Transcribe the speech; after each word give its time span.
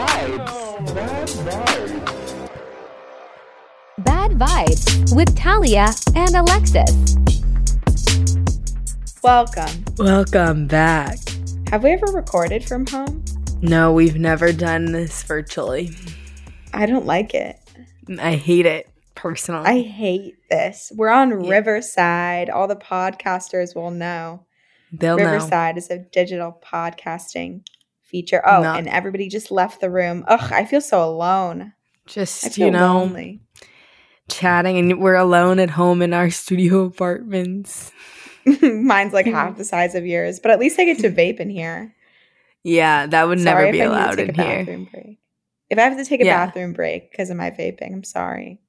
Bad 0.00 0.40
vibes. 0.40 0.94
Bad 0.94 1.28
vibes. 1.28 2.48
Bad 3.98 4.30
vibes 4.30 5.14
with 5.14 5.36
Talia 5.36 5.90
and 6.16 6.34
Alexis. 6.34 7.16
Welcome. 9.22 9.84
Welcome 9.98 10.66
back. 10.68 11.18
Have 11.68 11.82
we 11.82 11.90
ever 11.90 12.06
recorded 12.12 12.64
from 12.64 12.86
home? 12.86 13.22
No, 13.60 13.92
we've 13.92 14.16
never 14.16 14.52
done 14.52 14.92
this 14.92 15.22
virtually. 15.24 15.94
I 16.72 16.86
don't 16.86 17.04
like 17.04 17.34
it. 17.34 17.58
I 18.18 18.36
hate 18.36 18.64
it 18.64 18.88
personally. 19.14 19.66
I 19.66 19.82
hate 19.82 20.36
this. 20.48 20.90
We're 20.96 21.10
on 21.10 21.46
Riverside. 21.46 22.48
All 22.48 22.66
the 22.66 22.74
podcasters 22.74 23.74
will 23.74 23.90
know. 23.90 24.46
They'll 24.92 25.18
know. 25.18 25.24
Riverside 25.24 25.76
is 25.76 25.90
a 25.90 25.98
digital 25.98 26.58
podcasting 26.64 27.64
feature. 28.10 28.42
Oh, 28.44 28.62
and 28.62 28.88
everybody 28.88 29.28
just 29.28 29.50
left 29.50 29.80
the 29.80 29.88
room. 29.90 30.24
Ugh, 30.28 30.52
I 30.52 30.64
feel 30.66 30.80
so 30.80 31.02
alone. 31.02 31.72
Just, 32.06 32.58
you 32.58 32.70
know, 32.70 32.98
lonely. 32.98 33.40
chatting 34.28 34.78
and 34.78 35.00
we're 35.00 35.14
alone 35.14 35.58
at 35.58 35.70
home 35.70 36.02
in 36.02 36.12
our 36.12 36.28
studio 36.30 36.84
apartments. 36.84 37.92
Mine's 38.62 39.12
like 39.12 39.26
half 39.26 39.56
the 39.58 39.64
size 39.64 39.94
of 39.94 40.04
yours, 40.06 40.40
but 40.40 40.50
at 40.50 40.58
least 40.58 40.78
I 40.80 40.84
get 40.84 40.98
to 41.00 41.10
vape 41.10 41.40
in 41.40 41.50
here. 41.50 41.94
Yeah, 42.64 43.06
that 43.06 43.28
would 43.28 43.40
Sorry 43.40 43.70
never 43.70 43.72
be 43.72 43.82
I 43.82 43.84
need 43.86 43.90
to 43.90 43.90
allowed 43.90 44.18
in 44.18 44.34
here. 44.34 44.86
break. 44.92 45.18
If 45.70 45.78
I 45.78 45.82
have 45.82 45.96
to 45.96 46.04
take 46.04 46.20
a 46.20 46.24
Yeah. 46.24 46.46
bathroom 46.46 46.72
break 46.72 47.10
because 47.10 47.30
of 47.30 47.36
my 47.36 47.50
vaping, 47.50 47.92
I'm 47.92 48.04
sorry. 48.04 48.60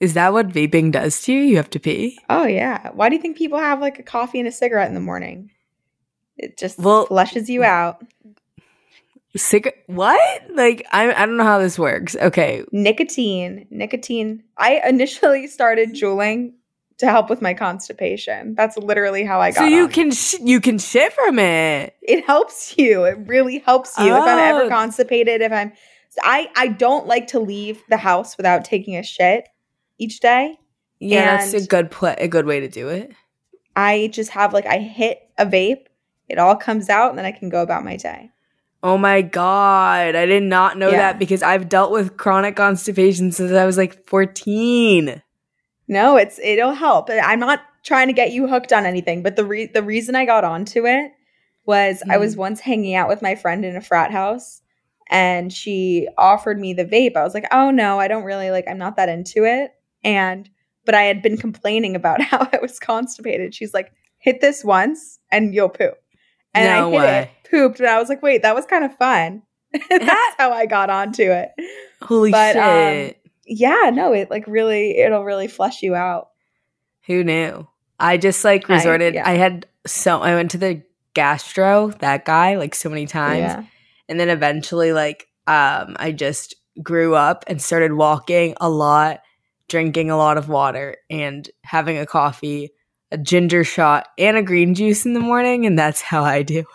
Is 0.00 0.12
that 0.14 0.34
what 0.34 0.48
vaping 0.48 0.92
does 0.92 1.22
to 1.22 1.32
you? 1.32 1.40
You 1.40 1.56
have 1.56 1.70
to 1.70 1.80
pee? 1.80 2.18
Oh 2.28 2.44
yeah. 2.46 2.90
Why 2.92 3.08
do 3.08 3.16
you 3.16 3.22
think 3.22 3.38
people 3.38 3.58
have 3.58 3.80
like 3.80 3.98
a 3.98 4.02
coffee 4.02 4.38
and 4.38 4.46
a 4.46 4.52
cigarette 4.52 4.88
in 4.88 4.94
the 4.94 5.00
morning? 5.00 5.50
It 6.36 6.58
just 6.58 6.78
Well- 6.78 7.06
flushes 7.06 7.48
you 7.48 7.64
out. 7.64 8.02
Cig- 9.34 9.72
what? 9.86 10.42
Like 10.54 10.86
I 10.92 11.12
I 11.12 11.26
don't 11.26 11.36
know 11.36 11.44
how 11.44 11.58
this 11.58 11.78
works. 11.78 12.16
Okay. 12.16 12.64
Nicotine, 12.72 13.66
nicotine. 13.70 14.42
I 14.56 14.80
initially 14.86 15.46
started 15.46 15.94
juuling 15.94 16.52
to 16.98 17.06
help 17.06 17.28
with 17.28 17.42
my 17.42 17.52
constipation. 17.52 18.54
That's 18.54 18.78
literally 18.78 19.24
how 19.24 19.40
I 19.40 19.50
got. 19.50 19.58
So 19.60 19.64
you 19.66 19.84
on. 19.84 19.90
can 19.90 20.10
sh- 20.12 20.36
you 20.40 20.60
can 20.60 20.78
shit 20.78 21.12
from 21.12 21.38
it. 21.38 21.94
It 22.00 22.24
helps 22.24 22.78
you. 22.78 23.04
It 23.04 23.18
really 23.26 23.58
helps 23.58 23.98
you. 23.98 24.06
If 24.06 24.22
I'm 24.22 24.38
ever 24.38 24.62
Oh. 24.62 24.68
constipated, 24.70 25.42
if 25.42 25.52
I'm, 25.52 25.72
I 26.22 26.48
I 26.56 26.68
don't 26.68 27.06
like 27.06 27.26
to 27.28 27.38
leave 27.40 27.82
the 27.90 27.98
house 27.98 28.38
without 28.38 28.64
taking 28.64 28.96
a 28.96 29.02
shit 29.02 29.46
each 29.98 30.20
day. 30.20 30.58
Yeah, 30.98 31.36
that's 31.36 31.52
a 31.52 31.66
good 31.66 31.90
pla 31.90 32.14
a 32.16 32.28
good 32.28 32.46
way 32.46 32.60
to 32.60 32.68
do 32.68 32.88
it. 32.88 33.12
I 33.74 34.08
just 34.14 34.30
have 34.30 34.54
like 34.54 34.64
I 34.64 34.78
hit 34.78 35.18
a 35.36 35.44
vape, 35.44 35.84
it 36.30 36.38
all 36.38 36.56
comes 36.56 36.88
out, 36.88 37.10
and 37.10 37.18
then 37.18 37.26
I 37.26 37.32
can 37.32 37.50
go 37.50 37.60
about 37.60 37.84
my 37.84 37.96
day. 37.96 38.30
Oh 38.86 38.96
my 38.96 39.20
god, 39.20 40.14
I 40.14 40.26
did 40.26 40.44
not 40.44 40.78
know 40.78 40.90
Yeah. 40.90 40.98
that 40.98 41.18
because 41.18 41.42
I've 41.42 41.68
dealt 41.68 41.90
with 41.90 42.16
chronic 42.16 42.54
constipation 42.54 43.32
since 43.32 43.50
I 43.50 43.66
was 43.66 43.76
like 43.76 44.06
14. 44.08 45.20
No, 45.88 46.16
it's 46.16 46.38
it'll 46.38 46.72
help. 46.72 47.10
I'm 47.10 47.40
not 47.40 47.62
trying 47.82 48.06
to 48.06 48.12
get 48.12 48.30
you 48.30 48.46
hooked 48.46 48.72
on 48.72 48.86
anything, 48.86 49.24
but 49.24 49.34
the 49.34 49.44
re- 49.44 49.66
the 49.66 49.82
reason 49.82 50.14
I 50.14 50.24
got 50.24 50.44
onto 50.44 50.86
it 50.86 51.10
was 51.64 52.00
I 52.08 52.18
was 52.18 52.36
mm. 52.36 52.38
once 52.38 52.60
hanging 52.60 52.94
out 52.94 53.08
with 53.08 53.22
my 53.22 53.34
friend 53.34 53.64
in 53.64 53.74
a 53.74 53.80
frat 53.80 54.12
house 54.12 54.62
and 55.10 55.52
she 55.52 56.06
offered 56.16 56.60
me 56.60 56.72
the 56.72 56.84
vape. 56.84 57.16
I 57.16 57.24
was 57.24 57.34
like, 57.34 57.48
"Oh 57.50 57.72
no, 57.72 57.98
I 57.98 58.06
don't 58.06 58.22
really 58.22 58.52
like 58.52 58.68
I'm 58.68 58.78
not 58.78 58.94
that 58.96 59.08
into 59.08 59.44
it." 59.44 59.72
And 60.04 60.48
but 60.84 60.94
I 60.94 61.02
had 61.02 61.22
been 61.22 61.36
complaining 61.36 61.96
about 61.96 62.20
how 62.30 62.48
I 62.52 62.58
was 62.62 62.78
constipated. 62.78 63.52
She's 63.52 63.74
like, 63.74 63.90
"Hit 64.18 64.40
this 64.40 64.62
once 64.62 65.18
and 65.32 65.52
you'll 65.52 65.70
poop." 65.70 65.98
And 66.56 66.64
No 66.80 66.88
I 66.88 66.90
hit 66.90 66.98
way. 66.98 67.30
it, 67.44 67.50
pooped, 67.50 67.80
and 67.80 67.88
I 67.88 67.98
was 67.98 68.08
like, 68.08 68.22
"Wait, 68.22 68.42
that 68.42 68.54
was 68.54 68.66
kind 68.66 68.84
of 68.84 68.96
fun." 68.96 69.42
That's 69.90 70.34
how 70.38 70.52
I 70.52 70.66
got 70.66 70.90
onto 70.90 71.22
it. 71.30 71.50
Holy 72.02 72.30
But, 72.30 72.56
um, 72.56 72.72
shit. 72.94 73.20
Yeah, 73.46 73.90
no, 73.92 74.12
it 74.12 74.30
like 74.30 74.44
really 74.46 74.98
it'll 74.98 75.24
really 75.24 75.48
flush 75.48 75.82
you 75.82 75.94
out. 75.94 76.28
Who 77.06 77.22
knew? 77.24 77.66
I 78.00 78.16
just 78.16 78.44
like 78.44 78.68
I- 78.70 78.74
resorted. 78.74 79.14
yeah. 79.14 79.28
I, 79.28 79.32
had 79.34 79.66
so 79.86 80.20
I 80.20 80.34
went 80.34 80.50
to 80.52 80.58
the 80.58 80.82
gastro, 81.14 81.90
that 82.00 82.24
guy, 82.24 82.56
like 82.56 82.74
so 82.74 82.88
many 82.88 83.06
times. 83.06 83.38
Yeah. 83.40 83.64
And 84.08 84.18
then 84.20 84.28
eventually 84.28 84.92
like 84.92 85.28
um 85.46 85.96
I 85.98 86.12
just 86.12 86.54
grew 86.82 87.14
up 87.14 87.44
and 87.46 87.60
started 87.62 87.92
walking 87.92 88.54
a 88.60 88.68
lot, 88.68 89.20
drinking 89.68 90.10
a 90.10 90.16
lot 90.16 90.36
of 90.38 90.48
water 90.48 90.96
and 91.08 91.48
having 91.62 91.98
a 91.98 92.06
coffee, 92.06 92.70
a 93.12 93.18
ginger 93.18 93.64
shot 93.64 94.08
and 94.18 94.36
a 94.36 94.42
green 94.42 94.74
juice 94.74 95.04
in 95.06 95.12
the 95.14 95.20
morning 95.20 95.64
and 95.66 95.78
that's 95.78 96.00
how 96.02 96.24
I 96.24 96.42
do 96.42 96.60
it. 96.60 96.66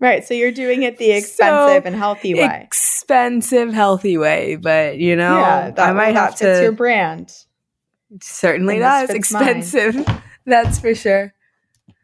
Right. 0.00 0.24
So 0.26 0.34
you're 0.34 0.52
doing 0.52 0.82
it 0.82 0.98
the 0.98 1.12
So 1.12 1.16
expensive 1.16 1.86
and 1.86 1.96
healthy 1.96 2.34
way. 2.34 2.60
expensive, 2.62 3.72
healthy 3.72 4.18
way, 4.18 4.56
but 4.56 4.98
you 4.98 5.16
know, 5.16 5.38
yeah, 5.38 5.70
that, 5.70 5.88
I 5.88 5.92
might 5.92 6.14
have 6.14 6.34
to. 6.36 6.60
your 6.62 6.72
brand. 6.72 7.32
certainly 8.20 8.78
does 8.78 9.10
fits 9.10 9.32
mine. 9.32 9.58
expensive. 9.58 10.06
That's 10.46 10.78
for 10.78 10.94
sure. 10.94 11.32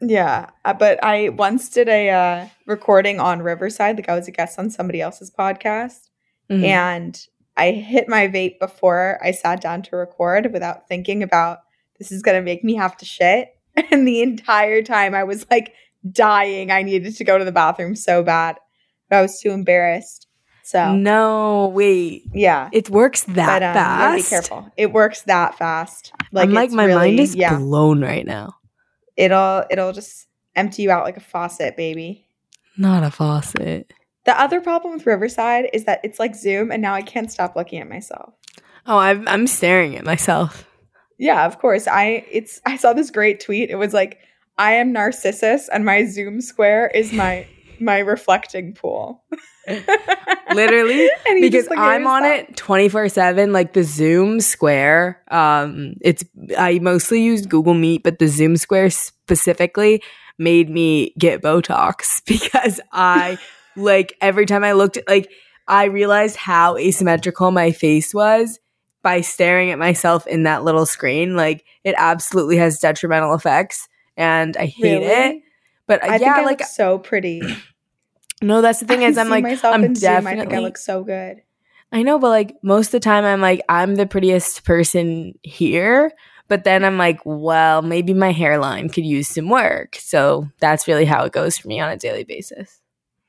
Yeah. 0.01 0.49
Uh, 0.65 0.73
but 0.73 1.03
I 1.03 1.29
once 1.29 1.69
did 1.69 1.87
a 1.87 2.09
uh, 2.09 2.47
recording 2.65 3.19
on 3.19 3.41
Riverside. 3.43 3.97
Like 3.97 4.09
I 4.09 4.15
was 4.15 4.27
a 4.27 4.31
guest 4.31 4.57
on 4.57 4.69
somebody 4.71 4.99
else's 5.01 5.29
podcast. 5.29 6.09
Mhm. 6.49 6.63
And 6.63 7.27
I 7.55 7.71
hit 7.71 8.09
my 8.09 8.27
vape 8.27 8.57
before 8.59 9.19
I 9.23 9.29
sat 9.31 9.61
down 9.61 9.83
to 9.83 9.95
record 9.95 10.51
without 10.53 10.87
thinking 10.87 11.21
about 11.21 11.59
this 12.01 12.11
is 12.11 12.23
going 12.23 12.35
to 12.35 12.41
make 12.41 12.63
me 12.63 12.73
have 12.75 12.97
to 12.97 13.05
shit. 13.05 13.49
And 13.91 14.05
the 14.05 14.21
entire 14.21 14.81
time 14.81 15.15
I 15.15 15.23
was 15.23 15.45
like 15.49 15.73
dying. 16.09 16.71
I 16.71 16.81
needed 16.81 17.15
to 17.15 17.23
go 17.23 17.37
to 17.37 17.45
the 17.45 17.53
bathroom 17.53 17.95
so 17.95 18.21
bad. 18.21 18.57
But 19.09 19.19
I 19.19 19.21
was 19.21 19.39
too 19.39 19.51
embarrassed. 19.51 20.27
So, 20.63 20.93
no, 20.95 21.67
wait, 21.67 22.23
yeah. 22.33 22.69
it 22.73 22.89
works 22.89 23.23
that 23.23 23.35
but 23.35 23.63
um, 23.63 23.73
fast. 23.73 23.99
gotta 23.99 24.17
be 24.17 24.23
careful. 24.23 24.71
It 24.77 24.91
works 24.91 25.21
that 25.23 25.57
fast. 25.57 26.11
Like 26.31 26.49
I'm 26.49 26.53
like 26.53 26.71
my 26.71 26.85
really- 26.85 26.95
mind 26.95 27.19
is 27.19 27.35
yeah. 27.35 27.57
blown 27.57 28.01
right 28.01 28.25
now. 28.25 28.55
It'll 29.15 29.63
it'll 29.69 29.93
just 29.93 30.27
empty 30.55 30.83
you 30.83 30.91
out 30.91 31.03
like 31.03 31.17
a 31.17 31.21
faucet, 31.21 31.77
baby. 31.77 32.25
Not 32.77 33.03
a 33.03 33.11
faucet. 33.11 33.93
The 34.25 34.39
other 34.39 34.59
problem 34.59 34.93
with 34.93 35.05
Riverside 35.05 35.69
is 35.73 35.85
that 35.85 36.01
it's 36.03 36.19
like 36.19 36.35
Zoom, 36.35 36.71
and 36.71 36.81
now 36.81 36.93
I 36.93 37.01
can't 37.01 37.31
stop 37.31 37.55
looking 37.55 37.79
at 37.79 37.89
myself. 37.89 38.33
Oh, 38.85 38.97
I'm 38.97 39.27
I'm 39.27 39.47
staring 39.47 39.95
at 39.95 40.05
myself. 40.05 40.65
Yeah, 41.21 41.45
of 41.45 41.59
course. 41.59 41.87
I 41.87 42.25
it's 42.31 42.59
I 42.65 42.77
saw 42.77 42.93
this 42.93 43.11
great 43.11 43.39
tweet. 43.39 43.69
It 43.69 43.75
was 43.75 43.93
like, 43.93 44.17
I 44.57 44.73
am 44.73 44.91
Narcissus, 44.91 45.69
and 45.69 45.85
my 45.85 46.03
Zoom 46.05 46.41
square 46.41 46.87
is 46.87 47.13
my 47.13 47.45
my 47.79 47.99
reflecting 47.99 48.73
pool. 48.73 49.23
Literally, 49.67 51.11
because 51.25 51.51
just, 51.51 51.69
like, 51.69 51.77
I'm 51.77 52.07
on 52.07 52.25
it 52.25 52.57
24 52.57 53.09
7 53.09 53.53
like 53.53 53.73
the 53.73 53.83
zoom 53.83 54.41
square 54.41 55.21
um 55.29 55.93
it's 56.01 56.25
i 56.57 56.79
mostly 56.79 57.21
use 57.21 57.45
google 57.45 57.75
meet 57.75 58.01
but 58.01 58.17
the 58.17 58.27
zoom 58.27 58.57
square 58.57 58.89
specifically 58.89 60.01
made 60.39 60.69
me 60.69 61.13
get 61.19 61.43
botox 61.43 62.23
because 62.25 62.81
i 62.91 63.37
like 63.77 64.17
every 64.19 64.47
time 64.47 64.63
i 64.63 64.71
looked 64.71 64.97
at 64.97 65.07
like 65.07 65.31
i 65.67 65.85
realized 65.85 66.35
how 66.35 66.75
asymmetrical 66.77 67.51
my 67.51 67.71
face 67.71 68.13
was 68.13 68.59
by 69.03 69.21
staring 69.21 69.71
at 69.71 69.79
myself 69.79 70.27
in 70.27 70.43
that 70.43 70.63
little 70.63 70.85
screen 70.85 71.35
like 71.35 71.65
it 71.83 71.95
absolutely 71.97 72.57
has 72.57 72.79
detrimental 72.79 73.33
effects 73.33 73.87
and 74.17 74.55
i 74.57 74.65
hate 74.65 74.83
Really? 74.83 75.05
it 75.05 75.43
but 75.87 76.03
I 76.03 76.13
yeah 76.13 76.17
think 76.19 76.31
I 76.31 76.45
like 76.45 76.59
look 76.59 76.67
so 76.67 76.99
pretty. 76.99 77.41
no 78.41 78.61
that's 78.61 78.79
the 78.79 78.85
thing 78.85 79.03
I 79.03 79.07
is 79.07 79.17
i'm 79.17 79.29
like 79.29 79.43
myself 79.43 79.75
i'm 79.75 79.83
in 79.83 79.95
Zoom. 79.95 80.09
I 80.09 80.13
definitely 80.35 80.39
think 80.45 80.53
I 80.53 80.59
look 80.59 80.77
so 80.77 81.03
good. 81.03 81.41
I 81.91 82.03
know, 82.03 82.19
but 82.19 82.29
like 82.29 82.55
most 82.63 82.87
of 82.87 82.91
the 82.93 82.99
time, 83.01 83.25
I'm 83.25 83.41
like, 83.41 83.61
I'm 83.67 83.95
the 83.95 84.05
prettiest 84.05 84.63
person 84.63 85.37
here. 85.43 86.13
But 86.47 86.63
then 86.63 86.85
I'm 86.85 86.97
like, 86.97 87.19
well, 87.25 87.81
maybe 87.81 88.13
my 88.13 88.31
hairline 88.31 88.87
could 88.89 89.05
use 89.05 89.27
some 89.27 89.49
work. 89.49 89.95
So 89.97 90.47
that's 90.59 90.87
really 90.87 91.03
how 91.03 91.25
it 91.25 91.33
goes 91.33 91.57
for 91.57 91.67
me 91.67 91.79
on 91.81 91.89
a 91.89 91.97
daily 91.97 92.23
basis. 92.23 92.79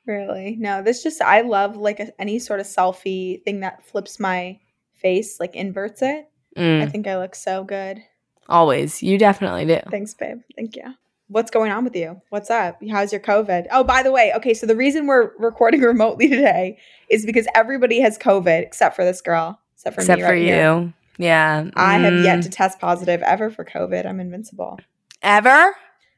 Really? 0.06 0.56
No, 0.60 0.82
this 0.82 1.02
just 1.02 1.20
I 1.20 1.40
love 1.40 1.76
like 1.76 1.98
a, 2.00 2.12
any 2.20 2.38
sort 2.38 2.60
of 2.60 2.66
selfie 2.66 3.42
thing 3.44 3.60
that 3.60 3.84
flips 3.84 4.20
my 4.20 4.58
face, 5.02 5.38
like 5.40 5.54
inverts 5.56 6.00
it. 6.02 6.28
I 6.56 6.60
Mm, 6.60 6.90
think 6.92 7.06
I 7.06 7.18
look 7.18 7.34
so 7.34 7.64
good. 7.64 8.02
always. 8.48 9.02
You 9.02 9.18
definitely 9.18 9.64
do. 9.66 9.80
Thanks, 9.90 10.14
babe. 10.14 10.38
Thank 10.56 10.76
you. 10.76 10.94
what's 11.28 11.50
going 11.50 11.72
on 11.72 11.82
with 11.82 11.96
you? 11.96 12.20
What's 12.28 12.50
up? 12.50 12.76
How's 12.90 13.10
your 13.10 13.20
COVID? 13.22 13.66
Oh, 13.70 13.82
by 13.84 14.02
the 14.02 14.12
way, 14.12 14.34
okay, 14.36 14.52
so 14.52 14.66
the 14.66 14.76
reason 14.76 15.06
we're 15.06 15.30
recording 15.38 15.80
remotely 15.92 16.28
today 16.28 16.76
is 17.08 17.24
because 17.24 17.46
everybody 17.54 18.00
has 18.00 18.18
COVID 18.18 18.60
except 18.62 18.94
for 18.96 19.02
this 19.04 19.22
girl, 19.22 19.58
except 19.74 19.94
for 19.94 20.02
Except 20.02 20.18
me 20.18 20.22
Except 20.22 20.28
for 20.28 20.34
right 20.34 20.42
you. 20.42 20.46
here. 20.48 20.94
Yeah. 21.16 21.70
I 21.74 21.94
have 21.98 22.14
yet 22.22 22.40
Mm. 22.40 22.42
to 22.42 22.50
test 22.50 22.78
positive 22.80 23.22
ever 23.22 23.48
for 23.50 23.64
COVID. 23.64 24.04
I'm 24.04 24.20
invincible. 24.20 24.78
ever. 25.22 25.74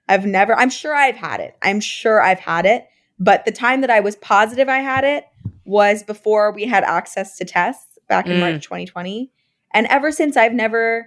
I've 0.08 0.26
never, 0.26 0.54
I'm 0.56 0.70
sure 0.70 0.94
I've 0.96 1.16
had 1.16 1.38
it. 1.40 1.56
I'm 1.62 1.78
sure 1.81 2.20
I've 2.20 2.40
had 2.40 2.66
it. 2.66 2.86
But 3.19 3.44
the 3.44 3.52
time 3.52 3.82
that 3.82 3.90
I 3.90 4.00
was 4.00 4.16
positive 4.16 4.69
I 4.69 4.78
had 4.78 5.04
it 5.04 5.25
was 5.64 6.02
before 6.02 6.50
we 6.52 6.64
had 6.66 6.82
access 6.84 7.36
to 7.38 7.44
tests 7.44 7.94
back 8.08 8.26
in 8.26 8.32
Mm. 8.36 8.40
March 8.40 8.62
2020. 8.64 9.30
And 9.72 9.86
ever 9.88 10.12
since, 10.12 10.36
I've 10.36 10.52
never 10.54 11.06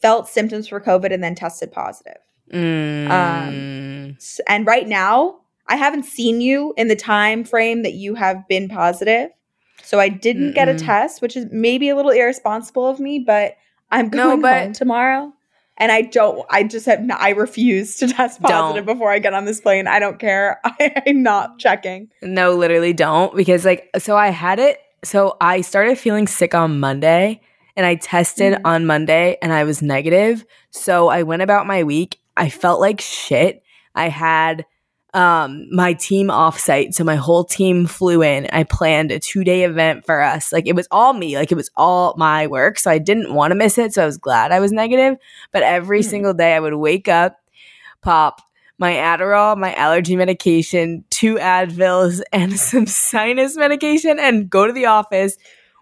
felt 0.00 0.28
symptoms 0.28 0.66
for 0.68 0.80
COVID 0.80 1.12
and 1.12 1.22
then 1.22 1.34
tested 1.34 1.70
positive. 1.72 2.18
Mm. 2.52 4.16
S- 4.16 4.40
And 4.48 4.66
right 4.66 4.86
now, 4.88 5.36
I 5.68 5.76
haven't 5.76 6.04
seen 6.04 6.40
you 6.40 6.74
in 6.76 6.88
the 6.88 6.96
time 6.96 7.44
frame 7.44 7.82
that 7.82 7.94
you 7.94 8.14
have 8.14 8.46
been 8.48 8.68
positive. 8.68 9.30
So 9.84 9.98
I 9.98 10.08
didn't 10.08 10.52
get 10.54 10.68
a 10.68 10.74
test, 10.78 11.22
which 11.22 11.36
is 11.36 11.46
maybe 11.50 11.88
a 11.88 11.96
little 11.96 12.10
irresponsible 12.12 12.86
of 12.86 13.00
me, 13.00 13.18
but 13.18 13.56
I'm 13.90 14.06
No, 14.08 14.28
going 14.30 14.40
but- 14.42 14.62
home 14.62 14.72
tomorrow. 14.72 15.32
And 15.78 15.90
I 15.90 16.02
don't, 16.02 16.44
I 16.50 16.64
just 16.64 16.84
have, 16.86 17.00
I 17.18 17.30
refuse 17.30 17.96
to 17.96 18.06
test 18.12 18.40
positive 18.42 18.84
Don't. 18.86 18.94
before 18.94 19.10
I 19.10 19.18
get 19.18 19.32
on 19.32 19.46
this 19.46 19.60
plane. 19.60 19.86
I 19.86 19.98
don't 19.98 20.18
care. 20.18 20.60
I, 20.64 21.02
I'm 21.06 21.22
not 21.22 21.58
checking. 21.58 22.10
No, 22.20 22.52
literally 22.54 22.92
don't. 22.92 23.34
Because, 23.34 23.64
like, 23.64 23.88
so 23.98 24.16
I 24.16 24.28
had 24.28 24.58
it. 24.58 24.78
So 25.04 25.36
I 25.40 25.60
started 25.62 25.98
feeling 25.98 26.26
sick 26.26 26.54
on 26.54 26.78
Monday 26.80 27.40
and 27.76 27.84
I 27.86 27.96
tested 27.96 28.54
Mhm. 28.54 28.60
on 28.64 28.86
Monday 28.86 29.36
and 29.42 29.52
I 29.52 29.64
was 29.64 29.82
negative. 29.82 30.44
So 30.70 31.08
I 31.08 31.22
went 31.24 31.42
about 31.42 31.66
my 31.66 31.82
week. 31.82 32.18
I 32.36 32.48
felt 32.48 32.80
like 32.80 33.00
shit. 33.00 33.62
I 33.94 34.08
had 34.08 34.64
um 35.14 35.66
my 35.70 35.92
team 35.92 36.28
offsite. 36.28 36.94
So 36.94 37.04
my 37.04 37.16
whole 37.16 37.44
team 37.44 37.84
flew 37.86 38.22
in. 38.22 38.48
I 38.50 38.62
planned 38.64 39.10
a 39.10 39.18
two 39.18 39.44
day 39.44 39.64
event 39.64 40.06
for 40.06 40.22
us. 40.22 40.52
Like 40.52 40.66
it 40.66 40.74
was 40.74 40.88
all 40.90 41.12
me. 41.12 41.36
Like 41.36 41.52
it 41.52 41.56
was 41.56 41.70
all 41.76 42.14
my 42.16 42.46
work. 42.46 42.78
So 42.78 42.90
I 42.90 42.96
didn't 42.98 43.34
want 43.34 43.50
to 43.50 43.54
miss 43.56 43.76
it. 43.76 43.92
So 43.92 44.02
I 44.02 44.06
was 44.06 44.16
glad 44.16 44.52
I 44.52 44.60
was 44.60 44.72
negative. 44.72 45.16
But 45.52 45.64
every 45.64 46.00
Mhm. 46.00 46.04
single 46.10 46.32
day 46.34 46.54
I 46.54 46.60
would 46.60 46.74
wake 46.74 47.08
up, 47.08 47.36
pop 48.02 48.40
my 48.78 48.92
Adderall, 48.92 49.56
my 49.56 49.74
allergy 49.74 50.16
medication, 50.16 51.04
two 51.10 51.36
Advils, 51.36 52.20
and 52.32 52.58
some 52.58 52.86
sinus 52.86 53.56
medication, 53.56 54.18
and 54.18 54.48
go 54.50 54.66
to 54.66 54.72
the 54.72 54.86
office, 54.86 55.36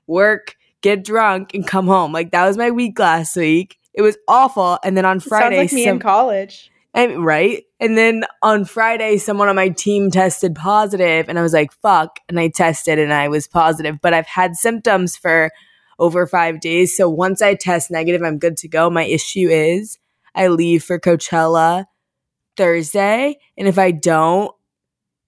work, 0.07 0.57
get 0.83 1.05
drunk, 1.05 1.55
and 1.55 1.67
come 1.67 1.87
home. 1.87 2.13
Like 2.13 2.31
that 2.33 2.47
was 2.47 2.57
my 2.57 2.71
week 2.71 2.99
last 2.99 3.37
week. 3.37 3.79
It 3.95 4.03
was 4.03 4.17
awful. 4.29 4.79
And 4.85 4.97
then 4.97 5.05
on 5.05 5.21
Friday, 5.21 5.57
Sounds 5.57 5.73
like 5.73 5.73
me 5.73 5.85
some- 5.85 5.97
in 5.97 6.01
college. 6.01 6.71
and, 6.95 7.25
right? 7.25 7.65
And 7.81 7.97
then 7.97 8.25
on 8.43 8.65
Friday, 8.65 9.17
someone 9.17 9.49
on 9.49 9.57
my 9.57 9.69
team 9.71 10.11
tested 10.11 10.55
positive, 10.55 11.29
and 11.29 11.39
I 11.39 11.43
was 11.43 11.53
like, 11.53 11.73
fuck. 11.73 12.19
And 12.29 12.39
I 12.39 12.49
tested 12.49 12.99
and 12.99 13.13
I 13.13 13.29
was 13.29 13.49
positive, 13.49 13.97
but 14.03 14.13
I've 14.13 14.27
had 14.27 14.55
symptoms 14.57 15.17
for 15.17 15.51
over 15.99 16.27
five 16.27 16.61
days. 16.61 16.97
So 16.97 17.09
once 17.09 17.43
I 17.43 17.55
test 17.55 17.91
negative, 17.91 18.23
I'm 18.23 18.39
good 18.39 18.57
to 18.59 18.69
go. 18.69 18.91
My 18.91 19.05
issue 19.05 19.49
is 19.49 19.99
I 20.35 20.49
leave 20.49 20.83
for 20.85 20.99
Coachella 20.99 21.85
Thursday. 22.56 23.38
And 23.56 23.69
if 23.69 23.79
I 23.79 23.91
don't 23.91 24.50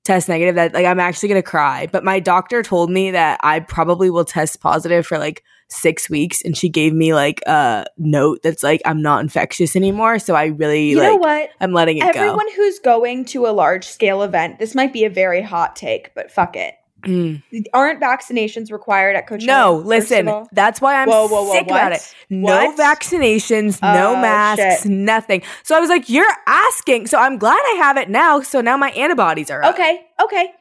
test 0.05 0.29
negative, 0.29 0.57
that 0.57 0.75
like 0.75 0.87
I'm 0.87 1.01
actually 1.01 1.29
gonna 1.29 1.43
cry. 1.43 1.89
But 1.91 2.05
my 2.05 2.21
doctor 2.21 2.63
told 2.63 2.91
me 2.91 3.13
that 3.13 3.41
I 3.43 3.61
probably 3.61 4.11
will 4.11 4.25
test 4.25 4.61
positive 4.61 5.07
for 5.07 5.19
like 5.19 5.45
six 5.69 6.11
weeks. 6.11 6.43
And 6.43 6.57
she 6.57 6.69
gave 6.69 6.93
me 6.93 7.15
like 7.15 7.41
a 7.47 7.87
note 7.97 8.41
that's 8.43 8.63
like, 8.63 8.83
I'm 8.85 9.01
not 9.01 9.23
infectious 9.23 9.75
anymore. 9.75 10.19
So 10.19 10.35
I 10.35 10.47
really 10.47 10.91
You 10.91 10.99
like 10.99 11.13
know 11.13 11.17
what? 11.17 11.51
I'm 11.61 11.73
letting 11.73 11.99
it 11.99 12.05
Everyone 12.05 12.47
who's 12.55 12.79
going 12.79 13.25
to 13.27 13.47
a 13.47 13.53
large 13.53 13.87
scale 13.87 14.23
event, 14.23 14.59
this 14.59 14.75
might 14.75 14.93
be 14.93 15.05
a 15.05 15.11
very 15.11 15.41
hot 15.41 15.77
take, 15.77 16.15
but 16.15 16.31
fuck 16.31 16.57
it. 16.57 16.75
Mm. 17.03 17.43
Aren't 17.73 18.01
vaccinations 18.01 18.71
required 18.73 19.17
at 19.17 19.29
Coachella? 19.29 19.47
No, 19.47 19.77
listen. 19.85 20.47
That's 20.53 20.81
why 20.81 20.97
I'm 21.03 21.09
Whoa, 21.09 21.27
whoa, 21.29 21.45
whoa, 21.45 21.53
sick 21.53 21.67
about 21.67 21.93
it. 21.93 22.15
No 22.31 22.67
What? 22.67 22.79
vaccinations, 22.79 23.81
no 23.83 24.15
Oh, 24.15 24.21
masks, 24.21 24.83
shit. 24.83 24.91
nothing. 24.91 25.43
So 25.65 25.77
I 25.77 25.81
was 25.81 25.89
like, 25.91 26.09
"You're 26.09 26.31
asking." 26.47 27.07
So 27.09 27.19
I'm 27.19 27.39
glad 27.39 27.61
I 27.73 27.75
have 27.79 27.97
it 27.97 28.09
now. 28.09 28.41
So 28.41 28.61
now 28.61 28.77
my 28.77 28.91
antibodies 28.93 29.51
are 29.51 29.63
up. 29.63 29.75
Okay, 29.75 30.07
okay. 30.23 30.53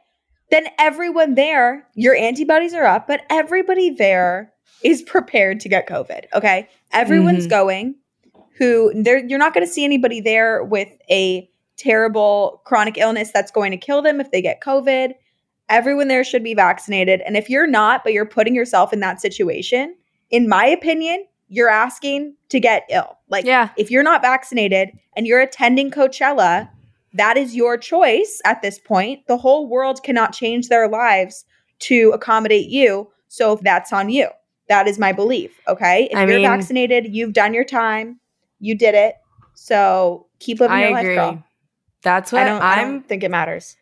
Then 0.49 0.67
everyone 0.79 1.35
there, 1.35 1.87
your 1.93 2.15
antibodies 2.15 2.73
are 2.73 2.85
up, 2.85 3.07
but 3.07 3.21
everybody 3.29 3.89
there 3.89 4.51
is 4.83 5.01
prepared 5.01 5.59
to 5.61 5.69
get 5.69 5.87
COVID. 5.87 6.25
Okay. 6.33 6.67
Everyone's 6.91 7.45
Mhm. 7.47 7.49
going 7.51 7.95
who 8.57 8.91
there 8.95 9.17
you're 9.17 9.39
not 9.39 9.53
going 9.53 9.65
to 9.65 9.71
see 9.71 9.85
anybody 9.85 10.19
there 10.19 10.63
with 10.63 10.89
a 11.09 11.49
terrible 11.77 12.61
chronic 12.65 12.97
illness 12.97 13.31
that's 13.31 13.49
going 13.51 13.71
to 13.71 13.77
kill 13.77 14.01
them 14.01 14.19
if 14.21 14.29
they 14.31 14.41
get 14.41 14.61
COVID. 14.61 15.13
Everyone 15.71 16.07
there 16.09 16.23
should 16.23 16.43
be 16.43 16.53
vaccinated. 16.53 17.21
And 17.21 17.35
if 17.37 17.49
you're 17.49 17.65
not, 17.65 18.03
but 18.03 18.13
you're 18.13 18.25
putting 18.25 18.53
yourself 18.53 18.93
in 18.93 18.99
that 18.99 19.19
situation, 19.21 19.95
in 20.29 20.47
my 20.47 20.65
opinion, 20.67 21.25
you're 21.47 21.69
asking 21.69 22.35
to 22.49 22.59
get 22.59 22.83
ill. 22.89 23.17
Like 23.29 23.45
Yeah. 23.45 23.69
if 23.77 23.89
you're 23.89 24.03
not 24.03 24.21
vaccinated 24.21 24.89
and 25.15 25.25
you're 25.25 25.41
attending 25.41 25.89
Coachella, 25.89 26.69
that 27.13 27.37
is 27.37 27.55
your 27.55 27.77
choice 27.77 28.41
at 28.45 28.61
this 28.61 28.79
point. 28.79 29.25
The 29.27 29.37
whole 29.37 29.67
world 29.67 30.03
cannot 30.03 30.33
change 30.33 30.67
their 30.69 30.87
lives 30.87 31.43
to 31.79 32.11
accommodate 32.13 32.67
you. 32.69 33.09
So 33.27 33.59
that's 33.61 33.91
on 33.91 34.09
you. 34.09 34.27
That 34.69 34.87
is 34.87 34.99
my 34.99 35.11
belief. 35.11 35.59
Okay. 35.67 36.07
If 36.11 36.17
I 36.17 36.21
you're 36.21 36.37
mean- 36.37 36.43
vaccinated, 36.47 37.13
you've 37.15 37.33
done 37.33 37.53
your 37.53 37.65
time. 37.65 38.19
You 38.59 38.75
did 38.75 38.93
it. 38.95 39.15
So 39.55 40.27
keep 40.39 40.59
living 40.59 40.77
I 40.77 40.87
your 40.89 40.97
agree. 40.97 41.15
life, 41.17 41.33
girl. 41.35 41.43
That's 42.03 42.31
what 42.31 42.43
I 42.43 42.45
don't, 42.45 42.61
I 42.61 42.81
I'm. 42.81 42.91
don't 42.91 43.07
think 43.07 43.23
it 43.23 43.31
matters. 43.31 43.75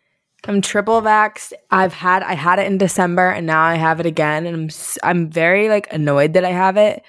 I'm 0.48 0.62
triple 0.62 1.02
vaxxed. 1.02 1.54
I've 1.70 1.94
had 1.94 2.24
I 2.24 2.34
had 2.34 2.60
it 2.60 2.68
in 2.68 2.78
December 2.78 3.30
and 3.30 3.46
now 3.46 3.62
I 3.64 3.76
have 3.76 4.00
it 4.00 4.06
again 4.06 4.46
and 4.46 4.56
I'm 4.56 4.70
I'm 5.04 5.30
very 5.30 5.70
like 5.70 5.92
annoyed 5.92 6.34
that 6.34 6.46
I 6.46 6.52
have 6.52 6.78
it 6.78 7.04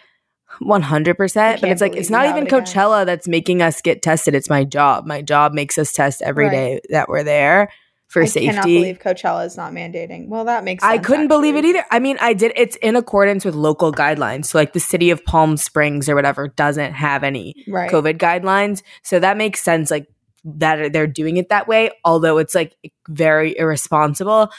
100%, 0.62 1.60
but 1.60 1.70
it's 1.70 1.80
like 1.80 1.94
it's 1.96 2.10
not 2.10 2.26
even 2.26 2.44
it 2.44 2.52
again. 2.52 2.62
Coachella 2.64 3.06
that's 3.06 3.28
making 3.28 3.62
us 3.62 3.80
get 3.80 4.02
tested. 4.02 4.34
It's 4.34 4.50
my 4.50 4.64
job. 4.64 5.06
My 5.06 5.22
job 5.22 5.52
makes 5.52 5.78
us 5.78 5.92
test 5.92 6.22
every 6.22 6.46
Right. 6.46 6.50
day 6.52 6.80
that 6.90 7.08
we're 7.08 7.22
there 7.22 7.70
for 8.08 8.22
I 8.22 8.24
safety. 8.26 8.48
cannot 8.48 8.64
believe 8.64 8.98
Coachella 8.98 9.46
is 9.46 9.56
not 9.56 9.72
mandating. 9.72 10.26
Well, 10.28 10.44
that 10.46 10.64
makes 10.64 10.82
sense. 10.82 10.92
I 10.92 10.98
couldn't 10.98 11.28
believe 11.28 11.54
it 11.54 11.64
either. 11.64 11.84
I 11.92 12.00
mean, 12.00 12.18
I 12.20 12.32
did. 12.32 12.52
It's 12.56 12.76
in 12.76 12.96
accordance 12.96 13.44
with 13.44 13.54
local 13.54 13.92
guidelines. 13.92 14.46
So, 14.46 14.58
like 14.58 14.72
the 14.72 14.80
city 14.80 15.10
of 15.10 15.24
Palm 15.24 15.56
Springs 15.56 16.08
or 16.08 16.16
whatever 16.16 16.48
doesn't 16.48 16.92
have 16.94 17.22
any 17.22 17.54
Right. 17.68 17.90
COVID 17.90 18.18
guidelines. 18.18 18.82
So 19.02 19.20
that 19.20 19.36
makes 19.36 19.62
sense. 19.62 19.90
Like 19.90 20.08
that 20.44 20.92
they're 20.92 21.06
doing 21.06 21.36
it 21.36 21.48
that 21.48 21.68
way. 21.68 21.90
Although 22.04 22.38
it's 22.38 22.54
like 22.54 22.76
very 23.08 23.56
irresponsible. 23.58 24.50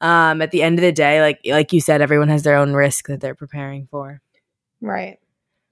Um, 0.00 0.40
at 0.40 0.50
the 0.50 0.62
end 0.62 0.78
of 0.78 0.82
the 0.82 0.92
day, 0.92 1.20
like 1.20 1.40
like 1.46 1.72
you 1.72 1.80
said, 1.80 2.00
everyone 2.00 2.28
has 2.28 2.42
their 2.42 2.56
own 2.56 2.72
risk 2.72 3.08
that 3.08 3.20
they're 3.20 3.34
preparing 3.34 3.86
for. 3.90 4.20
Right. 4.80 5.18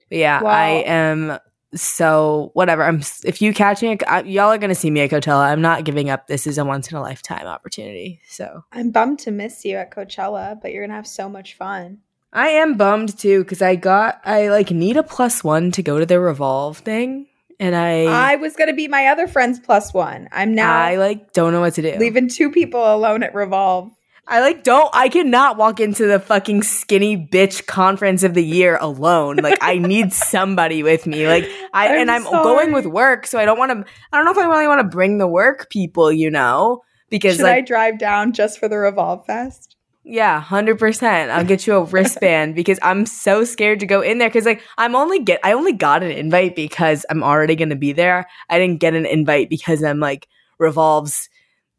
But 0.09 0.17
yeah, 0.17 0.41
I 0.43 0.83
am. 0.85 1.39
So 1.75 2.51
whatever. 2.53 2.83
I'm. 2.83 3.01
If 3.23 3.41
you 3.41 3.53
catch 3.53 3.81
me, 3.81 3.97
I, 4.07 4.21
y'all 4.21 4.49
are 4.49 4.57
gonna 4.57 4.75
see 4.75 4.91
me 4.91 5.01
at 5.01 5.11
Coachella. 5.11 5.51
I'm 5.51 5.61
not 5.61 5.83
giving 5.83 6.09
up. 6.09 6.27
This 6.27 6.47
is 6.47 6.57
a 6.57 6.65
once 6.65 6.91
in 6.91 6.97
a 6.97 7.01
lifetime 7.01 7.47
opportunity. 7.47 8.21
So. 8.27 8.63
I'm 8.71 8.91
bummed 8.91 9.19
to 9.19 9.31
miss 9.31 9.65
you 9.65 9.77
at 9.77 9.91
Coachella, 9.91 10.59
but 10.61 10.71
you're 10.71 10.81
going 10.83 10.89
to 10.89 10.95
have 10.95 11.07
so 11.07 11.29
much 11.29 11.55
fun. 11.55 11.99
I 12.31 12.49
am 12.49 12.77
bummed 12.77 13.17
too 13.17 13.43
because 13.43 13.61
I 13.61 13.75
got 13.75 14.21
I 14.23 14.49
like 14.49 14.71
need 14.71 14.97
a 14.97 15.03
plus 15.03 15.43
one 15.43 15.71
to 15.71 15.81
go 15.81 15.97
to 15.99 16.05
the 16.05 16.19
revolve 16.19 16.79
thing, 16.79 17.27
and 17.59 17.75
I 17.75 18.05
I 18.05 18.35
was 18.37 18.55
going 18.55 18.69
to 18.69 18.75
be 18.75 18.87
my 18.87 19.07
other 19.07 19.27
friend's 19.27 19.59
plus 19.59 19.93
one. 19.93 20.29
I'm 20.31 20.55
now 20.55 20.75
I 20.75 20.95
like 20.95 21.33
don't 21.33 21.53
know 21.53 21.61
what 21.61 21.75
to 21.75 21.81
do. 21.81 21.95
leaving 21.97 22.29
two 22.29 22.51
people 22.51 22.81
alone 22.81 23.23
at 23.23 23.33
Revolve. 23.35 23.91
I 24.27 24.41
like 24.41 24.63
don't 24.63 24.89
I 24.93 25.09
cannot 25.09 25.57
walk 25.57 25.79
into 25.79 26.05
the 26.05 26.19
fucking 26.19 26.61
skinny 26.61 27.17
bitch 27.17 27.65
conference 27.65 28.23
of 28.23 28.35
the 28.35 28.45
year 28.45 28.77
alone. 28.79 29.37
Like 29.37 29.57
I 29.61 29.79
need 29.79 30.13
somebody 30.31 30.83
with 30.83 31.07
me. 31.07 31.27
Like 31.27 31.49
I 31.73 31.87
I'm 31.87 32.01
and 32.01 32.11
I'm 32.11 32.23
sorry. 32.23 32.43
going 32.43 32.71
with 32.73 32.85
work, 32.85 33.25
so 33.25 33.39
I 33.39 33.45
don't 33.45 33.57
want 33.57 33.71
to. 33.71 33.91
I 34.11 34.17
don't 34.17 34.25
know 34.25 34.31
if 34.31 34.37
I 34.37 34.45
really 34.45 34.67
want 34.67 34.81
to 34.81 34.87
bring 34.87 35.17
the 35.17 35.27
work 35.27 35.69
people, 35.69 36.11
you 36.11 36.29
know, 36.29 36.81
because 37.09 37.37
Should 37.37 37.45
I 37.45 37.61
drive 37.61 37.97
down 37.97 38.33
just 38.33 38.59
for 38.59 38.67
the 38.67 38.77
Revolve 38.77 39.25
Fest? 39.25 39.75
Yeah, 40.11 40.41
hundred 40.41 40.79
percent. 40.79 41.29
I'll 41.29 41.45
get 41.45 41.67
you 41.67 41.75
a 41.75 41.83
wristband 41.83 42.55
because 42.55 42.79
I'm 42.81 43.05
so 43.05 43.43
scared 43.43 43.79
to 43.81 43.85
go 43.85 44.01
in 44.01 44.17
there 44.17 44.27
because 44.27 44.45
like 44.45 44.63
I'm 44.75 44.95
only 44.95 45.19
get 45.19 45.39
I 45.43 45.51
only 45.51 45.71
got 45.71 46.01
an 46.01 46.09
invite 46.09 46.55
because 46.55 47.05
I'm 47.11 47.23
already 47.23 47.55
gonna 47.55 47.75
be 47.75 47.93
there. 47.93 48.27
I 48.49 48.57
didn't 48.57 48.79
get 48.79 48.95
an 48.95 49.05
invite 49.05 49.51
because 49.51 49.83
I'm 49.83 49.99
like 49.99 50.27
Revolve's 50.57 51.29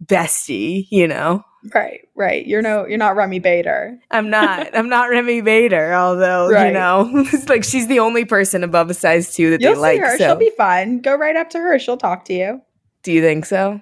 bestie, 0.05 0.87
you 0.91 1.09
know. 1.09 1.43
Right, 1.75 2.03
right. 2.15 2.47
You're 2.47 2.63
no, 2.63 2.87
you're 2.87 2.99
not 2.99 3.17
Remi 3.17 3.41
Bader. 3.41 3.99
I'm 4.13 4.31
not. 4.31 4.77
I'm 4.77 4.89
not 4.89 5.11
Remi 5.11 5.41
Bader, 5.41 5.93
although 5.93 6.51
right. 6.51 6.69
you 6.69 6.73
know, 6.73 7.11
it's 7.33 7.49
like 7.49 7.65
she's 7.65 7.89
the 7.89 7.99
only 7.99 8.25
person 8.25 8.63
above 8.63 8.91
a 8.91 8.95
size 8.95 9.35
two 9.35 9.51
that 9.51 9.61
You'll 9.61 9.73
they 9.73 9.77
see 9.77 9.81
like. 9.81 10.01
her. 10.01 10.19
So, 10.19 10.25
She'll 10.25 10.37
be 10.37 10.53
fun. 10.57 11.01
Go 11.01 11.17
right 11.17 11.35
up 11.35 11.51
to 11.51 11.59
her. 11.59 11.81
She'll 11.81 11.97
talk 11.97 12.27
to 12.27 12.33
you. 12.33 12.63
do 13.03 13.13
you 13.13 13.23
think 13.23 13.45
so? 13.45 13.81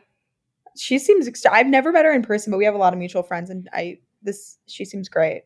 She 0.75 0.99
seems. 0.99 1.29
Ext- 1.29 1.47
I've 1.51 1.67
never 1.67 1.93
met 1.93 2.07
her 2.07 2.13
in 2.13 2.23
person, 2.23 2.51
but 2.51 2.57
we 2.57 2.65
have 2.65 2.75
a 2.75 2.79
lot 2.79 2.95
of 2.95 2.99
mutual 2.99 3.23
friends, 3.23 3.51
and 3.51 3.69
I 3.73 3.99
this 4.23 4.59
she 4.67 4.85
seems 4.85 5.09
great. 5.09 5.45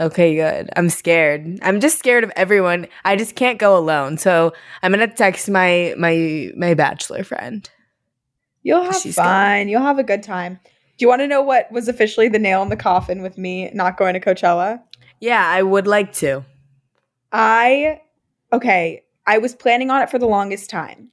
Okay, 0.00 0.34
good. 0.34 0.70
I'm 0.76 0.88
scared. 0.88 1.58
I'm 1.62 1.78
just 1.78 1.98
scared 1.98 2.24
of 2.24 2.32
everyone. 2.34 2.86
I 3.04 3.16
just 3.16 3.34
can't 3.34 3.58
go 3.58 3.76
alone. 3.76 4.16
So 4.16 4.52
I'm 4.82 4.92
gonna 4.92 5.06
text 5.06 5.50
my 5.50 5.94
my 5.98 6.50
my 6.56 6.74
bachelor 6.74 7.22
friend. 7.22 7.68
You'll 8.62 8.84
have 8.84 8.96
She's 8.96 9.14
fun. 9.14 9.68
You'll 9.68 9.82
have 9.82 9.98
a 9.98 10.02
good 10.04 10.22
time. 10.22 10.58
Do 10.64 11.04
you 11.04 11.08
want 11.08 11.20
to 11.20 11.26
know 11.26 11.40
what 11.40 11.70
was 11.72 11.88
officially 11.88 12.28
the 12.28 12.38
nail 12.38 12.62
in 12.62 12.68
the 12.68 12.76
coffin 12.76 13.22
with 13.22 13.38
me 13.38 13.70
not 13.72 13.96
going 13.96 14.14
to 14.14 14.20
Coachella? 14.20 14.82
Yeah, 15.18 15.46
I 15.46 15.62
would 15.62 15.86
like 15.86 16.12
to. 16.14 16.44
I 17.32 18.00
okay, 18.52 19.04
I 19.26 19.38
was 19.38 19.54
planning 19.54 19.90
on 19.90 20.02
it 20.02 20.10
for 20.10 20.18
the 20.18 20.26
longest 20.26 20.70
time. 20.70 21.10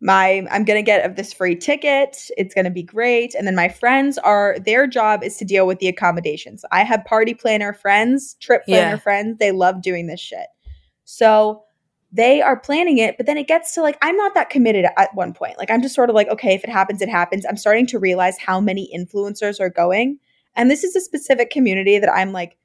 My 0.00 0.46
I'm 0.50 0.64
going 0.64 0.78
to 0.78 0.82
get 0.82 1.04
of 1.04 1.16
this 1.16 1.32
free 1.32 1.56
ticket. 1.56 2.30
It's 2.36 2.54
going 2.54 2.64
to 2.66 2.70
be 2.70 2.82
great. 2.82 3.34
And 3.34 3.46
then 3.46 3.56
my 3.56 3.68
friends 3.68 4.16
are 4.18 4.56
their 4.60 4.86
job 4.86 5.24
is 5.24 5.36
to 5.38 5.44
deal 5.44 5.66
with 5.66 5.80
the 5.80 5.88
accommodations. 5.88 6.64
I 6.70 6.84
have 6.84 7.04
party 7.04 7.34
planner 7.34 7.72
friends, 7.72 8.34
trip 8.34 8.64
planner 8.64 8.94
Yeah. 8.94 8.96
friends. 8.98 9.38
They 9.38 9.50
love 9.50 9.82
doing 9.82 10.06
this 10.06 10.20
shit. 10.20 10.46
So 11.04 11.64
they 12.12 12.40
are 12.40 12.58
planning 12.58 12.98
it, 12.98 13.16
but 13.16 13.26
then 13.26 13.36
it 13.36 13.48
gets 13.48 13.74
to 13.74 13.82
like 13.82 13.98
I'm 14.00 14.16
not 14.16 14.34
that 14.34 14.50
committed 14.50 14.86
at 14.96 15.14
one 15.14 15.32
point. 15.32 15.58
Like 15.58 15.70
I'm 15.70 15.82
just 15.82 15.94
sort 15.94 16.10
of 16.10 16.14
like 16.14 16.28
okay, 16.28 16.54
if 16.54 16.62
it 16.64 16.70
happens 16.70 17.02
it 17.02 17.08
happens. 17.08 17.44
I'm 17.44 17.56
starting 17.56 17.86
to 17.88 17.98
realize 17.98 18.38
how 18.38 18.60
many 18.60 18.90
influencers 18.96 19.60
are 19.60 19.70
going. 19.70 20.18
And 20.54 20.70
this 20.70 20.84
is 20.84 20.94
a 20.96 21.00
specific 21.00 21.50
community 21.50 21.98
that 21.98 22.12
I'm 22.12 22.32
like 22.32 22.56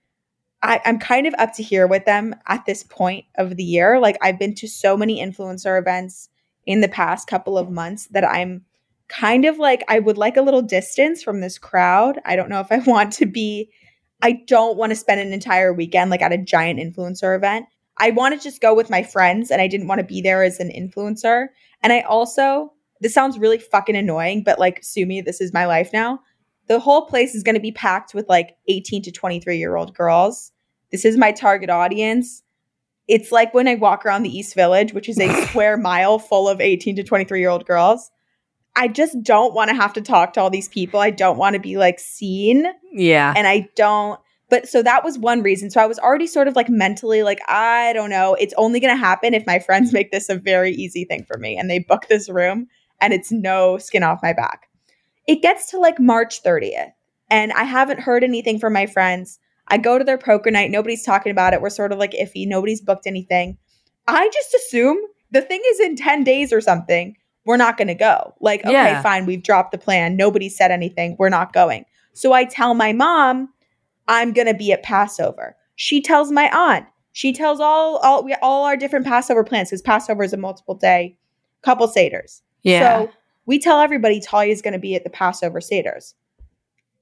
I, 0.62 0.80
I'm 0.86 0.98
kind 0.98 1.28
of 1.28 1.34
up 1.40 1.54
to 1.56 1.64
here 1.64 1.88
with 1.88 2.06
them 2.06 2.36
at 2.48 2.66
this 2.66 2.84
point 2.84 3.26
of 3.36 3.58
the 3.58 3.64
year. 3.66 4.00
Like 4.00 4.18
I've 4.22 4.40
been 4.40 4.56
to 4.56 4.68
so 4.68 4.96
many 4.96 5.22
influencer 5.22 5.78
events 5.78 6.30
in 6.66 6.82
the 6.82 6.88
past 6.88 7.28
couple 7.28 7.58
of 7.58 7.70
months 7.70 8.08
that 8.08 8.24
I'm 8.24 8.64
kind 9.08 9.46
of 9.46 9.60
like 9.60 9.84
I 9.88 10.00
would 10.00 10.18
like 10.18 10.38
a 10.38 10.42
little 10.42 10.62
distance 10.62 11.22
from 11.22 11.42
this 11.42 11.58
crowd. 11.58 12.20
I 12.26 12.36
don't 12.36 12.50
know 12.50 12.60
if 12.60 12.72
I 12.72 12.78
want 12.86 13.14
to 13.14 13.26
be 13.26 13.70
I 14.22 14.44
don't 14.48 14.78
want 14.78 14.92
to 14.92 14.96
spend 14.96 15.20
an 15.20 15.34
entire 15.34 15.74
weekend 15.74 16.10
like 16.10 16.22
at 16.22 16.32
a 16.32 16.38
giant 16.38 16.80
influencer 16.80 17.36
event. 17.36 17.66
I 17.98 18.12
want 18.12 18.34
to 18.34 18.42
just 18.42 18.62
go 18.62 18.74
with 18.74 18.90
my 18.90 19.04
friends 19.04 19.52
and 19.52 19.62
I 19.62 19.68
didn't 19.68 19.88
want 19.88 20.00
to 20.00 20.06
be 20.06 20.22
there 20.22 20.44
as 20.44 20.60
an 20.60 20.72
influencer. 20.72 21.48
And 21.82 21.92
I 21.92 22.02
also 22.02 22.74
this 23.02 23.14
sounds 23.14 23.38
really 23.38 23.58
fucking 23.58 23.98
annoying, 23.98 24.44
but 24.44 24.60
like 24.60 24.80
sue 24.82 25.06
me, 25.06 25.20
this 25.20 25.42
is 25.42 25.54
my 25.54 25.66
life 25.66 25.92
now. 25.92 26.22
The 26.68 26.80
whole 26.80 27.06
place 27.06 27.36
is 27.36 27.44
going 27.44 27.56
to 27.56 27.62
be 27.62 27.74
packed 27.74 28.14
with 28.14 28.30
like 28.30 28.56
18 28.70 29.02
to 29.04 29.12
23 29.12 29.58
year 29.58 29.76
old 29.76 29.94
girls. 29.94 30.52
This 30.92 31.04
is 31.04 31.18
my 31.18 31.34
target 31.34 31.70
audience. 31.70 32.44
It's 33.08 33.32
like 33.32 33.54
when 33.54 33.68
I 33.68 33.76
walk 33.76 34.06
around 34.06 34.24
the 34.24 34.36
East 34.36 34.56
Village, 34.56 34.94
which 34.94 35.10
is 35.10 35.20
a 35.20 35.46
square 35.48 35.78
mile 35.78 36.20
full 36.20 36.48
of 36.48 36.62
18 36.62 36.96
to 36.98 37.04
23 37.04 37.40
year 37.40 37.50
old 37.50 37.66
girls. 37.66 38.12
I 38.76 38.88
just 38.88 39.22
don't 39.22 39.54
want 39.54 39.70
to 39.70 39.76
have 39.76 39.94
to 39.94 40.02
talk 40.02 40.34
to 40.34 40.42
all 40.42 40.50
these 40.50 40.68
people. 40.70 41.00
I 41.00 41.12
don't 41.12 41.38
want 41.38 41.54
to 41.54 41.60
be 41.60 41.78
like 41.78 42.00
seen. 42.00 42.66
Yeah. 42.92 43.34
And 43.36 43.46
I 43.46 43.70
don't, 43.76 44.20
but 44.50 44.68
so 44.68 44.82
that 44.82 45.04
was 45.04 45.18
one 45.18 45.44
reason. 45.44 45.70
So 45.70 45.80
I 45.80 45.86
was 45.86 46.00
already 46.00 46.26
sort 46.26 46.48
of 46.48 46.56
like 46.56 46.70
mentally 46.70 47.22
like, 47.22 47.40
I 47.48 47.94
don't 47.94 48.10
know. 48.10 48.36
It's 48.40 48.54
only 48.58 48.80
going 48.80 48.94
to 48.94 49.00
happen 49.00 49.36
if 49.36 49.46
my 49.46 49.60
friends 49.60 49.90
mm-hmm. 49.90 49.98
make 49.98 50.12
this 50.12 50.28
a 50.30 50.36
very 50.36 50.72
easy 50.72 51.06
thing 51.06 51.24
for 51.24 51.38
me 51.38 51.56
and 51.56 51.70
they 51.70 51.80
book 51.80 52.08
this 52.10 52.30
room 52.30 52.68
and 53.00 53.14
it's 53.14 53.32
no 53.32 53.78
skin 53.78 54.02
off 54.02 54.24
my 54.24 54.34
back. 54.34 54.70
It 55.28 55.42
gets 55.42 55.70
to 55.72 55.78
like 55.78 56.00
March 56.00 56.42
30th 56.42 56.94
and 57.30 57.52
I 57.54 57.64
haven't 57.64 58.00
heard 58.00 58.24
anything 58.24 58.60
from 58.60 58.74
my 58.74 58.86
friends. 58.88 59.40
I 59.68 59.78
go 59.78 59.98
to 59.98 60.04
their 60.04 60.18
poker 60.18 60.52
night. 60.52 60.72
Nobody's 60.72 61.04
talking 61.06 61.32
about 61.32 61.54
it. 61.54 61.62
We're 61.62 61.70
sort 61.70 61.92
of 61.92 62.00
like 62.00 62.12
iffy. 62.12 62.48
Nobody's 62.48 62.82
booked 62.82 63.08
anything. 63.08 63.58
I 64.08 64.30
just 64.34 64.54
assume 64.54 64.98
the 65.32 65.42
thing 65.42 65.62
is 65.72 65.80
in 65.80 65.96
10 65.96 66.24
days 66.24 66.52
or 66.52 66.62
something. 66.62 67.16
We're 67.46 67.58
not 67.58 67.78
going 67.78 67.88
to 67.90 67.94
go. 67.96 68.34
Like, 68.40 68.62
okay, 68.62 68.72
Yeah. 68.72 69.02
fine. 69.02 69.26
We've 69.26 69.44
dropped 69.44 69.72
the 69.72 69.78
plan. 69.78 70.16
Nobody 70.16 70.48
said 70.50 70.72
anything. 70.72 71.16
We're 71.20 71.30
not 71.30 71.54
going. 71.54 71.86
So 72.14 72.32
I 72.34 72.46
tell 72.46 72.74
my 72.74 72.94
mom, 72.94 73.50
I'm 74.08 74.34
going 74.34 74.48
to 74.48 74.54
be 74.54 74.72
at 74.72 74.84
Passover. 74.84 75.56
She 75.76 76.02
tells 76.02 76.32
my 76.32 76.50
aunt. 76.56 76.86
She 77.14 77.32
tells 77.34 77.60
all 77.60 77.98
all 77.98 78.24
we 78.24 78.34
all 78.42 78.64
our 78.66 78.76
different 78.78 79.06
Passover 79.06 79.44
plans 79.44 79.70
because 79.70 79.82
Passover 79.82 80.24
is 80.24 80.34
a 80.34 80.38
multiple 80.38 80.76
day 80.76 81.18
couple 81.62 81.88
seders. 81.88 82.42
yeah. 82.64 82.98
So 83.00 83.12
we 83.46 83.60
tell 83.60 83.80
everybody 83.82 84.20
Talia's 84.20 84.62
going 84.62 84.74
to 84.74 84.80
be 84.80 84.96
at 84.96 85.04
the 85.04 85.10
Passover 85.10 85.60
seders. 85.60 86.14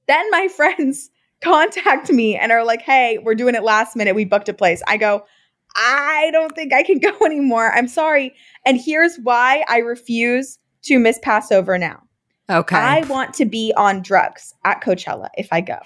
Then 0.08 0.30
my 0.30 0.48
friends 0.56 1.10
contact 1.44 2.10
me 2.10 2.36
and 2.36 2.52
are 2.52 2.64
like, 2.64 2.82
"Hey, 2.82 3.18
we're 3.22 3.34
doing 3.34 3.54
it 3.54 3.62
last 3.62 3.96
minute. 3.96 4.14
We 4.14 4.24
booked 4.24 4.48
a 4.48 4.54
place." 4.54 4.82
I 4.86 4.96
go, 4.96 5.24
"I 5.76 6.30
don't 6.32 6.54
think 6.54 6.72
I 6.72 6.82
can 6.82 6.98
go 7.08 7.16
anymore. 7.24 7.72
I'm 7.72 7.88
sorry." 7.88 8.34
And 8.64 8.80
here's 8.80 9.16
why 9.22 9.64
I 9.68 9.78
refuse 9.78 10.58
to 10.84 10.98
miss 10.98 11.18
Passover 11.22 11.78
now. 11.78 12.02
okay. 12.50 12.76
I 12.76 13.00
want 13.02 13.34
to 13.34 13.44
be 13.44 13.72
on 13.76 14.02
drugs 14.02 14.52
at 14.64 14.82
Coachella 14.82 15.28
if 15.36 15.48
I 15.52 15.60
go. 15.60 15.78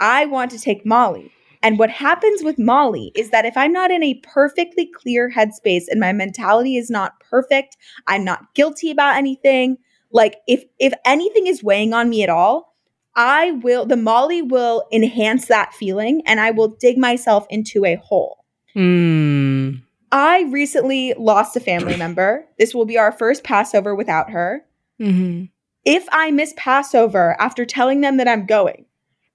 I 0.00 0.26
want 0.26 0.50
to 0.50 0.58
take 0.58 0.84
Molly. 0.84 1.30
And 1.62 1.78
what 1.78 1.90
happens 1.90 2.42
with 2.42 2.58
Molly 2.58 3.12
is 3.14 3.30
that 3.30 3.44
if 3.44 3.56
I'm 3.56 3.72
not 3.72 3.92
in 3.92 4.02
a 4.02 4.14
perfectly 4.24 4.86
clear 4.86 5.30
headspace 5.30 5.84
and 5.88 6.00
my 6.00 6.12
mentality 6.12 6.76
is 6.76 6.90
not 6.90 7.12
perfect, 7.20 7.76
I'm 8.08 8.24
not 8.24 8.52
guilty 8.54 8.90
about 8.90 9.14
anything. 9.14 9.76
Like 10.10 10.38
if 10.48 10.64
if 10.80 10.92
anything 11.06 11.46
is 11.46 11.62
weighing 11.62 11.94
on 11.94 12.10
me 12.10 12.24
at 12.24 12.28
all, 12.30 12.71
I 13.14 13.52
will 13.52 13.86
the 13.86 13.96
Molly 13.96 14.42
will 14.42 14.84
enhance 14.92 15.46
that 15.46 15.74
feeling 15.74 16.22
and 16.26 16.40
I 16.40 16.50
will 16.50 16.68
dig 16.68 16.98
myself 16.98 17.46
into 17.50 17.84
a 17.84 17.96
hole. 17.96 18.44
Hmm. 18.72 19.70
I 20.10 20.42
recently 20.50 21.14
lost 21.18 21.56
a 21.56 21.60
family 21.60 21.96
member. 21.96 22.46
This 22.58 22.74
will 22.74 22.84
be 22.84 22.98
our 22.98 23.12
first 23.12 23.44
Passover 23.44 23.94
without 23.94 24.30
her 24.30 24.64
hmm 24.98 25.44
if 25.84 26.06
I 26.12 26.30
miss 26.30 26.54
Passover 26.56 27.36
after 27.40 27.64
telling 27.64 28.00
them 28.00 28.16
that 28.18 28.28
I'm 28.28 28.46
going, 28.46 28.86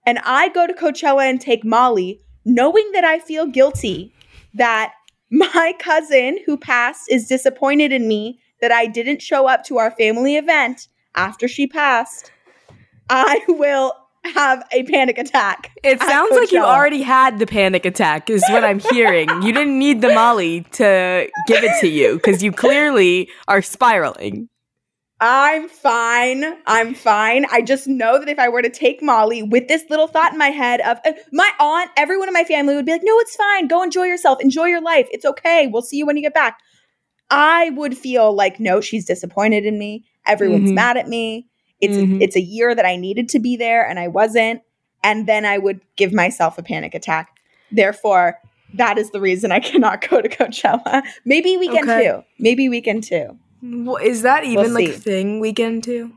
and 0.06 0.20
I 0.24 0.50
go 0.50 0.66
to 0.66 0.74
Coachella 0.74 1.30
and 1.30 1.42
take 1.42 1.66
Molly, 1.66 2.22
knowing 2.46 2.92
that 2.94 3.04
I 3.04 3.20
feel 3.20 3.46
guilty 3.46 4.14
that 4.54 4.94
my 5.30 5.74
cousin 5.80 6.40
who 6.46 6.58
passed 6.58 7.12
is 7.12 7.28
disappointed 7.28 7.92
in 7.92 8.08
me 8.08 8.40
that 8.62 8.72
I 8.72 8.86
didn't 8.86 9.22
show 9.22 9.48
up 9.48 9.66
to 9.66 9.78
our 9.78 9.92
family 9.92 10.38
event 10.38 10.88
after 11.16 11.48
she 11.48 11.68
passed, 11.68 12.32
I 13.10 13.42
will 13.48 13.94
have 14.34 14.64
a 14.72 14.84
panic 14.84 15.18
attack. 15.18 15.72
It 15.84 16.02
sounds 16.02 16.36
like 16.36 16.52
you 16.52 16.62
already 16.62 17.02
had 17.02 17.40
the 17.40 17.46
panic 17.46 17.86
attack, 17.86 18.30
is 18.30 18.44
what 18.50 18.64
I'm 18.64 18.80
hearing. 18.80 19.30
you 19.42 19.54
didn't 19.54 19.80
need 19.80 20.02
the 20.02 20.14
Molly 20.14 20.62
to 20.74 21.30
give 21.48 21.64
it 21.64 21.80
to 21.82 21.88
you 21.88 22.16
because 22.16 22.44
you 22.44 22.52
clearly 22.52 23.30
are 23.48 23.62
spiraling. 23.62 24.50
I'm 25.20 25.68
fine. 25.68 26.44
I'm 26.68 26.94
fine. 26.94 27.48
I 27.52 27.64
just 27.64 27.88
know 27.88 28.20
that 28.20 28.30
if 28.30 28.38
I 28.38 28.50
were 28.50 28.62
to 28.62 28.70
take 28.70 29.02
Molly 29.02 29.42
with 29.42 29.68
this 29.68 29.84
little 29.90 30.06
thought 30.08 30.32
in 30.34 30.38
my 30.38 30.50
head 30.50 30.80
of 30.82 31.00
uh, 31.06 31.14
my 31.32 31.50
aunt, 31.60 31.90
everyone 31.98 32.28
in 32.28 32.34
my 32.34 32.44
family 32.44 32.76
would 32.76 32.86
be 32.86 32.92
like, 32.92 33.02
no, 33.04 33.18
it's 33.20 33.36
fine. 33.36 33.68
Go 33.68 33.82
enjoy 33.82 34.04
yourself. 34.04 34.40
Enjoy 34.42 34.66
your 34.66 34.82
life. 34.82 35.08
It's 35.12 35.26
okay. 35.26 35.66
We'll 35.68 35.82
see 35.82 35.98
you 35.98 36.06
when 36.06 36.18
you 36.18 36.22
get 36.22 36.36
back. 36.36 36.60
I 37.32 37.72
would 37.72 37.98
feel 37.98 38.32
like, 38.34 38.60
no, 38.60 38.80
she's 38.80 39.06
disappointed 39.06 39.66
in 39.66 39.80
me. 39.80 40.06
Everyone's 40.28 40.70
Mhm. 40.70 40.76
mad 40.76 40.98
at 40.98 41.08
me. 41.08 41.48
It's 41.82 41.96
Mhm. 41.98 42.22
it's 42.22 42.36
a 42.36 42.42
year 42.42 42.74
that 42.76 42.86
I 42.86 42.96
needed 42.96 43.30
to 43.30 43.40
be 43.40 43.56
there 43.56 43.88
and 43.88 44.00
I 44.00 44.08
wasn't. 44.08 44.62
And 45.04 45.28
then 45.28 45.46
I 45.46 45.58
would 45.58 45.82
give 45.96 46.12
myself 46.12 46.58
a 46.58 46.64
panic 46.64 46.94
attack. 46.96 47.30
Therefore, 47.72 48.40
that 48.74 48.98
is 48.98 49.12
the 49.12 49.22
reason 49.22 49.52
I 49.52 49.60
cannot 49.70 50.08
go 50.10 50.22
to 50.22 50.30
Coachella. 50.30 51.04
Maybe 51.26 51.56
weekend 51.58 51.90
Okay. 51.90 52.04
two. 52.08 52.24
Maybe 52.40 52.68
weekend 52.70 53.04
two. 53.04 53.38
Wha- 53.62 53.96
Is 53.98 54.22
that 54.24 54.44
even 54.44 54.74
like 54.74 54.88
a 54.90 54.94
see. 54.94 55.00
thing 55.00 55.40
weekend 55.40 55.84
too? 55.84 56.12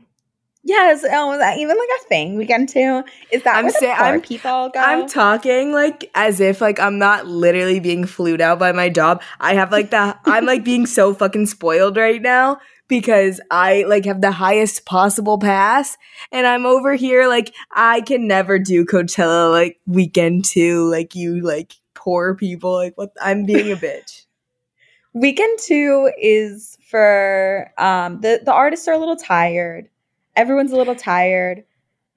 Yes. 0.63 1.03
Oh, 1.11 1.31
is 1.33 1.39
that 1.39 1.57
even 1.57 1.75
like 1.75 1.89
a 1.99 2.03
thing 2.05 2.35
weekend 2.37 2.69
too? 2.69 3.03
Is 3.31 3.41
that 3.43 3.55
I'm 3.55 3.65
where 3.65 3.73
say- 3.73 3.89
I'm- 3.91 4.21
people 4.21 4.69
go? 4.69 4.79
I'm 4.79 5.07
talking 5.07 5.71
like 5.71 6.09
as 6.13 6.39
if 6.39 6.61
like 6.61 6.79
I'm 6.79 6.99
not 6.99 7.25
literally 7.25 7.79
being 7.79 8.05
flued 8.05 8.41
out 8.41 8.59
by 8.59 8.71
my 8.71 8.87
job. 8.89 9.23
I 9.39 9.55
have 9.55 9.71
like 9.71 9.89
that. 9.89 10.19
I'm 10.25 10.45
like 10.45 10.63
being 10.63 10.85
so 10.85 11.13
fucking 11.15 11.47
spoiled 11.47 11.97
right 11.97 12.21
now 12.21 12.59
because 12.91 13.39
I 13.49 13.85
like 13.87 14.03
have 14.03 14.19
the 14.19 14.33
highest 14.33 14.85
possible 14.85 15.37
pass 15.39 15.97
and 16.29 16.45
I'm 16.45 16.65
over 16.65 16.93
here 16.93 17.25
like 17.29 17.55
I 17.71 18.01
can 18.01 18.27
never 18.27 18.59
do 18.59 18.85
Coachella 18.85 19.49
like 19.49 19.79
weekend 19.87 20.43
two 20.43 20.91
like 20.91 21.15
you 21.15 21.39
like 21.39 21.73
poor 21.93 22.35
people 22.35 22.73
like 22.73 22.97
what 22.97 23.13
I'm 23.21 23.45
being 23.45 23.71
a 23.71 23.77
bitch. 23.77 24.25
weekend 25.13 25.57
two 25.59 26.11
is 26.21 26.77
for 26.89 27.71
um 27.77 28.19
the 28.19 28.41
the 28.43 28.51
artists 28.51 28.89
are 28.89 28.93
a 28.93 28.99
little 28.99 29.15
tired. 29.15 29.87
Everyone's 30.35 30.73
a 30.73 30.77
little 30.77 30.95
tired, 30.95 31.63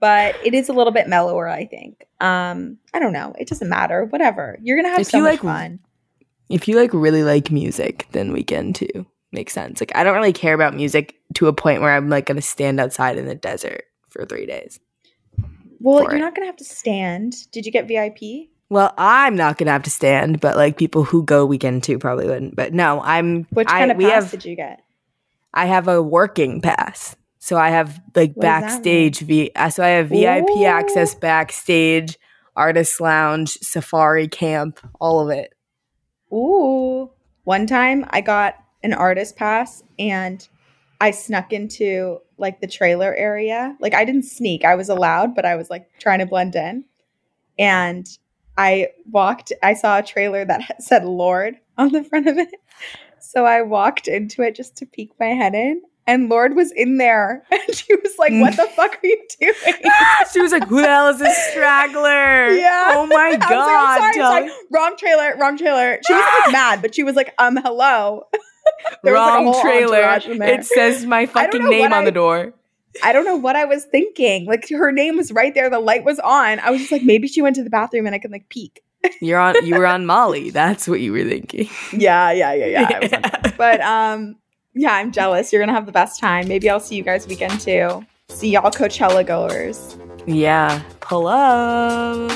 but 0.01 0.35
it 0.45 0.55
is 0.55 0.69
a 0.69 0.73
little 0.73 0.93
bit 0.93 1.07
mellower. 1.09 1.49
I 1.49 1.67
think. 1.67 2.05
Um, 2.21 2.79
I 2.93 2.99
don't 2.99 3.13
know. 3.13 3.33
It 3.39 3.47
doesn't 3.47 3.69
matter. 3.69 4.07
Whatever. 4.07 4.59
You're 4.61 4.77
gonna 4.77 4.89
have 4.89 5.03
If 5.03 5.07
so 5.07 5.19
you 5.19 5.23
much 5.23 5.33
like- 5.35 5.41
fun. 5.43 5.79
If 6.49 6.67
you 6.67 6.75
like 6.77 6.93
really 6.93 7.23
like 7.23 7.53
music, 7.53 8.09
then 8.11 8.33
weekend 8.33 8.75
two 8.75 9.07
makes 9.35 9.53
sense. 9.53 9.81
Like 9.81 9.93
I 9.95 10.05
don't 10.05 10.15
really 10.15 10.33
care 10.33 10.55
about 10.55 10.75
music 10.75 11.17
to 11.35 11.49
a 11.49 11.53
point 11.53 11.83
where 11.83 11.95
I'm 11.95 12.09
like 12.09 12.27
gonna 12.27 12.41
stand 12.43 12.81
outside 12.81 13.19
in 13.19 13.27
the 13.27 13.35
desert 13.35 13.85
for 14.09 14.25
three 14.25 14.47
days. 14.47 14.81
Well, 15.81 16.03
you're 16.03 16.15
it. 16.17 16.21
not 16.21 16.35
gonna 16.35 16.47
have 16.47 16.57
to 16.57 16.65
stand. 16.65 17.35
Did 17.53 17.67
you 17.67 17.73
get 17.73 17.87
VIP? 17.89 18.49
Well, 18.71 18.95
I'm 18.97 19.37
not 19.37 19.59
gonna 19.59 19.73
have 19.73 19.83
to 19.83 19.91
stand, 19.91 20.41
but 20.41 20.57
like 20.57 20.79
people 20.79 21.05
who 21.05 21.23
go 21.25 21.45
weekend 21.45 21.83
two 21.83 21.99
probably 21.99 22.27
wouldn't. 22.27 22.57
But 22.57 22.73
no, 22.73 23.01
I'm. 23.03 23.45
Which 23.51 23.69
I, 23.69 23.81
kind 23.81 23.91
of 23.91 23.99
pass 23.99 24.23
have. 24.23 24.31
did 24.31 24.45
you 24.45 24.57
get? 24.57 24.81
I 25.53 25.67
have 25.67 25.87
a 25.87 26.03
working 26.03 26.61
pass, 26.61 27.15
so 27.39 27.57
I 27.57 27.69
have 27.71 28.01
like 28.15 28.33
What 28.35 28.43
backstage. 28.43 29.21
V. 29.21 29.51
uh, 29.55 29.71
So 29.71 29.85
I 29.85 29.89
have 29.89 30.09
VIP 30.09 30.49
Ooh. 30.51 30.65
access 30.65 31.15
backstage, 31.15 32.19
artist 32.57 33.01
lounge, 33.01 33.53
safari 33.61 34.27
camp, 34.29 34.81
all 35.01 35.21
of 35.21 35.31
it. 35.37 35.53
Ooh. 36.33 37.11
One 37.45 37.67
time 37.67 38.07
I 38.09 38.23
got 38.23 38.57
an 38.85 38.93
artist 38.93 39.35
pass 39.35 39.83
and 39.99 40.47
I 41.01 41.11
snuck 41.11 41.53
into 41.53 42.21
like 42.39 42.61
the 42.61 42.67
trailer 42.67 43.15
area. 43.15 43.77
Like 43.81 43.95
I 43.95 44.05
didn't 44.05 44.25
sneak, 44.25 44.65
I 44.65 44.77
was 44.77 44.89
allowed, 44.89 45.35
but 45.35 45.45
I 45.45 45.57
was 45.57 45.71
like 45.71 45.89
trying 45.99 46.21
to 46.21 46.27
blend 46.27 46.55
in. 46.55 46.85
And 47.59 48.07
I 48.57 48.89
walked, 49.11 49.53
I 49.63 49.75
saw 49.75 49.99
a 49.99 50.03
trailer 50.03 50.45
that 50.45 50.81
said 50.83 51.05
Lorde 51.05 51.57
on 51.77 51.93
the 51.93 52.05
front 52.05 52.29
of 52.29 52.39
it. 52.39 52.51
So 53.19 53.47
I 53.47 53.63
walked 53.63 54.07
into 54.07 54.43
it 54.43 54.55
just 54.55 54.77
to 54.77 54.87
peek 54.87 55.11
my 55.19 55.29
head 55.29 55.55
in. 55.55 55.83
And 56.07 56.29
Lorde 56.29 56.55
was 56.55 56.71
in 56.73 56.99
there. 56.99 57.45
And 57.51 57.75
she 57.75 57.95
was 57.95 58.15
like, 58.19 58.33
What 58.33 58.57
the 58.57 58.69
fuck 58.77 58.93
are 59.03 59.07
you 59.07 59.27
doing? 59.41 59.55
she 60.33 60.41
was 60.41 60.53
like, 60.53 60.67
"Who 60.69 60.83
the 60.83 60.87
hell 60.89 61.09
is 61.09 61.19
this 61.19 61.37
straggler?" 61.51 62.51
Yeah. 62.51 62.93
Oh 62.95 63.07
my 63.07 63.15
I 63.17 63.29
was 63.29 63.39
like, 63.39 63.49
god. 63.49 63.51
I'm 63.51 63.99
sorry, 64.01 64.25
I'm 64.25 64.49
sorry. 64.49 64.67
Wrong 64.71 64.97
trailer, 64.99 65.37
wrong 65.39 65.57
trailer. 65.57 65.99
She 66.07 66.13
was 66.13 66.25
like 66.45 66.53
mad, 66.53 66.83
but 66.83 66.95
she 66.95 67.03
was 67.05 67.17
like, 67.17 67.33
um, 67.39 67.57
hello. 67.57 68.25
There 69.03 69.15
was, 69.15 69.21
like, 69.21 69.45
Wrong 69.45 69.61
trailer. 69.63 69.97
entourage 69.99 70.27
in 70.27 70.39
there. 70.39 70.55
It 70.61 70.65
says 70.65 71.05
my 71.07 71.27
fucking 71.35 71.69
name 71.69 71.93
on 71.93 72.03
I- 72.03 72.05
the 72.05 72.13
door. 72.13 72.53
I 73.03 73.13
don't 73.13 73.25
know 73.25 73.35
what 73.37 73.57
I 73.57 73.65
was 73.65 73.85
thinking. 73.87 74.47
Like 74.47 74.69
her 74.71 74.93
name 74.93 75.17
was 75.17 75.33
right 75.33 75.53
there, 75.53 75.69
the 75.69 75.81
light 75.81 76.05
was 76.05 76.21
on. 76.21 76.61
I 76.61 76.71
was 76.71 76.79
just 76.81 76.93
like, 76.93 77.03
maybe 77.03 77.27
she 77.27 77.43
went 77.43 77.57
to 77.57 77.65
the 77.65 77.71
bathroom 77.71 78.07
and 78.07 78.15
I 78.15 78.19
can 78.19 78.31
like 78.31 78.49
peek. 78.49 78.85
You're 79.21 79.41
on. 79.41 79.67
You 79.67 79.77
were 79.79 79.87
on 79.87 80.07
Molly. 80.07 80.51
That's 80.51 80.87
what 80.87 81.01
you 81.01 81.11
were 81.13 81.25
thinking. 81.25 81.69
Yeah, 81.93 82.31
yeah, 82.31 82.53
yeah, 82.55 82.67
yeah. 82.67 82.89
I 82.95 82.99
was 83.01 83.13
on- 83.13 83.53
but 83.59 83.81
um, 83.81 84.37
yeah, 84.75 84.95
I'm 84.95 85.11
jealous. 85.11 85.53
You're 85.53 85.61
gonna 85.61 85.73
have 85.75 85.87
the 85.87 85.93
best 85.93 86.21
time. 86.21 86.47
Maybe 86.47 86.71
I'll 86.71 86.79
see 86.79 86.95
you 86.95 87.03
guys 87.03 87.27
weekend 87.27 87.61
too. 87.61 88.07
See 88.29 88.51
y'all 88.51 88.71
Coachella 88.71 89.27
goers. 89.27 89.97
yeah. 90.27 90.81
Pull 91.01 91.27
up. 91.27 92.31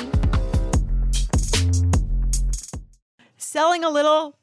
Selling 3.36 3.84
a 3.84 3.90
little 3.90 4.36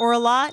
or 0.00 0.12
a 0.12 0.18
lot? 0.18 0.52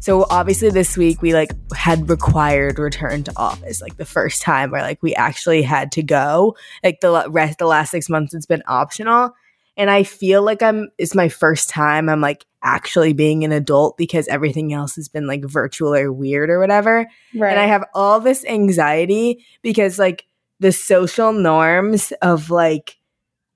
so 0.00 0.26
obviously 0.30 0.70
this 0.70 0.96
week 0.96 1.22
we 1.22 1.34
like 1.34 1.52
had 1.74 2.08
required 2.08 2.78
return 2.78 3.22
to 3.24 3.32
office 3.36 3.80
like 3.80 3.96
the 3.96 4.04
first 4.04 4.42
time 4.42 4.70
where 4.70 4.82
like 4.82 5.02
we 5.02 5.14
actually 5.14 5.62
had 5.62 5.92
to 5.92 6.02
go. 6.02 6.56
Like 6.82 7.00
the 7.00 7.26
rest 7.28 7.58
the 7.58 7.66
last 7.66 7.90
6 7.90 8.08
months 8.08 8.34
it's 8.34 8.46
been 8.46 8.62
optional 8.66 9.34
and 9.76 9.90
I 9.90 10.02
feel 10.02 10.42
like 10.42 10.62
I'm 10.62 10.88
it's 10.98 11.14
my 11.14 11.28
first 11.28 11.68
time 11.68 12.08
I'm 12.08 12.20
like 12.20 12.46
actually 12.62 13.12
being 13.12 13.44
an 13.44 13.52
adult 13.52 13.96
because 13.96 14.28
everything 14.28 14.72
else 14.72 14.96
has 14.96 15.08
been 15.08 15.26
like 15.26 15.44
virtual 15.44 15.94
or 15.94 16.12
weird 16.12 16.50
or 16.50 16.58
whatever. 16.60 17.06
Right. 17.34 17.50
And 17.50 17.60
I 17.60 17.66
have 17.66 17.84
all 17.94 18.20
this 18.20 18.44
anxiety 18.44 19.44
because 19.62 19.98
like 19.98 20.26
the 20.60 20.72
social 20.72 21.32
norms 21.32 22.12
of 22.22 22.50
like 22.50 22.98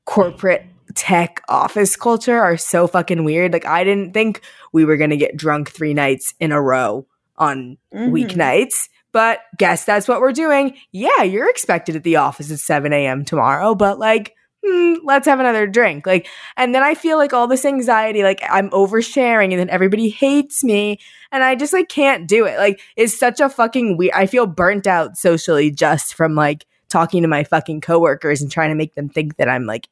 corporate 0.04 0.64
tech 0.94 1.42
office 1.48 1.96
culture 1.96 2.38
are 2.38 2.56
so 2.56 2.86
fucking 2.86 3.24
weird. 3.24 3.52
Like 3.52 3.66
I 3.66 3.84
didn't 3.84 4.12
think 4.14 4.40
we 4.72 4.84
were 4.84 4.96
gonna 4.96 5.16
get 5.16 5.36
drunk 5.36 5.70
three 5.70 5.94
nights 5.94 6.34
in 6.40 6.52
a 6.52 6.60
row 6.60 7.06
on 7.36 7.76
Mhm. 7.92 8.10
weeknights. 8.10 8.88
But 9.12 9.40
guess 9.58 9.84
that's 9.84 10.08
what 10.08 10.20
we're 10.20 10.32
doing. 10.32 10.74
Yeah, 10.90 11.22
you're 11.22 11.48
expected 11.48 11.94
at 11.94 12.02
the 12.02 12.16
office 12.16 12.50
at 12.50 12.58
7 12.58 12.92
a.m. 12.92 13.24
tomorrow, 13.24 13.76
but 13.76 13.98
like, 14.00 14.34
hmm, 14.66 14.94
let's 15.04 15.26
have 15.26 15.38
another 15.38 15.68
drink. 15.68 16.04
Like, 16.04 16.26
and 16.56 16.74
then 16.74 16.82
I 16.82 16.94
feel 16.94 17.16
like 17.16 17.32
all 17.32 17.46
this 17.46 17.64
anxiety, 17.64 18.24
like 18.24 18.40
I'm 18.50 18.70
oversharing 18.70 19.50
and 19.52 19.58
then 19.60 19.70
everybody 19.70 20.08
hates 20.08 20.64
me. 20.64 20.98
And 21.30 21.44
I 21.44 21.54
just 21.54 21.72
like 21.72 21.88
can't 21.88 22.26
do 22.26 22.44
it. 22.44 22.58
Like, 22.58 22.80
it's 22.96 23.16
such 23.16 23.38
a 23.40 23.48
fucking 23.48 23.96
weird, 23.96 24.14
I 24.14 24.26
feel 24.26 24.46
burnt 24.46 24.86
out 24.88 25.16
socially 25.16 25.70
just 25.70 26.14
from 26.14 26.34
like 26.34 26.66
talking 26.88 27.22
to 27.22 27.28
my 27.28 27.44
fucking 27.44 27.82
coworkers 27.82 28.40
and 28.42 28.50
trying 28.50 28.70
to 28.70 28.74
make 28.76 28.94
them 28.96 29.08
think 29.08 29.36
that 29.36 29.48
I'm 29.48 29.64
like 29.66 29.88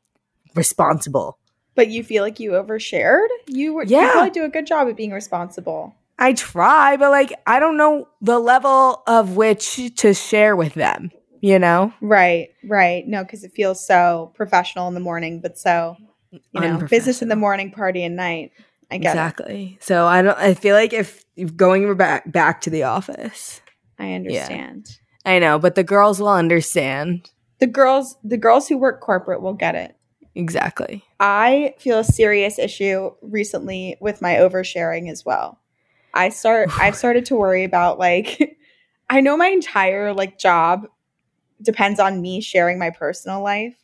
responsible. 0.55 1.39
But 1.75 1.89
you 1.89 2.05
feel 2.05 2.23
like 2.23 2.39
you 2.39 2.53
overshared? 2.53 3.29
You 3.47 3.75
were 3.75 3.85
you 3.85 3.97
Yeah. 3.97 4.13
probably 4.13 4.31
do 4.31 4.45
a 4.45 4.49
good 4.49 4.67
job 4.67 4.89
at 4.89 4.97
being 4.97 5.13
responsible. 5.13 5.95
I 6.19 6.35
try, 6.35 6.97
but 6.97 7.11
like 7.11 7.33
I 7.47 7.59
don't 7.59 7.77
know 7.77 8.09
the 8.21 8.39
level 8.39 9.03
of 9.07 9.37
which 9.37 9.81
to 9.97 10.15
share 10.15 10.55
with 10.55 10.75
them, 10.75 11.11
you 11.41 11.59
know? 11.59 11.93
Right, 12.01 12.51
right. 12.65 13.07
No, 13.07 13.23
because 13.25 13.43
it 13.45 13.53
feels 13.53 13.85
so 13.85 14.33
professional 14.35 14.89
in 14.89 14.95
the 14.95 15.01
morning, 15.01 15.41
but 15.41 15.59
so 15.59 15.97
you 16.31 16.61
know, 16.61 16.79
business 16.89 17.23
in 17.23 17.29
the 17.29 17.37
morning, 17.37 17.71
party 17.71 18.05
at 18.05 18.13
night. 18.13 18.53
I 18.91 18.97
it. 18.97 18.99
Exactly. 18.99 19.79
So 19.81 20.07
I 20.07 20.23
don't 20.23 20.39
I 20.39 20.55
feel 20.55 20.77
like 20.77 20.93
if 20.93 21.25
going 21.57 21.95
back 21.97 22.31
back 22.31 22.61
to 22.63 22.71
the 22.71 22.83
office. 22.83 23.61
I 23.99 24.13
understand. 24.13 24.99
I 25.25 25.39
know, 25.39 25.59
but 25.59 25.75
the 25.75 25.85
girls 25.85 26.21
will 26.21 26.29
understand. 26.29 27.31
The 27.59 27.67
girls, 27.67 28.17
the 28.25 28.37
girls 28.37 28.69
who 28.69 28.77
work 28.77 29.01
corporate 29.01 29.41
will 29.41 29.55
get 29.55 29.75
it. 29.75 29.97
Exactly. 30.35 31.05
I 31.21 31.75
feel 31.79 31.99
a 31.99 32.05
serious 32.05 32.59
issue 32.59 33.11
recently 33.21 33.97
with 34.01 34.23
my 34.23 34.35
oversharing 34.35 35.11
as 35.11 35.25
well. 35.25 35.59
I 36.15 36.31
start 36.31 36.71
I've 36.81 36.97
started 36.97 37.27
to 37.27 37.37
worry 37.37 37.65
about 37.65 37.99
like 37.99 38.59
I 39.11 39.21
know 39.21 39.37
my 39.37 39.49
entire 39.49 40.15
like 40.15 40.39
job 40.39 40.87
depends 41.61 42.01
on 42.01 42.21
me 42.21 42.41
sharing 42.41 42.79
my 42.79 42.91
personal 42.91 43.43
life, 43.43 43.77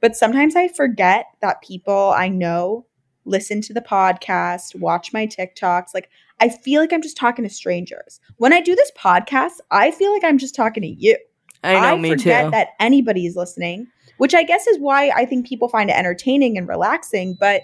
but 0.00 0.16
sometimes 0.16 0.56
I 0.56 0.68
forget 0.68 1.26
that 1.42 1.62
people 1.62 2.14
I 2.16 2.28
know 2.28 2.86
listen 3.24 3.60
to 3.60 3.74
the 3.74 3.80
podcast, 3.80 4.78
watch 4.78 5.12
my 5.12 5.26
TikToks. 5.26 5.88
Like 5.92 6.08
I 6.40 6.48
feel 6.48 6.80
like 6.80 6.92
I'm 6.92 7.02
just 7.02 7.16
talking 7.16 7.44
to 7.44 7.52
strangers. 7.52 8.20
When 8.36 8.52
I 8.52 8.60
do 8.60 8.74
this 8.74 8.92
podcast, 8.96 9.54
I 9.70 9.90
feel 9.90 10.12
like 10.12 10.24
I'm 10.24 10.38
just 10.38 10.54
talking 10.54 10.82
to 10.82 10.88
you. 10.88 11.16
I 11.64 11.80
know 11.80 11.96
me 11.96 12.10
forget 12.10 12.44
too. 12.44 12.50
that 12.52 12.68
anybody's 12.78 13.36
listening, 13.36 13.88
which 14.18 14.34
I 14.34 14.42
guess 14.42 14.66
is 14.66 14.78
why 14.78 15.10
I 15.10 15.24
think 15.26 15.46
people 15.46 15.68
find 15.68 15.90
it 15.90 15.94
entertaining 15.96 16.56
and 16.58 16.68
relaxing. 16.68 17.34
But 17.38 17.62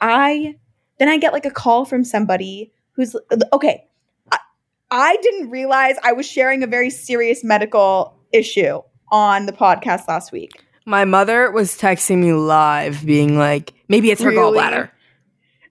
I 0.00 0.56
then 0.98 1.08
I 1.08 1.16
get 1.18 1.32
like 1.32 1.46
a 1.46 1.50
call 1.50 1.84
from 1.84 2.04
somebody 2.04 2.72
who's 2.92 3.16
okay. 3.52 3.84
I, 4.30 4.38
I 4.90 5.16
didn't 5.22 5.50
realize 5.50 5.96
I 6.04 6.12
was 6.12 6.26
sharing 6.28 6.62
a 6.62 6.66
very 6.66 6.90
serious 6.90 7.42
medical 7.44 8.16
issue 8.32 8.80
on 9.10 9.46
the 9.46 9.52
podcast 9.52 10.08
last 10.08 10.32
week. 10.32 10.50
My 10.86 11.04
mother 11.04 11.50
was 11.50 11.78
texting 11.78 12.18
me 12.18 12.32
live 12.32 13.04
being 13.06 13.38
like, 13.38 13.72
maybe 13.88 14.10
it's 14.10 14.22
her 14.22 14.30
Really? 14.30 14.58
gallbladder. 14.58 14.90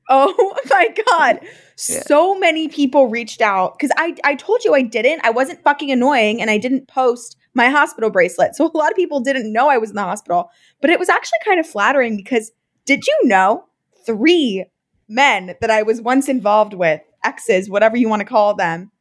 Oh 0.09 0.57
my 0.69 0.87
god. 1.09 1.39
So 1.75 2.37
many 2.37 2.67
people 2.67 3.07
reached 3.07 3.41
out 3.41 3.79
cuz 3.79 3.89
I 3.97 4.15
I 4.23 4.35
told 4.35 4.63
you 4.63 4.73
I 4.75 4.81
didn't. 4.81 5.21
I 5.25 5.29
wasn't 5.29 5.61
fucking 5.63 5.91
annoying 5.91 6.41
and 6.41 6.49
I 6.49 6.57
didn't 6.57 6.87
post 6.87 7.37
my 7.53 7.69
hospital 7.69 8.09
bracelet. 8.09 8.55
So 8.55 8.69
a 8.73 8.77
lot 8.77 8.91
of 8.91 8.95
people 8.95 9.19
didn't 9.19 9.51
know 9.51 9.69
I 9.69 9.77
was 9.77 9.89
in 9.89 9.95
the 9.95 10.01
hospital, 10.01 10.49
but 10.81 10.89
it 10.89 10.99
was 10.99 11.09
actually 11.09 11.39
kind 11.45 11.59
of 11.59 11.67
flattering 11.67 12.17
because 12.17 12.51
did 12.85 13.05
you 13.07 13.19
know 13.23 13.65
3 14.05 14.65
men 15.07 15.55
that 15.61 15.69
I 15.69 15.83
was 15.83 16.01
once 16.01 16.27
involved 16.27 16.73
with 16.73 17.01
exes, 17.23 17.69
whatever 17.69 17.95
you 17.97 18.09
want 18.09 18.21
to 18.21 18.25
call 18.25 18.55
them, 18.55 18.91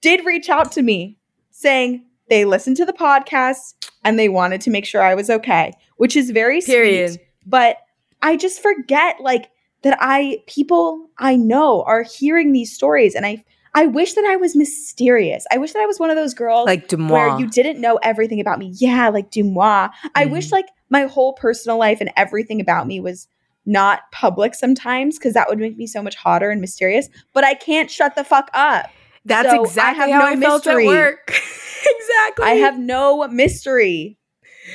did 0.00 0.24
reach 0.24 0.48
out 0.48 0.72
to 0.72 0.82
me 0.82 1.18
saying 1.50 2.04
they 2.28 2.44
listened 2.44 2.76
to 2.78 2.84
the 2.84 2.92
podcast 2.92 3.90
and 4.02 4.18
they 4.18 4.28
wanted 4.28 4.60
to 4.62 4.70
make 4.70 4.84
sure 4.84 5.02
I 5.02 5.14
was 5.14 5.30
okay, 5.30 5.72
which 5.96 6.16
is 6.16 6.30
very 6.30 6.60
Period. 6.60 7.12
sweet. 7.12 7.26
But 7.46 7.76
I 8.22 8.36
just 8.36 8.60
forget 8.60 9.20
like 9.20 9.50
that 9.82 9.96
I 10.00 10.42
people 10.46 11.10
I 11.18 11.36
know 11.36 11.82
are 11.82 12.02
hearing 12.02 12.52
these 12.52 12.74
stories 12.74 13.14
and 13.14 13.24
I 13.24 13.44
I 13.74 13.86
wish 13.86 14.14
that 14.14 14.24
I 14.24 14.36
was 14.36 14.54
mysterious. 14.56 15.46
I 15.50 15.58
wish 15.58 15.72
that 15.72 15.82
I 15.82 15.86
was 15.86 15.98
one 15.98 16.10
of 16.10 16.16
those 16.16 16.32
girls 16.34 16.66
Like 16.66 16.88
Demois. 16.88 17.10
where 17.10 17.38
you 17.40 17.46
didn't 17.48 17.80
know 17.80 17.96
everything 18.02 18.40
about 18.40 18.58
me. 18.58 18.72
Yeah, 18.76 19.08
like 19.08 19.30
Dumois. 19.30 19.90
I 20.14 20.26
Mhm. 20.26 20.30
wish 20.30 20.52
like 20.52 20.66
my 20.90 21.04
whole 21.06 21.32
personal 21.32 21.76
life 21.78 22.00
and 22.00 22.10
everything 22.16 22.60
about 22.60 22.86
me 22.86 23.00
was 23.00 23.26
not 23.66 24.02
public 24.12 24.54
sometimes 24.54 25.18
because 25.18 25.32
that 25.34 25.48
would 25.48 25.58
make 25.58 25.76
me 25.76 25.86
so 25.86 26.02
much 26.02 26.14
hotter 26.16 26.50
and 26.50 26.60
mysterious. 26.60 27.08
But 27.32 27.44
I 27.44 27.54
can't 27.54 27.90
shut 27.90 28.14
the 28.14 28.22
fuck 28.24 28.50
up. 28.54 28.90
That's 29.24 29.48
So, 29.50 29.56
I 29.56 29.60
exactly 29.60 30.00
have 30.02 30.10
how 30.10 30.18
no 30.20 30.26
I 30.26 30.36
felt 30.36 30.66
mystery. 30.66 30.84
at 30.84 30.86
work. 30.86 31.30
exactly. 31.98 32.44
I 32.44 32.50
have 32.56 32.78
no 32.78 33.26
mystery. 33.28 34.18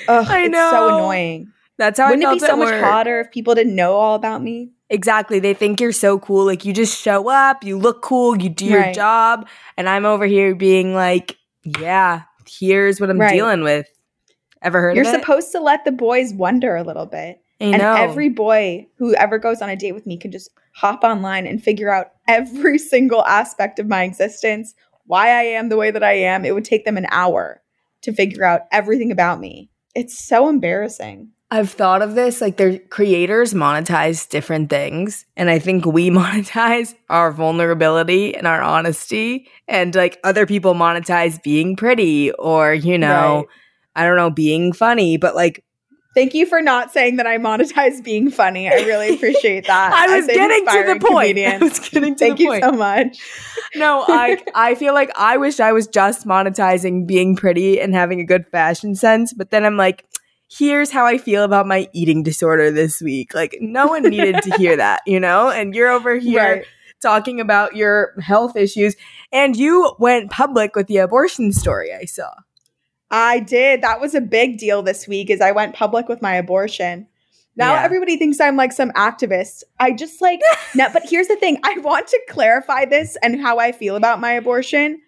Ugh, 0.08 0.26
I 0.28 0.42
it's 0.46 0.56
so 0.58 0.88
annoying. 0.90 1.52
That's 1.78 2.00
how 2.00 2.10
Wouldn't 2.10 2.26
I 2.28 2.32
it 2.32 2.36
be 2.36 2.40
so 2.40 2.56
much 2.58 2.70
work. 2.72 2.84
hotter 2.84 3.22
if 3.22 3.32
people 3.32 3.56
didn't 3.56 3.76
know 3.76 3.94
all 3.94 4.16
about 4.16 4.42
me? 4.44 4.72
Exactly. 4.90 5.40
They 5.40 5.54
think 5.54 5.80
you're 5.80 5.92
so 5.92 6.18
cool. 6.20 6.46
Like 6.46 6.66
you 6.66 6.74
just 6.74 7.00
show 7.00 7.30
up, 7.30 7.64
you 7.64 7.78
look 7.78 8.02
cool, 8.02 8.42
you 8.42 8.50
do 8.50 8.66
your 8.66 8.82
Right. 8.82 8.94
job, 8.94 9.48
and 9.78 9.88
I'm 9.88 10.06
over 10.06 10.26
here 10.26 10.56
being 10.56 10.96
like, 10.96 11.38
yeah, 11.64 12.24
here's 12.48 13.00
what 13.00 13.10
I'm 13.10 13.20
Right. 13.20 13.30
dealing 13.34 13.64
with. 13.64 13.88
Ever 14.62 14.82
heard 14.82 14.96
You're 14.96 15.06
supposed 15.06 15.52
to 15.54 15.60
let 15.60 15.86
the 15.86 15.92
boys 15.92 16.34
wonder 16.34 16.76
a 16.76 16.84
little 16.84 17.06
bit. 17.06 17.42
And 17.62 17.82
every 17.82 18.30
boy 18.30 18.88
who 18.98 19.14
ever 19.16 19.38
goes 19.38 19.62
on 19.62 19.70
a 19.70 19.76
date 19.76 19.92
with 19.92 20.08
me 20.08 20.18
can 20.18 20.32
just 20.32 20.50
hop 20.74 21.04
online 21.04 21.46
and 21.46 21.62
figure 21.62 21.90
out 21.92 22.14
every 22.28 22.78
single 22.94 23.24
aspect 23.26 23.80
of 23.80 23.88
my 23.88 24.04
existence, 24.04 24.74
why 25.06 25.30
I 25.30 25.44
am 25.44 25.70
the 25.70 25.78
way 25.78 25.92
that 25.92 26.04
I 26.04 26.14
am. 26.14 26.46
It 26.46 26.54
would 26.54 26.66
take 26.66 26.86
them 26.86 26.98
an 26.98 27.08
hour 27.12 27.62
to 28.02 28.14
figure 28.14 28.44
out 28.46 28.62
everything 28.72 29.12
about 29.12 29.40
me. 29.40 29.70
It's 29.94 30.18
so 30.18 30.48
embarrassing. 30.48 31.30
I've 31.52 31.72
thought 31.72 32.02
of 32.04 32.14
this 32.14 32.42
like 32.42 32.58
their 32.58 32.78
creators 32.78 33.54
monetize 33.56 34.30
different 34.30 34.70
things 34.70 35.26
and 35.36 35.50
I 35.50 35.58
think 35.60 35.86
we 35.86 36.10
monetize 36.12 36.94
our 37.10 37.32
vulnerability 37.32 38.36
and 38.36 38.46
our 38.46 38.62
honesty 38.62 39.48
and 39.68 39.96
like 39.96 40.20
other 40.24 40.46
people 40.46 40.76
monetize 40.76 41.42
being 41.42 41.76
pretty 41.76 42.32
or 42.34 42.74
you 42.74 42.98
know 42.98 43.38
Right. 43.38 43.46
I 43.96 44.06
don't 44.06 44.16
know 44.18 44.30
being 44.30 44.74
funny 44.74 45.18
but 45.18 45.36
like 45.36 45.64
Thank 46.16 46.34
you 46.34 46.48
for 46.48 46.60
not 46.60 46.92
saying 46.92 47.18
that 47.18 47.28
I 47.28 47.38
monetize 47.38 48.04
being 48.04 48.32
funny. 48.32 48.68
I 48.68 48.78
really 48.82 49.10
appreciate 49.16 49.68
that. 49.68 49.94
I 49.94 50.18
was 50.18 50.26
getting 50.26 50.66
to 50.66 50.84
the 50.94 51.00
point. 51.00 51.36
comedian. 51.38 51.54
I 51.62 51.66
was 51.66 51.80
getting 51.80 52.16
to 52.16 52.20
Thank 52.26 52.38
the 52.38 52.44
you 52.44 52.50
point. 52.50 52.64
so 52.64 52.72
much. 52.72 53.20
no, 53.76 54.04
I 54.08 54.44
I 54.56 54.74
feel 54.74 54.96
like 54.96 55.12
I 55.16 55.38
wish 55.38 55.60
I 55.60 55.72
was 55.72 55.88
just 55.88 56.26
monetizing 56.26 57.06
being 57.06 57.36
pretty 57.36 57.80
and 57.80 57.94
having 57.94 58.20
a 58.20 58.26
good 58.26 58.48
fashion 58.48 58.96
sense, 58.96 59.34
but 59.34 59.52
then 59.52 59.64
I'm 59.64 59.78
like, 59.78 60.04
here's 60.50 60.90
how 60.92 61.06
I 61.06 61.18
feel 61.18 61.44
about 61.44 61.68
my 61.68 61.88
eating 61.94 62.24
disorder 62.24 62.72
this 62.72 63.02
week. 63.02 63.34
Like 63.34 63.58
no 63.62 63.88
one 63.88 64.04
needed 64.04 64.42
to 64.44 64.52
hear 64.58 64.76
that, 64.78 65.02
you 65.06 65.20
know? 65.20 65.50
And 65.50 65.74
you're 65.76 65.90
over 65.90 66.16
here 66.18 66.56
Right. 66.56 66.66
talking 67.02 67.40
about 67.40 67.76
your 67.76 68.14
health 68.20 68.56
issues 68.56 68.96
and 69.32 69.56
you 69.56 69.96
went 70.00 70.32
public 70.32 70.76
with 70.76 70.88
the 70.88 70.98
abortion 70.98 71.54
story 71.54 71.94
I 71.94 72.06
saw. 72.06 72.32
I 73.12 73.40
did. 73.40 73.82
That 73.82 74.00
was 74.02 74.14
a 74.16 74.22
big 74.22 74.58
deal 74.58 74.82
this 74.84 75.08
week 75.08 75.30
as 75.30 75.42
I 75.42 75.52
went 75.52 75.76
public 75.76 76.08
with 76.08 76.22
my 76.22 76.36
abortion. 76.36 77.08
Now 77.56 77.74
Yeah. 77.74 77.84
everybody 77.84 78.18
thinks 78.18 78.40
I'm 78.40 78.56
like 78.56 78.72
some 78.72 78.92
activist. 78.92 79.64
I 79.80 79.92
just 79.92 80.22
like 80.22 80.40
no, 80.76 80.88
but 80.94 81.04
here's 81.10 81.28
the 81.28 81.36
thing. 81.36 81.60
I 81.64 81.78
want 81.80 82.08
to 82.08 82.22
clarify 82.30 82.86
this 82.86 83.18
and 83.24 83.42
how 83.42 83.58
I 83.60 83.72
feel 83.72 83.96
about 83.96 84.20
my 84.22 84.32
abortion. 84.32 85.02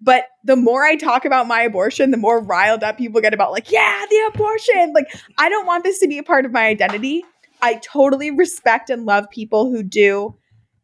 But 0.00 0.26
the 0.44 0.56
more 0.56 0.84
I 0.84 0.94
talk 0.94 1.24
about 1.24 1.48
my 1.48 1.62
abortion, 1.62 2.10
the 2.12 2.16
more 2.16 2.40
riled 2.40 2.84
up 2.84 2.98
people 2.98 3.20
get 3.20 3.34
about 3.34 3.50
like, 3.50 3.70
yeah, 3.70 4.04
the 4.08 4.30
abortion. 4.32 4.92
Like, 4.92 5.06
I 5.38 5.48
don't 5.48 5.66
want 5.66 5.84
this 5.84 5.98
to 6.00 6.08
be 6.08 6.18
a 6.18 6.22
part 6.22 6.46
of 6.46 6.52
my 6.52 6.66
identity. 6.66 7.24
I 7.60 7.74
totally 7.74 8.30
respect 8.30 8.90
and 8.90 9.06
love 9.06 9.28
people 9.30 9.70
who 9.70 9.82
do 9.82 10.36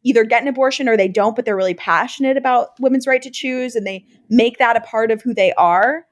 either 0.03 0.23
get 0.23 0.41
an 0.41 0.47
abortion 0.47 0.87
or 0.87 0.97
they 0.97 1.07
don't, 1.07 1.35
but 1.35 1.45
they're 1.45 1.55
really 1.55 1.73
passionate 1.73 2.37
about 2.37 2.79
women's 2.79 3.07
right 3.07 3.21
to 3.21 3.31
choose 3.31 3.75
and 3.75 3.87
they 3.87 4.05
make 4.29 4.57
that 4.59 4.75
a 4.75 4.81
part 4.81 5.11
of 5.11 5.21
who 5.21 5.33
they 5.33 5.51
are. 5.53 6.05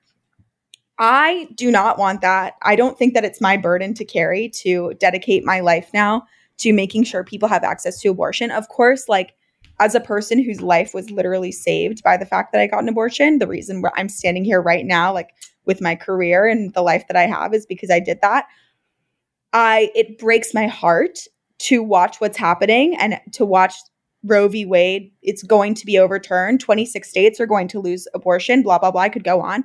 I 0.98 1.50
do 1.56 1.70
not 1.70 1.98
want 1.98 2.22
that. 2.22 2.56
I 2.62 2.76
don't 2.76 2.98
think 2.98 3.14
that 3.14 3.26
it's 3.26 3.42
my 3.42 3.58
burden 3.58 3.94
to 3.96 4.06
carry 4.06 4.50
to 4.62 4.94
dedicate 5.00 5.44
my 5.44 5.60
life 5.60 5.90
now 5.94 6.24
to 6.60 6.72
making 6.72 7.04
sure 7.04 7.24
people 7.24 7.50
have 7.50 7.64
access 7.64 8.00
to 8.02 8.10
abortion. 8.10 8.52
Of 8.52 8.70
course, 8.70 9.10
like 9.10 9.34
as 9.80 9.96
a 9.96 10.00
person 10.00 10.44
whose 10.44 10.62
life 10.62 10.94
was 10.94 11.10
literally 11.10 11.52
saved 11.52 12.04
by 12.04 12.18
the 12.18 12.26
fact 12.26 12.52
that 12.52 12.62
I 12.62 12.68
got 12.68 12.84
an 12.84 12.90
abortion, 12.90 13.40
the 13.40 13.48
reason 13.48 13.82
where 13.82 13.92
I'm 13.96 14.10
standing 14.10 14.44
here 14.44 14.62
right 14.62 14.86
now, 14.86 15.14
like 15.14 15.30
with 15.66 15.82
my 15.82 15.96
career 15.96 16.46
and 16.48 16.74
the 16.74 16.82
life 16.82 17.06
that 17.08 17.18
I 17.18 17.26
have, 17.26 17.54
is 17.54 17.66
because 17.66 17.90
I 17.90 18.00
did 18.00 18.20
that. 18.22 18.46
I 19.52 19.92
it 19.96 20.20
breaks 20.20 20.54
my 20.54 20.68
heart 20.68 21.20
to 21.60 21.82
watch 21.82 22.20
what's 22.20 22.38
happening 22.38 22.96
and 22.98 23.20
to 23.34 23.46
watch 23.46 23.74
Roe 24.24 24.48
v. 24.48 24.66
Wade. 24.66 25.12
It's 25.22 25.44
going 25.44 25.74
to 25.76 25.86
be 25.86 26.00
overturned. 26.00 26.60
26 26.60 27.10
states 27.10 27.40
are 27.40 27.46
going 27.46 27.68
to 27.70 27.80
lose 27.80 28.08
abortion. 28.14 28.64
Blah 28.64 28.80
blah 28.80 28.92
blah. 28.92 29.02
I 29.02 29.10
could 29.10 29.24
go 29.24 29.42
on. 29.42 29.64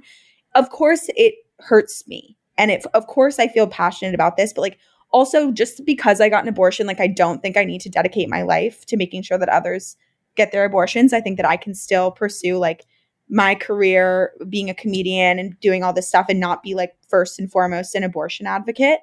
Of 0.54 0.70
course, 0.70 1.08
it 1.16 1.34
hurts 1.60 2.06
me, 2.06 2.36
and 2.56 2.70
it 2.70 2.84
of 2.94 3.06
course 3.06 3.38
I 3.38 3.48
feel 3.48 3.66
passionate 3.66 4.14
about 4.14 4.36
this, 4.36 4.52
but 4.52 4.62
like 4.62 4.78
also 5.10 5.50
just 5.50 5.84
because 5.84 6.20
I 6.20 6.28
got 6.28 6.42
an 6.42 6.48
abortion, 6.48 6.86
like 6.86 7.00
I 7.00 7.06
don't 7.06 7.40
think 7.42 7.56
I 7.56 7.64
need 7.64 7.80
to 7.82 7.88
dedicate 7.88 8.28
my 8.28 8.42
life 8.42 8.84
to 8.86 8.96
making 8.96 9.22
sure 9.22 9.38
that 9.38 9.48
others 9.48 9.96
get 10.36 10.52
their 10.52 10.64
abortions. 10.64 11.12
I 11.12 11.20
think 11.20 11.36
that 11.36 11.46
I 11.46 11.56
can 11.56 11.74
still 11.74 12.10
pursue 12.10 12.58
like 12.58 12.84
my 13.28 13.54
career 13.54 14.32
being 14.48 14.70
a 14.70 14.74
comedian 14.74 15.38
and 15.38 15.58
doing 15.60 15.82
all 15.82 15.92
this 15.92 16.08
stuff 16.08 16.26
and 16.28 16.40
not 16.40 16.62
be 16.62 16.74
like 16.74 16.94
first 17.08 17.38
and 17.38 17.50
foremost 17.50 17.94
an 17.94 18.04
abortion 18.04 18.46
advocate. 18.46 19.00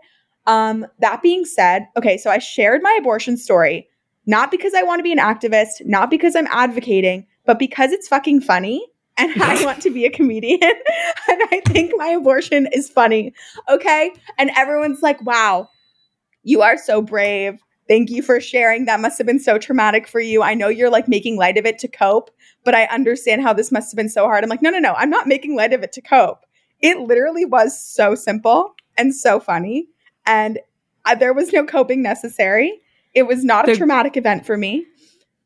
Um, 0.48 0.86
that 1.00 1.22
being 1.22 1.46
said, 1.46 1.88
okay, 1.98 2.18
so 2.18 2.30
I 2.30 2.40
shared 2.40 2.82
my 2.82 2.98
abortion 3.00 3.38
story, 3.38 3.88
not 4.26 4.52
because 4.52 4.74
I 4.74 4.84
want 4.84 5.00
to 5.00 5.04
be 5.04 5.12
an 5.12 5.20
activist, 5.20 5.86
not 5.86 6.10
because 6.10 6.36
I'm 6.36 6.48
advocating, 6.48 7.28
but 7.46 7.60
because 7.60 7.92
it's 7.92 8.08
fucking 8.08 8.42
funny 8.42 8.86
and 9.18 9.42
I 9.42 9.64
want 9.66 9.82
to 9.84 9.92
be 9.92 10.06
a 10.06 10.10
comedian 10.12 10.60
and 11.30 11.42
I 11.52 11.62
think 11.68 11.94
my 11.96 12.08
abortion 12.08 12.68
is 12.72 12.90
funny. 12.90 13.34
Okay. 13.70 14.12
And 14.38 14.52
everyone's 14.56 15.02
like, 15.02 15.24
wow, 15.24 15.70
you 16.46 16.62
are 16.62 16.78
so 16.78 17.02
brave. 17.02 17.60
Thank 17.88 18.10
you 18.10 18.24
for 18.24 18.40
sharing. 18.40 18.86
That 18.86 19.00
must 19.00 19.18
have 19.20 19.28
been 19.28 19.40
so 19.40 19.58
traumatic 19.60 20.08
for 20.08 20.20
you. 20.20 20.42
I 20.42 20.54
know 20.54 20.70
you're 20.70 20.90
like 20.90 21.08
making 21.08 21.38
light 21.38 21.58
of 21.58 21.66
it 21.66 21.78
to 21.80 21.88
cope, 21.88 22.32
but 22.64 22.74
I 22.74 22.86
understand 22.86 23.42
how 23.44 23.52
this 23.54 23.72
must 23.72 23.92
have 23.92 23.98
been 23.98 24.10
so 24.10 24.24
hard. 24.26 24.44
I'm 24.44 24.50
like, 24.50 24.62
no, 24.62 24.70
no, 24.72 24.80
no, 24.80 24.94
I'm 24.94 25.10
not 25.10 25.28
making 25.28 25.56
light 25.56 25.74
of 25.74 25.84
it 25.84 25.92
to 25.92 26.02
cope. 26.02 26.46
It 26.82 27.00
literally 27.02 27.46
was 27.46 27.80
so 27.80 28.16
simple 28.16 28.74
and 28.98 29.14
so 29.14 29.40
funny. 29.40 29.88
And 30.26 30.60
uh, 31.06 31.14
there 31.16 31.34
was 31.34 31.54
no 31.54 31.64
coping 31.66 32.02
necessary. 32.02 32.80
It 33.14 33.24
was 33.24 33.44
not 33.44 33.68
a 33.68 33.74
The- 33.74 33.78
traumatic 33.78 34.18
event 34.18 34.46
for 34.46 34.58
me. 34.58 34.86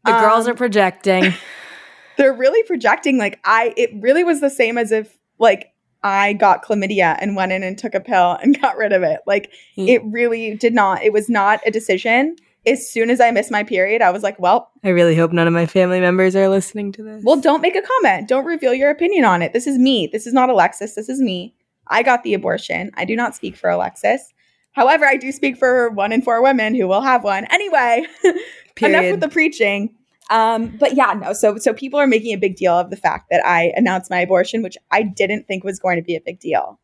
The 0.06 0.12
girls 0.20 0.46
Um, 0.48 0.54
are 0.54 0.56
projecting. 0.56 1.34
they're 2.18 2.34
really 2.34 2.64
projecting 2.64 3.18
like 3.18 3.40
I 3.44 3.74
it 3.78 3.92
really 3.96 4.24
was 4.24 4.40
the 4.42 4.50
same 4.50 4.78
as 4.78 4.92
if 4.94 5.18
like 5.40 5.72
I 6.04 6.34
got 6.34 6.64
chlamydia 6.66 7.18
and 7.20 7.36
went 7.36 7.52
in 7.52 7.62
and 7.64 7.78
took 7.78 7.94
a 7.94 8.00
pill 8.00 8.38
and 8.42 8.60
got 8.62 8.78
rid 8.78 8.94
of 8.94 9.04
it. 9.04 9.20
Like 9.26 9.52
Mm. 9.78 9.88
it 9.88 10.02
really 10.06 10.56
did 10.56 10.74
not. 10.74 11.04
It 11.04 11.14
was 11.14 11.30
not 11.30 11.60
a 11.66 11.72
decision. 11.72 12.36
As 12.66 12.88
soon 12.90 13.10
as 13.10 13.22
I 13.22 13.32
missed 13.32 13.52
my 13.52 13.64
period, 13.64 14.02
I 14.02 14.12
was 14.12 14.22
like, 14.22 14.38
well, 14.40 14.70
I 14.84 14.90
really 14.90 15.16
hope 15.16 15.32
none 15.32 15.48
of 15.48 15.54
my 15.54 15.66
family 15.66 16.00
members 16.02 16.36
are 16.36 16.50
listening 16.50 16.92
to 16.94 17.04
this. 17.04 17.24
well, 17.24 17.40
don't 17.40 17.62
make 17.62 17.76
a 17.76 17.82
comment. 17.82 18.28
Don't 18.28 18.46
reveal 18.46 18.74
your 18.74 18.90
opinion 18.90 19.24
on 19.26 19.42
it. 19.42 19.54
This 19.54 19.66
is 19.66 19.78
me. 19.78 20.08
This 20.12 20.28
is 20.28 20.34
not 20.34 20.50
Alexis. 20.50 20.94
This 20.96 21.08
is 21.10 21.22
me. 21.22 21.56
I 21.88 22.04
got 22.04 22.24
the 22.24 22.34
abortion. 22.34 22.92
I 22.96 23.06
do 23.06 23.16
not 23.16 23.34
speak 23.36 23.56
for 23.56 23.70
Alexis. 23.70 24.34
However, 24.74 25.06
I 25.06 25.16
do 25.18 25.32
speak 25.32 25.58
for 25.58 25.90
one 25.90 26.12
in 26.12 26.22
four 26.22 26.44
women 26.44 26.76
who 26.76 26.88
will 26.88 27.02
have 27.02 27.24
one. 27.24 27.46
Anyway, 27.50 28.06
enough 28.82 29.10
with 29.12 29.20
the 29.22 29.30
preaching. 29.30 29.96
Um, 30.30 30.76
but 30.80 30.96
yeah, 30.96 31.14
no. 31.14 31.34
So 31.34 31.58
so 31.58 31.74
people 31.74 32.00
are 32.00 32.08
making 32.08 32.34
a 32.34 32.38
big 32.38 32.56
deal 32.56 32.74
of 32.74 32.90
the 32.90 32.98
fact 32.98 33.30
that 33.32 33.46
I 33.46 33.74
announced 33.76 34.10
my 34.10 34.20
abortion, 34.20 34.62
which 34.62 34.78
I 34.92 35.04
didn't 35.04 35.48
think 35.48 35.64
was 35.64 35.80
going 35.80 35.98
to 35.98 36.04
be 36.04 36.16
a 36.16 36.22
big 36.22 36.40
deal. 36.40 36.80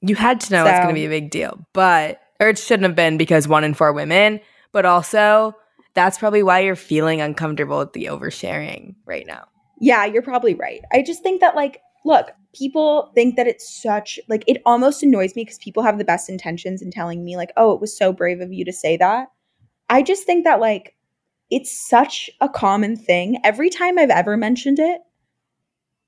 You 0.00 0.16
had 0.16 0.40
to 0.42 0.52
know 0.52 0.64
it's 0.66 0.78
going 0.78 0.88
to 0.88 0.94
be 0.94 1.06
a 1.06 1.08
big 1.08 1.30
deal, 1.30 1.64
but 1.72 2.20
or 2.40 2.48
it 2.48 2.58
shouldn't 2.58 2.84
have 2.84 2.96
been 2.96 3.16
because 3.16 3.46
one 3.46 3.62
in 3.62 3.72
four 3.72 3.92
women. 3.92 4.40
But 4.72 4.84
also, 4.84 5.54
that's 5.94 6.18
probably 6.18 6.42
why 6.42 6.60
you're 6.60 6.76
feeling 6.76 7.20
uncomfortable 7.20 7.78
with 7.78 7.92
the 7.92 8.06
oversharing 8.06 8.96
right 9.06 9.26
now. 9.26 9.44
Yeah, 9.80 10.04
you're 10.04 10.22
probably 10.22 10.54
right. 10.54 10.80
I 10.92 11.02
just 11.02 11.22
think 11.22 11.40
that 11.40 11.54
like, 11.54 11.80
look, 12.04 12.30
people 12.54 13.12
think 13.14 13.36
that 13.36 13.46
it's 13.46 13.82
such 13.82 14.18
like 14.28 14.44
it 14.46 14.60
almost 14.66 15.02
annoys 15.02 15.36
me 15.36 15.44
because 15.44 15.58
people 15.58 15.82
have 15.82 15.98
the 15.98 16.04
best 16.04 16.28
intentions 16.28 16.82
in 16.82 16.90
telling 16.90 17.24
me 17.24 17.36
like, 17.36 17.52
oh, 17.56 17.72
it 17.72 17.80
was 17.80 17.96
so 17.96 18.12
brave 18.12 18.40
of 18.40 18.52
you 18.52 18.64
to 18.64 18.72
say 18.72 18.96
that. 18.96 19.28
I 19.88 20.02
just 20.02 20.24
think 20.24 20.44
that 20.44 20.60
like 20.60 20.94
it's 21.52 21.70
such 21.88 22.30
a 22.40 22.48
common 22.48 22.96
thing. 22.96 23.38
Every 23.44 23.70
time 23.70 23.98
I've 23.98 24.10
ever 24.10 24.36
mentioned 24.36 24.78
it, 24.80 25.00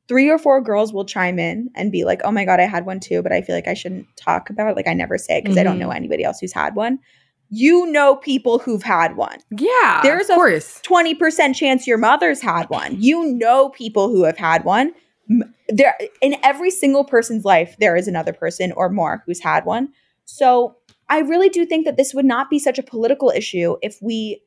three 0.08 0.28
or 0.30 0.38
four 0.38 0.60
girls 0.60 0.92
will 0.92 1.04
chime 1.04 1.38
in 1.38 1.68
and 1.74 1.90
be 1.92 2.04
like, 2.04 2.20
"Oh 2.24 2.30
my 2.32 2.44
god, 2.44 2.60
I 2.60 2.64
had 2.64 2.86
one 2.86 3.00
too, 3.00 3.22
but 3.22 3.32
I 3.32 3.40
feel 3.42 3.54
like 3.54 3.68
I 3.68 3.74
shouldn't 3.74 4.06
talk 4.16 4.50
about 4.50 4.70
it. 4.70 4.76
Like 4.76 4.88
I 4.88 4.94
never 4.94 5.16
say 5.18 5.38
it 5.38 5.42
because 5.44 5.56
I 5.58 5.62
don't 5.62 5.76
Mhm. 5.76 5.80
know 5.80 5.90
anybody 5.90 6.24
else 6.24 6.40
who's 6.40 6.52
had 6.52 6.74
one." 6.74 6.98
you 7.50 7.86
know 7.86 8.16
people 8.16 8.58
who've 8.58 8.82
had 8.82 9.16
one. 9.16 9.36
Yeah, 9.50 10.00
There's 10.02 10.28
of 10.30 10.30
a 10.30 10.34
course. 10.38 10.80
20% 10.82 11.54
chance 11.54 11.86
your 11.86 11.98
mother's 11.98 12.40
had 12.40 12.68
one. 12.70 12.96
You 13.00 13.22
know 13.34 13.68
people 13.68 14.08
who 14.08 14.24
have 14.24 14.38
had 14.38 14.64
one. 14.64 14.92
There 15.68 15.94
in 16.22 16.36
every 16.42 16.70
single 16.70 17.04
person's 17.04 17.44
life 17.44 17.76
there 17.78 17.96
is 17.96 18.08
another 18.08 18.32
person 18.32 18.72
or 18.72 18.88
more 18.88 19.22
who's 19.26 19.40
had 19.40 19.66
one. 19.66 19.90
So, 20.24 20.76
I 21.10 21.18
really 21.20 21.50
do 21.50 21.64
think 21.66 21.84
that 21.84 21.96
this 21.98 22.14
would 22.14 22.24
not 22.24 22.48
be 22.50 22.58
such 22.58 22.78
a 22.78 22.82
political 22.82 23.30
issue 23.30 23.76
if 23.82 23.98
we 24.02 24.40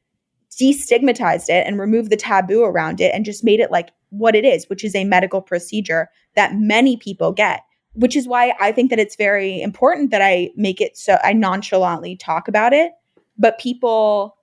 destigmatized 0.52 1.50
it 1.50 1.66
and 1.68 1.80
removed 1.80 2.10
the 2.10 2.18
taboo 2.18 2.64
around 2.64 3.02
it 3.02 3.14
and 3.14 3.26
just 3.26 3.44
made 3.44 3.60
it 3.60 3.72
like 3.72 3.90
what 4.10 4.36
it 4.36 4.46
is, 4.46 4.70
which 4.70 4.84
is 4.84 4.96
a 4.96 5.04
medical 5.04 5.42
procedure 5.42 6.10
that 6.36 6.56
many 6.56 6.98
people 6.98 7.32
get. 7.32 7.62
Which 7.94 8.16
is 8.16 8.28
why 8.28 8.54
I 8.60 8.72
think 8.72 8.92
that 8.92 9.00
it's 9.00 9.16
very 9.16 9.60
important 9.60 10.12
that 10.12 10.22
I 10.22 10.52
make 10.56 10.80
it 10.82 10.96
so 10.96 11.18
I 11.24 11.34
nonchalantly 11.34 12.16
talk 12.16 12.48
about 12.48 12.72
it, 12.72 12.92
but 13.40 13.58
people 13.58 14.38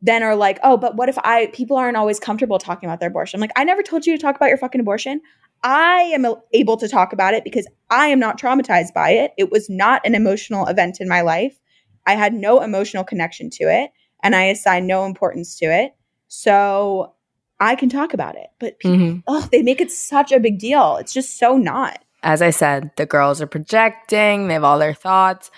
then 0.00 0.22
are 0.22 0.36
like, 0.36 0.58
oh, 0.62 0.76
but 0.76 0.96
what 0.96 1.08
if 1.08 1.18
I, 1.18 1.48
people 1.52 1.76
aren't 1.76 1.96
always 1.96 2.20
comfortable 2.20 2.58
talking 2.58 2.88
about 2.88 3.00
their 3.00 3.10
abortion? 3.10 3.36
I'm 3.36 3.40
like, 3.42 3.52
I 3.56 3.64
never 3.64 3.82
told 3.82 4.06
you 4.06 4.16
to 4.16 4.22
talk 4.22 4.36
about 4.36 4.48
your 4.48 4.56
fucking 4.56 4.80
abortion. 4.80 5.20
I 5.62 6.12
am 6.14 6.24
able 6.52 6.76
to 6.76 6.88
talk 6.88 7.12
about 7.12 7.34
it 7.34 7.44
because 7.44 7.66
I 7.90 8.06
am 8.06 8.20
not 8.20 8.40
traumatized 8.40 8.94
by 8.94 9.10
it. 9.10 9.32
It 9.36 9.50
was 9.50 9.68
not 9.68 10.00
an 10.06 10.14
emotional 10.14 10.66
event 10.66 10.98
in 11.00 11.08
my 11.08 11.20
life. 11.20 11.58
I 12.06 12.14
had 12.14 12.32
no 12.32 12.62
emotional 12.62 13.04
connection 13.04 13.50
to 13.50 13.64
it 13.64 13.90
and 14.22 14.34
I 14.36 14.44
assign 14.44 14.86
no 14.86 15.04
importance 15.04 15.58
to 15.58 15.66
it. 15.66 15.94
So 16.28 17.14
I 17.60 17.74
can 17.74 17.88
talk 17.88 18.14
about 18.14 18.36
it. 18.36 18.48
But 18.60 18.78
people, 18.78 18.98
Mhm. 18.98 19.22
oh, 19.26 19.48
they 19.50 19.62
make 19.62 19.80
it 19.80 19.90
such 19.90 20.30
a 20.32 20.40
big 20.40 20.58
deal. 20.58 20.96
It's 20.96 21.12
just 21.12 21.38
so 21.38 21.56
not. 21.56 21.98
As 22.22 22.42
I 22.42 22.50
said, 22.50 22.90
the 22.96 23.06
girls 23.06 23.40
are 23.40 23.46
projecting, 23.46 24.48
they 24.48 24.54
have 24.54 24.64
all 24.64 24.78
their 24.78 24.94
thoughts. 24.94 25.50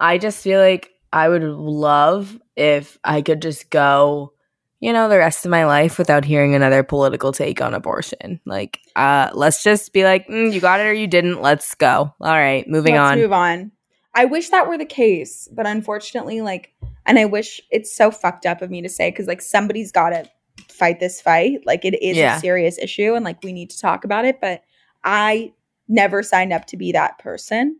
I 0.00 0.18
just 0.18 0.42
feel 0.42 0.60
like 0.60 0.90
I 1.12 1.28
would 1.28 1.42
love 1.44 2.38
if 2.56 2.98
I 3.04 3.22
could 3.22 3.40
just 3.42 3.70
go, 3.70 4.32
you 4.80 4.92
know, 4.92 5.08
the 5.08 5.18
rest 5.18 5.44
of 5.44 5.50
my 5.50 5.64
life 5.64 5.96
without 5.98 6.24
hearing 6.24 6.54
another 6.54 6.82
political 6.82 7.32
take 7.32 7.60
on 7.60 7.74
abortion. 7.74 8.40
Like, 8.44 8.80
uh, 8.96 9.30
let's 9.32 9.62
just 9.62 9.92
be 9.92 10.04
like, 10.04 10.26
mm, 10.28 10.52
you 10.52 10.60
got 10.60 10.80
it 10.80 10.86
or 10.86 10.92
you 10.92 11.06
didn't. 11.06 11.40
Let's 11.40 11.74
go. 11.74 12.12
All 12.20 12.32
right, 12.32 12.66
moving 12.68 12.94
Let's 12.94 13.12
on. 13.12 13.18
move 13.18 13.32
on. 13.32 13.72
I 14.14 14.26
wish 14.26 14.50
that 14.50 14.68
were 14.68 14.78
the 14.78 14.84
case, 14.84 15.48
but 15.52 15.66
unfortunately, 15.66 16.40
like, 16.40 16.73
and 17.06 17.18
I 17.18 17.24
wish 17.24 17.60
it's 17.70 17.94
so 17.94 18.10
fucked 18.10 18.46
up 18.46 18.62
of 18.62 18.70
me 18.70 18.82
to 18.82 18.88
say 18.88 19.10
because 19.10 19.26
like 19.26 19.42
somebody's 19.42 19.92
got 19.92 20.10
to 20.10 20.24
fight 20.68 21.00
this 21.00 21.20
fight. 21.20 21.60
Like, 21.66 21.84
it 21.84 22.00
is 22.02 22.16
Yeah. 22.16 22.36
a 22.36 22.40
serious 22.40 22.78
issue, 22.78 23.14
and 23.14 23.24
like 23.24 23.42
we 23.42 23.52
need 23.52 23.70
to 23.70 23.78
talk 23.80 24.04
about 24.04 24.24
it. 24.24 24.40
But 24.40 24.62
I 25.02 25.52
never 25.88 26.22
signed 26.22 26.52
up 26.52 26.64
to 26.66 26.76
be 26.76 26.92
that 26.92 27.18
person, 27.18 27.78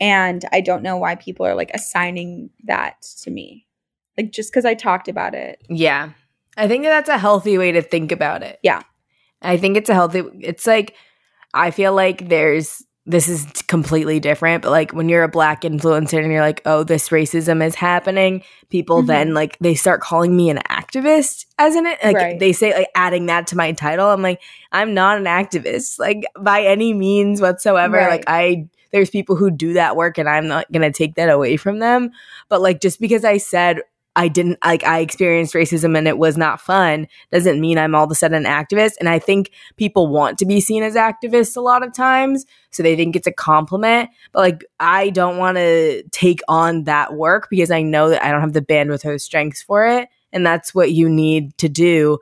and 0.00 0.44
I 0.52 0.60
don't 0.60 0.82
know 0.82 0.96
why 0.96 1.14
people 1.14 1.46
are 1.46 1.54
like 1.54 1.70
assigning 1.74 2.50
that 2.64 3.02
to 3.22 3.30
me. 3.30 3.66
Like, 4.16 4.32
just 4.32 4.50
because 4.50 4.64
I 4.64 4.74
talked 4.74 5.08
about 5.08 5.34
it, 5.34 5.62
Yeah. 5.68 6.10
I 6.56 6.66
think 6.66 6.82
that's 6.84 7.08
a 7.08 7.18
healthy 7.18 7.56
way 7.56 7.70
to 7.70 7.82
think 7.82 8.10
about 8.10 8.42
it. 8.42 8.58
Yeah. 8.64 8.82
I 9.40 9.56
think 9.56 9.76
it's 9.76 9.88
a 9.88 9.94
healthy 9.94 10.24
it's 10.40 10.66
like 10.66 10.94
I 11.54 11.70
feel 11.70 11.94
like 11.94 12.28
there's 12.28 12.82
this 13.08 13.26
is 13.26 13.46
completely 13.68 14.20
different, 14.20 14.62
but 14.62 14.70
like 14.70 14.92
when 14.92 15.08
you're 15.08 15.22
a 15.24 15.28
black 15.28 15.62
influencer 15.62 16.22
and 16.22 16.30
you're 16.30 16.42
like, 16.42 16.60
"Oh, 16.66 16.84
this 16.84 17.08
racism 17.08 17.64
is 17.66 17.74
happening," 17.74 18.42
people 18.68 19.02
Mhm. 19.02 19.06
then 19.06 19.34
like 19.34 19.56
they 19.60 19.74
start 19.74 20.00
calling 20.02 20.36
me 20.36 20.50
an 20.50 20.58
activist 20.70 21.46
as 21.58 21.74
in 21.74 21.86
it. 21.86 21.98
Like 22.04 22.16
Right. 22.16 22.38
they 22.38 22.52
say 22.52 22.74
like 22.74 22.88
adding 22.94 23.26
that 23.26 23.46
to 23.48 23.56
my 23.56 23.72
title. 23.72 24.08
I'm 24.08 24.20
like, 24.22 24.40
"I'm 24.72 24.92
not 24.92 25.16
an 25.18 25.24
activist 25.24 25.98
like 25.98 26.24
by 26.38 26.62
any 26.62 26.92
means 26.92 27.40
whatsoever." 27.40 27.96
Right. 27.96 28.10
Like 28.10 28.24
I 28.26 28.66
there's 28.92 29.10
people 29.10 29.36
who 29.36 29.50
do 29.50 29.72
that 29.74 29.96
work 29.96 30.16
and 30.18 30.28
I'm 30.28 30.46
not 30.46 30.70
going 30.72 30.80
to 30.80 30.90
take 30.90 31.14
that 31.16 31.28
away 31.28 31.58
from 31.58 31.78
them. 31.78 32.10
But 32.48 32.62
like 32.62 32.80
just 32.80 33.00
because 33.00 33.22
I 33.24 33.36
said 33.36 33.80
I 34.18 34.26
didn't 34.26 34.58
like 34.64 34.82
I 34.82 34.98
experienced 34.98 35.54
racism 35.54 35.96
and 35.96 36.08
it 36.08 36.18
was 36.18 36.36
not 36.36 36.60
fun 36.60 37.06
doesn't 37.30 37.60
mean 37.60 37.78
I'm 37.78 37.94
all 37.94 38.02
of 38.02 38.10
a 38.10 38.16
sudden 38.16 38.44
an 38.44 38.52
activist. 38.52 38.94
And 38.98 39.08
I 39.08 39.20
think 39.20 39.52
people 39.76 40.08
want 40.08 40.38
to 40.38 40.44
be 40.44 40.60
seen 40.60 40.82
as 40.82 40.96
activists 40.96 41.56
a 41.56 41.60
lot 41.60 41.86
of 41.86 41.94
times. 41.94 42.44
So 42.70 42.82
they 42.82 42.96
think 42.96 43.14
it's 43.14 43.28
a 43.28 43.32
compliment. 43.32 44.10
But 44.32 44.40
like 44.40 44.64
I 44.80 45.10
don't 45.10 45.38
want 45.38 45.56
to 45.58 46.02
take 46.10 46.40
on 46.48 46.82
that 46.84 47.14
work 47.14 47.46
because 47.48 47.70
I 47.70 47.82
know 47.82 48.10
that 48.10 48.24
I 48.24 48.32
don't 48.32 48.40
have 48.40 48.54
the 48.54 48.60
bandwidth 48.60 49.04
or 49.04 49.12
the 49.12 49.20
strengths 49.20 49.62
for 49.62 49.86
it. 49.86 50.08
And 50.32 50.44
that's 50.44 50.74
what 50.74 50.90
you 50.90 51.08
need 51.08 51.56
to 51.58 51.68
do. 51.68 52.18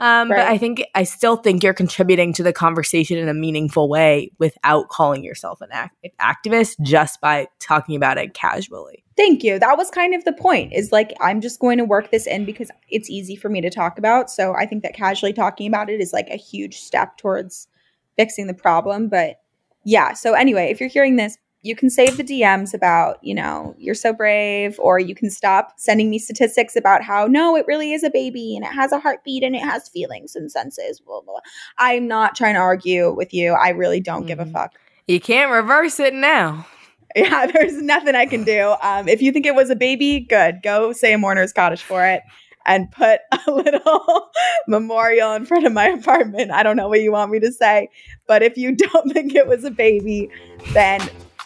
Um, 0.00 0.28
But 0.28 0.38
I 0.40 0.56
think 0.56 0.82
I 0.94 1.04
still 1.04 1.36
think 1.36 1.62
you're 1.62 1.74
contributing 1.74 2.32
to 2.32 2.42
the 2.42 2.52
conversation 2.52 3.18
in 3.18 3.28
a 3.28 3.34
meaningful 3.34 3.88
way 3.88 4.32
without 4.38 4.88
calling 4.88 5.22
yourself 5.22 5.60
an 5.60 5.68
act- 5.70 6.06
activist 6.18 6.80
just 6.80 7.20
by 7.20 7.48
talking 7.60 7.96
about 7.96 8.16
it 8.16 8.32
casually. 8.32 9.04
Thank 9.16 9.44
you. 9.44 9.58
That 9.58 9.76
was 9.76 9.90
kind 9.90 10.14
of 10.14 10.24
the 10.24 10.32
point. 10.32 10.72
Is 10.72 10.90
like 10.90 11.12
I'm 11.20 11.42
just 11.42 11.60
going 11.60 11.76
to 11.76 11.84
work 11.84 12.10
this 12.10 12.26
in 12.26 12.46
because 12.46 12.70
it's 12.88 13.10
easy 13.10 13.36
for 13.36 13.50
me 13.50 13.60
to 13.60 13.68
talk 13.68 13.98
about. 13.98 14.30
So 14.30 14.54
I 14.54 14.64
think 14.64 14.82
that 14.82 14.94
casually 14.94 15.34
talking 15.34 15.66
about 15.66 15.90
it 15.90 16.00
is 16.00 16.14
like 16.14 16.28
a 16.30 16.36
huge 16.36 16.78
step 16.78 17.18
towards 17.18 17.68
fixing 18.16 18.46
the 18.46 18.54
problem, 18.54 19.08
but 19.08 19.36
yeah. 19.84 20.14
So 20.14 20.32
anyway, 20.32 20.70
if 20.70 20.80
you're 20.80 20.88
hearing 20.88 21.16
this, 21.16 21.36
you 21.62 21.76
can 21.76 21.90
save 21.90 22.16
the 22.16 22.24
DMs 22.24 22.72
about, 22.72 23.18
you 23.22 23.34
know, 23.34 23.74
you're 23.78 23.94
so 23.94 24.12
brave 24.12 24.78
or 24.78 24.98
you 24.98 25.14
can 25.14 25.28
stop 25.30 25.74
sending 25.76 26.08
me 26.08 26.18
statistics 26.18 26.74
about 26.74 27.02
how 27.02 27.26
no, 27.26 27.54
it 27.56 27.66
really 27.66 27.92
is 27.92 28.02
a 28.02 28.10
baby 28.10 28.56
and 28.56 28.64
it 28.64 28.72
has 28.72 28.92
a 28.92 28.98
heartbeat 28.98 29.42
and 29.42 29.54
it 29.54 29.62
has 29.62 29.88
feelings 29.88 30.34
and 30.34 30.50
senses, 30.50 31.00
blah 31.00 31.20
blah. 31.20 31.40
I'm 31.78 32.08
not 32.08 32.34
trying 32.34 32.54
to 32.54 32.60
argue 32.60 33.12
with 33.14 33.34
you. 33.34 33.52
I 33.52 33.70
really 33.70 34.00
don't 34.00 34.26
give 34.26 34.40
a 34.40 34.44
Mhm. 34.46 34.52
fuck. 34.52 34.78
You 35.06 35.20
can't 35.20 35.50
reverse 35.50 36.00
it 36.00 36.14
now. 36.14 36.66
Yeah, 37.16 37.46
there's 37.46 37.74
nothing 37.82 38.14
I 38.14 38.24
can 38.24 38.44
do. 38.44 38.76
Um, 38.82 39.08
if 39.08 39.20
you 39.20 39.32
think 39.32 39.44
it 39.44 39.56
was 39.56 39.68
a 39.68 39.74
baby, 39.74 40.20
good. 40.20 40.62
Go 40.62 40.92
say 40.92 41.12
a 41.12 41.18
mourner's 41.18 41.52
Kaddish 41.52 41.82
for 41.82 42.06
it 42.06 42.22
and 42.66 42.88
put 42.92 43.18
a 43.48 43.50
little 43.50 44.30
memorial 44.68 45.32
in 45.32 45.44
front 45.44 45.66
of 45.66 45.72
my 45.72 45.86
apartment. 45.88 46.52
I 46.52 46.62
don't 46.62 46.76
know 46.76 46.86
what 46.88 47.00
you 47.00 47.10
want 47.10 47.32
me 47.32 47.40
to 47.40 47.50
say, 47.50 47.88
but 48.28 48.44
if 48.44 48.56
you 48.56 48.76
don't 48.76 49.12
think 49.12 49.34
it 49.34 49.48
was 49.48 49.64
a 49.64 49.72
baby, 49.72 50.30
then 50.72 51.00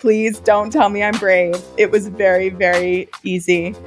please 0.05 0.39
don't 0.41 0.71
tell 0.71 0.91
me 0.91 1.03
I'm 1.03 1.17
brave. 1.17 1.57
It 1.79 1.91
was 1.91 2.09
very, 2.09 2.51
very 2.51 3.09
easy. 3.23 3.75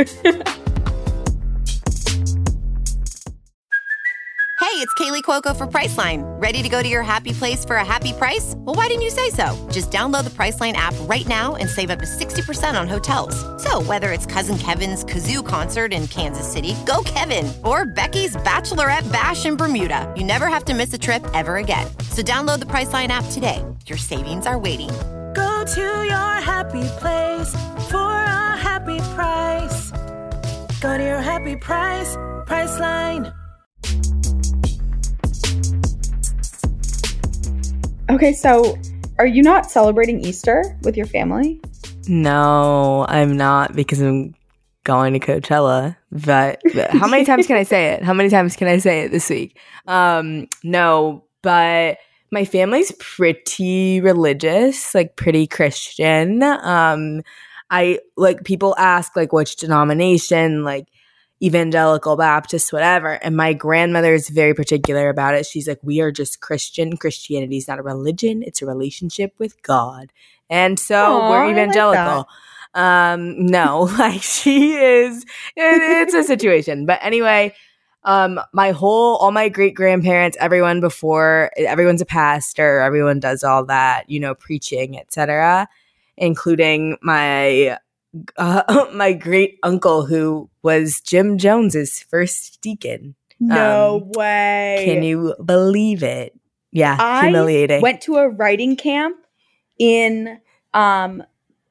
Hey, 4.60 4.84
it's 4.84 4.94
Kaley 4.96 5.24
Cuoco 5.24 5.56
for 5.56 5.66
Priceline. 5.66 6.22
Ready 6.42 6.62
to 6.62 6.70
go 6.70 6.84
to 6.84 6.90
your 6.90 7.02
happy 7.02 7.32
place 7.32 7.64
for 7.64 7.78
a 7.78 7.86
happy 7.86 8.12
price? 8.14 8.54
Well, 8.58 8.76
why 8.76 8.88
didn't 8.88 9.04
you 9.04 9.10
say 9.10 9.30
so? 9.30 9.56
Just 9.72 9.90
download 9.92 10.26
the 10.26 10.30
Priceline 10.30 10.74
app 10.74 10.94
right 11.02 11.26
now 11.28 11.56
and 11.56 11.70
save 11.70 11.90
up 11.90 12.00
to 12.00 12.06
60% 12.06 12.80
on 12.80 12.88
hotels. 12.88 13.34
So, 13.64 13.82
whether 13.84 14.12
it's 14.12 14.26
Cousin 14.26 14.58
Kevin's 14.58 15.06
Kazoo 15.06 15.44
concert 15.44 15.94
in 15.94 16.08
Kansas 16.08 16.46
City, 16.52 16.76
go 16.86 17.02
Kevin, 17.06 17.52
or 17.64 17.86
Becky's 17.86 18.36
Bachelorette 18.36 19.10
Bash 19.12 19.46
in 19.46 19.56
Bermuda, 19.56 20.14
you 20.18 20.24
never 20.24 20.48
have 20.48 20.66
to 20.66 20.74
miss 20.76 20.94
a 20.94 21.00
trip 21.00 21.26
ever 21.34 21.58
again. 21.58 21.88
So, 22.12 22.22
download 22.22 22.60
the 22.60 22.66
Priceline 22.66 23.08
app 23.08 23.26
today. 23.32 23.64
Your 23.88 23.98
savings 23.98 24.46
are 24.46 24.60
waiting. 24.60 24.92
Go 25.68 25.74
to 25.74 26.06
your 26.06 26.34
happy 26.40 26.84
place 26.98 27.52
for 27.90 27.98
a 27.98 28.56
happy 28.56 29.00
price. 29.16 29.92
Go 30.80 30.98
to 30.98 31.04
your 31.04 31.20
happy 31.20 31.58
price, 31.58 32.16
Priceline. 32.46 33.34
okay, 38.10 38.32
so 38.32 38.78
are 39.20 39.26
you 39.26 39.44
not 39.44 39.70
celebrating 39.70 40.22
Easter 40.22 40.64
with 40.84 40.96
your 40.96 41.06
family? 41.06 41.60
No, 42.08 43.06
I'm 43.10 43.36
not 43.36 43.76
because 43.76 44.00
I'm 44.00 44.36
going 44.86 45.12
to 45.14 45.20
Coachella. 45.20 45.98
But, 46.14 46.62
but 46.74 46.92
how 46.92 47.10
many 47.10 47.26
times 47.26 47.46
can 47.46 47.58
I 47.58 47.64
say 47.64 47.88
it? 47.88 48.04
How 48.04 48.14
many 48.14 48.30
times 48.30 48.56
can 48.56 48.70
I 48.70 48.78
say 48.78 49.02
it 49.02 49.12
this 49.12 49.30
week? 49.30 49.60
Um, 49.86 50.48
no, 50.64 51.26
but 51.42 51.98
my 52.32 52.46
family's 52.46 52.92
pretty 53.00 54.02
religious, 54.02 54.94
like 54.94 55.16
pretty 55.16 55.48
Christian. 55.48 56.44
Um, 56.44 57.22
I 57.70 58.00
like 58.16 58.44
people 58.44 58.76
ask 58.78 59.16
like 59.16 59.34
which 59.34 59.56
denomination, 59.58 60.64
like 60.64 60.88
evangelical 61.42 62.16
Baptist, 62.16 62.74
whatever. 62.74 63.14
And 63.14 63.36
my 63.36 63.54
grandmother 63.54 64.14
is 64.14 64.30
very 64.30 64.54
particular 64.54 65.10
about 65.10 65.36
it. 65.36 65.46
She's 65.46 65.68
like, 65.68 65.80
we 65.84 66.02
are 66.02 66.12
just 66.12 66.42
Christian. 66.42 66.98
Christianity 66.98 67.58
is 67.58 67.68
not 67.68 67.80
a 67.80 67.84
religion; 67.84 68.44
it's 68.44 68.62
a 68.62 68.66
relationship 68.66 69.34
with 69.38 69.62
God. 69.62 70.12
And 70.50 70.80
so 70.80 70.96
Aw, 70.96 71.28
I 71.28 71.30
we're 71.30 71.46
like 71.46 71.52
evangelical. 71.52 72.28
um, 72.74 73.46
no, 73.46 73.82
like 73.98 74.22
she 74.22 74.76
is. 74.76 75.24
It, 75.56 75.82
it's 76.08 76.14
a 76.14 76.24
situation, 76.24 76.86
but 76.86 77.00
anyway. 77.02 77.54
Um, 78.08 78.40
my 78.54 78.72
whole, 78.72 79.18
all 79.18 79.32
my 79.32 79.50
great 79.50 79.76
grandparents, 79.76 80.38
everyone 80.40 80.80
before, 80.80 81.52
everyone's 81.58 82.02
a 82.02 82.06
pastor. 82.06 82.80
Everyone 82.80 83.20
does 83.20 83.44
all 83.44 83.66
that, 83.66 84.10
you 84.10 84.20
know, 84.20 84.34
preaching, 84.34 84.98
etc., 84.98 85.68
including 86.16 86.98
my 87.02 87.78
uh, 88.38 88.86
my 88.94 89.12
great 89.14 89.60
uncle 89.62 90.06
who 90.06 90.50
was 90.64 91.02
Jim 91.02 91.38
Jones's 91.38 92.00
first 92.00 92.62
deacon. 92.62 93.16
No 93.40 93.98
Um, 94.04 94.12
way. 94.16 94.84
Can 94.86 95.04
you 95.04 95.36
believe 95.44 96.02
it? 96.02 96.34
Yeah, 96.72 96.98
I 97.00 97.26
humiliating. 97.26 97.82
went 97.82 98.02
to 98.04 98.16
a 98.16 98.30
writing 98.30 98.76
camp 98.78 99.18
in 99.78 100.40
um 100.74 101.24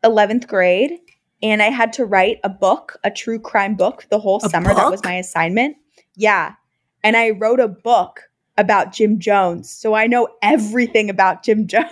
11th 0.05 0.47
grade 0.47 0.93
and 1.43 1.63
I 1.63 1.71
had 1.71 1.93
to 1.95 2.05
write 2.05 2.39
a 2.45 2.49
book, 2.49 2.99
a 3.05 3.11
true 3.11 3.39
crime 3.39 3.75
book, 3.75 4.07
the 4.11 4.19
whole 4.19 4.41
A 4.45 4.49
summer. 4.49 4.73
That 4.75 4.91
was 4.91 5.03
my 5.03 5.15
assignment. 5.15 5.77
Yeah. 6.17 6.55
And 7.05 7.17
I 7.17 7.31
wrote 7.31 7.61
a 7.61 7.69
book 7.69 8.23
about 8.59 8.93
Jim 8.93 9.19
Jones. 9.21 9.71
So 9.71 9.95
I 9.95 10.07
know 10.07 10.29
everything 10.43 11.11
about 11.11 11.43
Jim 11.43 11.67
Jones. 11.73 11.91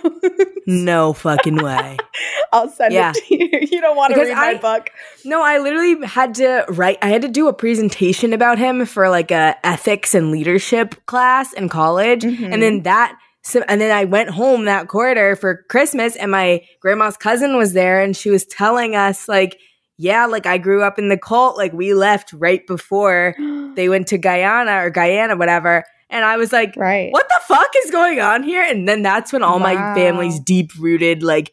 No 0.65 1.13
fucking 1.13 1.57
way. 1.57 1.97
I'll 2.51 2.69
send 2.69 2.93
Yeah. 2.93 3.11
it 3.15 3.23
to 3.27 3.35
you. 3.35 3.67
You 3.75 3.81
don't 3.81 3.95
want 3.97 4.13
to 4.15 4.19
read 4.21 4.33
my 4.35 4.55
book. 4.55 4.89
No, 5.23 5.43
I 5.43 5.59
literally 5.59 6.05
had 6.07 6.33
to 6.35 6.65
write. 6.69 6.97
I 7.01 7.09
had 7.09 7.21
to 7.23 7.27
do 7.27 7.47
a 7.47 7.53
presentation 7.53 8.33
about 8.33 8.57
him 8.57 8.85
for 8.85 9.09
like 9.09 9.29
a 9.31 9.55
ethics 9.63 10.15
and 10.15 10.31
leadership 10.31 10.95
class 11.05 11.53
in 11.53 11.69
college, 11.69 12.21
Mhm. 12.23 12.51
and 12.53 12.61
then 12.61 12.81
that. 12.83 13.15
So, 13.43 13.63
and 13.67 13.79
then 13.79 13.91
I 13.95 14.05
went 14.05 14.29
home 14.31 14.65
that 14.65 14.87
quarter 14.87 15.35
for 15.35 15.63
Christmas, 15.69 16.15
and 16.15 16.31
my 16.31 16.63
grandma's 16.79 17.15
cousin 17.17 17.57
was 17.57 17.73
there, 17.73 18.01
and 18.01 18.15
she 18.17 18.31
was 18.31 18.43
telling 18.45 18.95
us 18.95 19.27
like, 19.29 19.59
yeah, 19.97 20.25
like 20.25 20.45
I 20.45 20.57
grew 20.57 20.83
up 20.83 20.99
in 20.99 21.09
the 21.09 21.17
cult. 21.17 21.57
Like 21.57 21.73
we 21.73 21.93
left 21.93 22.33
right 22.33 22.65
before 22.67 23.35
they 23.75 23.89
went 23.89 24.07
to 24.07 24.17
Guyana 24.17 24.85
or 24.85 24.89
Guyana, 24.89 25.35
whatever. 25.37 25.83
And 26.09 26.23
I 26.23 26.37
was 26.37 26.51
like, 26.53 26.75
Right. 26.77 27.11
what 27.11 27.27
the 27.27 27.41
fuck 27.47 27.69
is 27.83 27.91
going 27.91 28.19
on 28.19 28.43
here? 28.43 28.61
And 28.63 28.87
then 28.87 29.01
that's 29.01 29.33
when 29.33 29.43
all 29.43 29.59
my 29.59 29.73
family's 29.95 30.39
deep 30.39 30.71
rooted 30.77 31.23
like 31.23 31.51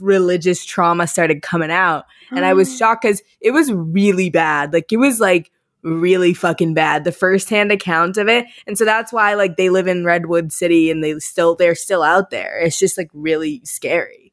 religious 0.00 0.64
trauma 0.64 1.06
started 1.06 1.42
coming 1.42 1.70
out. 1.70 2.04
And 2.30 2.44
I 2.44 2.52
was 2.54 2.76
shocked 2.78 3.02
because 3.02 3.22
it 3.40 3.52
was 3.52 3.72
really 3.72 4.30
bad. 4.30 4.72
Like 4.72 4.92
it 4.92 4.98
was 4.98 5.20
like 5.20 5.50
really 5.82 6.34
fucking 6.34 6.74
bad. 6.74 7.04
The 7.04 7.12
firsthand 7.12 7.72
account 7.72 8.16
of 8.16 8.28
it. 8.28 8.46
And 8.66 8.76
so 8.76 8.84
that's 8.84 9.12
why 9.12 9.34
like 9.34 9.56
they 9.56 9.70
live 9.70 9.86
in 9.86 10.04
Redwood 10.04 10.52
City 10.52 10.90
and 10.90 11.02
they 11.02 11.18
still 11.18 11.54
they're 11.54 11.74
still 11.74 12.02
out 12.02 12.30
there. 12.30 12.58
It's 12.58 12.78
just 12.78 12.98
like 12.98 13.08
really 13.14 13.62
scary. 13.64 14.32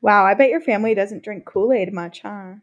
Wow, 0.00 0.24
I 0.24 0.34
bet 0.34 0.50
your 0.50 0.60
family 0.60 0.94
doesn't 0.94 1.24
drink 1.24 1.44
Kool 1.44 1.72
Aid 1.72 1.92
much, 1.92 2.22
huh? 2.22 2.54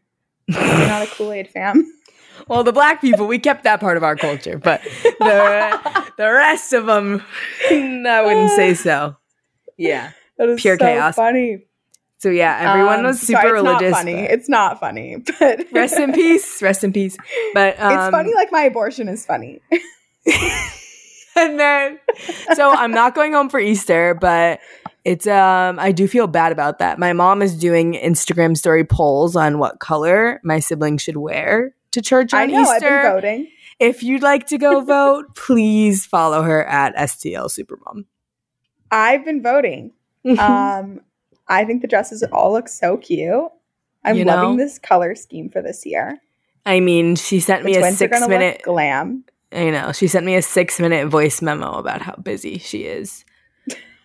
You're 0.48 0.60
not 0.88 1.02
a 1.02 1.06
Kool 1.06 1.32
Aid 1.32 1.48
fam. 1.48 1.92
Well, 2.48 2.62
the 2.64 2.72
black 2.72 3.00
people, 3.00 3.26
we 3.26 3.38
kept 3.38 3.64
that 3.64 3.80
part 3.80 3.96
of 3.96 4.04
our 4.04 4.14
culture, 4.14 4.58
but 4.58 4.82
the 4.82 6.04
the 6.18 6.30
rest 6.30 6.74
of 6.74 6.84
them, 6.84 7.22
I 7.70 8.22
wouldn't 8.22 8.50
say 8.50 8.74
so. 8.74 9.16
Yeah. 9.78 10.10
That 10.36 10.50
is 10.50 10.60
Pure 10.60 10.76
so 10.78 10.84
chaos. 10.84 11.14
funny. 11.16 11.64
So 12.18 12.28
yeah, 12.28 12.58
everyone 12.60 12.98
Um, 13.00 13.04
was 13.06 13.22
sorry, 13.26 13.42
super 13.42 13.56
it's 13.56 13.62
religious. 13.64 13.90
Not 13.92 13.98
funny. 13.98 14.12
It's 14.20 14.48
not 14.50 14.80
funny, 14.80 15.16
but 15.40 15.66
rest 15.72 15.96
in 15.98 16.12
peace. 16.12 16.60
Rest 16.60 16.84
in 16.84 16.92
peace. 16.92 17.16
But 17.54 17.80
um, 17.80 17.92
it's 17.98 18.10
funny 18.10 18.34
like 18.34 18.52
my 18.52 18.64
abortion 18.64 19.08
is 19.08 19.24
funny. 19.24 19.62
and 21.38 21.58
then 21.58 21.98
so 22.54 22.70
I'm 22.70 22.90
not 22.92 23.14
going 23.14 23.32
home 23.32 23.48
for 23.48 23.60
Easter, 23.60 24.14
but 24.14 24.60
it's 25.04 25.26
um 25.26 25.78
I 25.78 25.92
do 25.92 26.08
feel 26.08 26.26
bad 26.26 26.52
about 26.52 26.78
that. 26.78 26.98
My 26.98 27.12
mom 27.12 27.42
is 27.42 27.56
doing 27.56 27.94
Instagram 27.94 28.56
story 28.56 28.84
polls 28.84 29.36
on 29.36 29.58
what 29.58 29.78
color 29.78 30.40
my 30.42 30.58
siblings 30.58 31.02
should 31.02 31.16
wear 31.16 31.74
to 31.92 32.02
church 32.02 32.34
on 32.34 32.40
I 32.40 32.46
know. 32.46 32.62
I've 32.64 32.80
been 32.80 33.02
voting. 33.02 33.48
If 33.78 34.02
you'd 34.02 34.22
like 34.22 34.46
to 34.48 34.58
go 34.58 34.80
vote, 34.80 35.26
please 35.34 36.06
follow 36.06 36.42
her 36.42 36.64
at 36.64 36.96
STL 36.96 37.50
Supermom. 37.50 38.04
I've 38.90 39.24
been 39.24 39.42
voting. 39.42 39.92
Um, 40.26 41.02
I 41.46 41.64
think 41.64 41.82
the 41.82 41.86
dresses 41.88 42.24
all 42.32 42.52
look 42.52 42.68
so 42.68 42.96
cute. 42.96 43.48
I'm 44.04 44.16
You 44.16 44.24
loving 44.24 44.56
know? 44.56 44.64
this 44.64 44.80
color 44.80 45.14
scheme 45.14 45.50
for 45.50 45.62
this 45.62 45.86
year. 45.86 46.18
I 46.64 46.80
mean, 46.80 47.14
she 47.14 47.38
sent 47.38 47.62
The 47.62 47.66
me 47.70 47.76
a 47.76 47.92
six 47.92 48.26
minute 48.26 48.62
glam. 48.64 49.24
I 49.52 49.70
know. 49.70 49.92
She 49.92 50.08
sent 50.08 50.26
me 50.26 50.34
a 50.34 50.42
six 50.42 50.80
minute 50.80 51.08
voice 51.08 51.40
memo 51.40 51.78
about 51.78 52.02
how 52.02 52.14
busy 52.16 52.58
she 52.58 52.84
is 52.84 53.24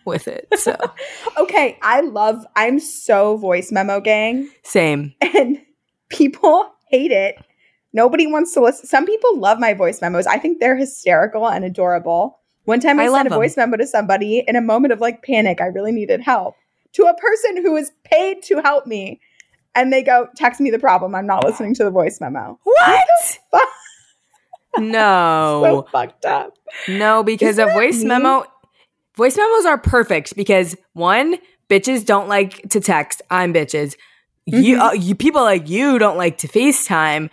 with 0.04 0.28
it. 0.28 0.48
So 0.56 0.76
Okay, 1.36 1.78
I 1.82 2.00
love. 2.00 2.44
I'm 2.56 2.78
so 2.78 3.36
voice 3.36 3.72
memo 3.72 4.00
gang, 4.00 4.50
same. 4.62 5.14
and 5.20 5.60
people 6.08 6.72
hate 6.88 7.12
it. 7.12 7.36
Nobody 7.92 8.26
wants 8.26 8.54
to 8.54 8.60
listen. 8.60 8.86
Some 8.86 9.04
people 9.04 9.38
love 9.38 9.58
my 9.58 9.74
voice 9.74 10.00
memos. 10.00 10.26
I 10.26 10.38
think 10.38 10.60
they're 10.60 10.76
hysterical 10.76 11.48
and 11.48 11.64
adorable. 11.64 12.38
One 12.64 12.80
time 12.80 13.00
I, 13.00 13.04
I 13.04 13.08
sent 13.10 13.26
a 13.26 13.30
voice 13.30 13.56
memo 13.56 13.76
to 13.76 13.86
somebody 13.86 14.44
in 14.46 14.56
a 14.56 14.60
moment 14.60 14.92
of 14.92 15.00
like 15.00 15.22
panic. 15.22 15.60
I 15.60 15.66
really 15.66 15.92
needed 15.92 16.20
help 16.20 16.54
to 16.92 17.04
a 17.04 17.14
person 17.14 17.62
who 17.62 17.76
is 17.76 17.90
paid 18.04 18.42
to 18.44 18.60
help 18.60 18.86
me. 18.86 19.20
And 19.74 19.92
they 19.92 20.02
go, 20.02 20.28
text 20.36 20.60
me 20.60 20.70
the 20.70 20.78
problem. 20.78 21.14
I'm 21.14 21.26
not 21.26 21.44
listening 21.44 21.74
to 21.76 21.84
the 21.84 21.90
voice 21.90 22.20
memo. 22.20 22.58
What? 22.62 23.08
fuck? 23.50 23.62
No. 24.78 25.60
So 25.64 25.88
fucked 25.92 26.24
up. 26.24 26.56
No, 26.88 27.22
because 27.22 27.58
Isn't 27.58 27.68
a 27.68 27.72
voice 27.72 28.02
memo 28.04 28.44
voice 29.16 29.36
memos 29.36 29.66
are 29.66 29.78
perfect 29.78 30.34
because 30.36 30.74
one, 30.94 31.36
bitches 31.68 32.04
don't 32.06 32.28
like 32.28 32.68
to 32.70 32.80
text. 32.80 33.20
I'm 33.30 33.52
bitches. 33.52 33.96
You, 34.46 34.76
Mhm. 34.76 34.80
uh, 34.80 34.92
you 34.92 35.14
people 35.14 35.42
like 35.42 35.68
you 35.68 35.98
don't 35.98 36.16
like 36.16 36.38
to 36.38 36.48
FaceTime. 36.48 37.28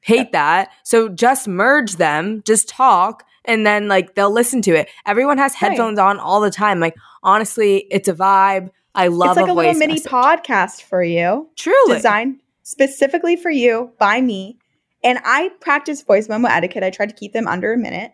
Hate 0.00 0.32
that. 0.32 0.70
So 0.82 1.08
just 1.08 1.48
merge 1.48 1.96
them, 1.96 2.42
just 2.46 2.68
talk, 2.68 3.24
and 3.44 3.66
then 3.66 3.88
like 3.88 4.14
they'll 4.14 4.30
listen 4.30 4.62
to 4.62 4.74
it. 4.74 4.88
Everyone 5.06 5.38
has 5.38 5.52
Right. 5.54 5.70
headphones 5.70 5.98
on 5.98 6.18
all 6.20 6.40
the 6.40 6.50
time. 6.50 6.78
Like 6.80 6.94
honestly, 7.22 7.86
it's 7.90 8.08
a 8.08 8.14
vibe. 8.14 8.70
I 8.94 9.08
love 9.08 9.30
it's 9.30 9.36
like 9.38 9.48
a, 9.48 9.52
a, 9.52 9.54
little 9.54 9.74
mini 9.74 9.94
message. 9.94 10.10
podcast 10.12 10.82
for 10.82 11.02
you. 11.02 11.48
Truly. 11.56 11.96
designed 11.96 12.40
specifically 12.62 13.36
for 13.36 13.50
you 13.50 13.90
by 13.98 14.20
me. 14.20 14.58
And 15.04 15.18
I 15.24 15.50
practice 15.60 16.02
voice 16.02 16.28
memo 16.28 16.48
etiquette. 16.48 16.82
I 16.82 16.90
try 16.90 17.06
to 17.06 17.12
keep 17.12 17.32
them 17.34 17.46
under 17.46 17.72
a 17.74 17.78
minute, 17.78 18.12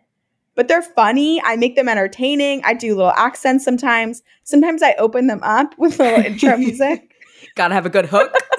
but 0.56 0.66
they're 0.66 0.82
funny. 0.82 1.40
I 1.42 1.54
make 1.56 1.76
them 1.76 1.88
entertaining. 1.88 2.62
I 2.64 2.74
do 2.74 2.96
little 2.96 3.12
accents 3.12 3.64
sometimes. 3.64 4.22
Sometimes 4.42 4.82
I 4.82 4.94
open 4.98 5.28
them 5.28 5.40
up 5.42 5.78
with 5.78 5.98
little 6.00 6.24
intro 6.24 6.56
music. 6.58 7.14
Gotta 7.54 7.74
have 7.74 7.86
a 7.86 7.90
good 7.90 8.06
hook. 8.06 8.34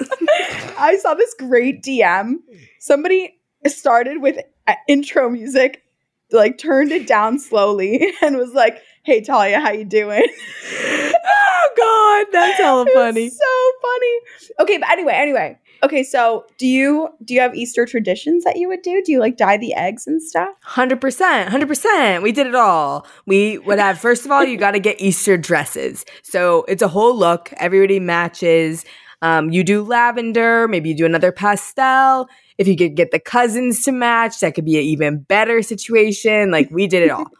I 0.78 0.98
saw 1.00 1.14
this 1.14 1.34
great 1.38 1.82
DM. 1.82 2.36
Somebody 2.80 3.38
started 3.66 4.20
with 4.22 4.38
uh, 4.66 4.74
intro 4.88 5.28
music, 5.28 5.84
like 6.32 6.58
turned 6.58 6.90
it 6.90 7.06
down 7.06 7.38
slowly, 7.38 8.12
and 8.22 8.36
was 8.36 8.52
like, 8.54 8.82
"Hey 9.04 9.20
Talia, 9.20 9.60
how 9.60 9.70
you 9.70 9.84
doing?" 9.84 10.26
oh 10.74 11.68
god, 11.76 12.26
that's 12.32 12.58
hella 12.58 12.84
was 12.84 12.92
funny. 12.92 13.28
so 13.28 13.72
funny. 13.82 14.18
Okay, 14.60 14.78
but 14.78 14.90
anyway, 14.90 15.12
anyway. 15.14 15.58
Okay, 15.84 16.04
so 16.04 16.44
do 16.58 16.66
you 16.66 17.08
do 17.24 17.34
you 17.34 17.40
have 17.40 17.56
Easter 17.56 17.86
traditions 17.86 18.44
that 18.44 18.56
you 18.56 18.68
would 18.68 18.82
do? 18.82 19.02
Do 19.04 19.10
you 19.10 19.18
like 19.18 19.36
dye 19.36 19.56
the 19.56 19.74
eggs 19.74 20.06
and 20.06 20.22
stuff? 20.22 20.50
Hundred 20.62 21.00
percent, 21.00 21.48
hundred 21.48 21.66
percent. 21.66 22.22
We 22.22 22.30
did 22.30 22.46
it 22.46 22.54
all. 22.54 23.06
We 23.26 23.58
would 23.58 23.80
have 23.80 23.98
first 23.98 24.24
of 24.24 24.30
all, 24.30 24.44
you 24.44 24.56
got 24.56 24.72
to 24.72 24.78
get 24.78 25.00
Easter 25.00 25.36
dresses. 25.36 26.04
So 26.22 26.64
it's 26.68 26.82
a 26.82 26.88
whole 26.88 27.16
look. 27.16 27.52
Everybody 27.56 27.98
matches. 27.98 28.84
Um, 29.22 29.50
you 29.50 29.62
do 29.62 29.82
lavender, 29.82 30.66
maybe 30.66 30.88
you 30.88 30.96
do 30.96 31.06
another 31.06 31.30
pastel. 31.30 32.28
If 32.58 32.66
you 32.66 32.76
could 32.76 32.96
get 32.96 33.12
the 33.12 33.20
cousins 33.20 33.84
to 33.84 33.92
match, 33.92 34.40
that 34.40 34.54
could 34.54 34.64
be 34.64 34.76
an 34.76 34.84
even 34.84 35.20
better 35.20 35.62
situation. 35.62 36.50
Like 36.50 36.68
we 36.70 36.88
did 36.88 37.04
it 37.04 37.10
all. 37.10 37.30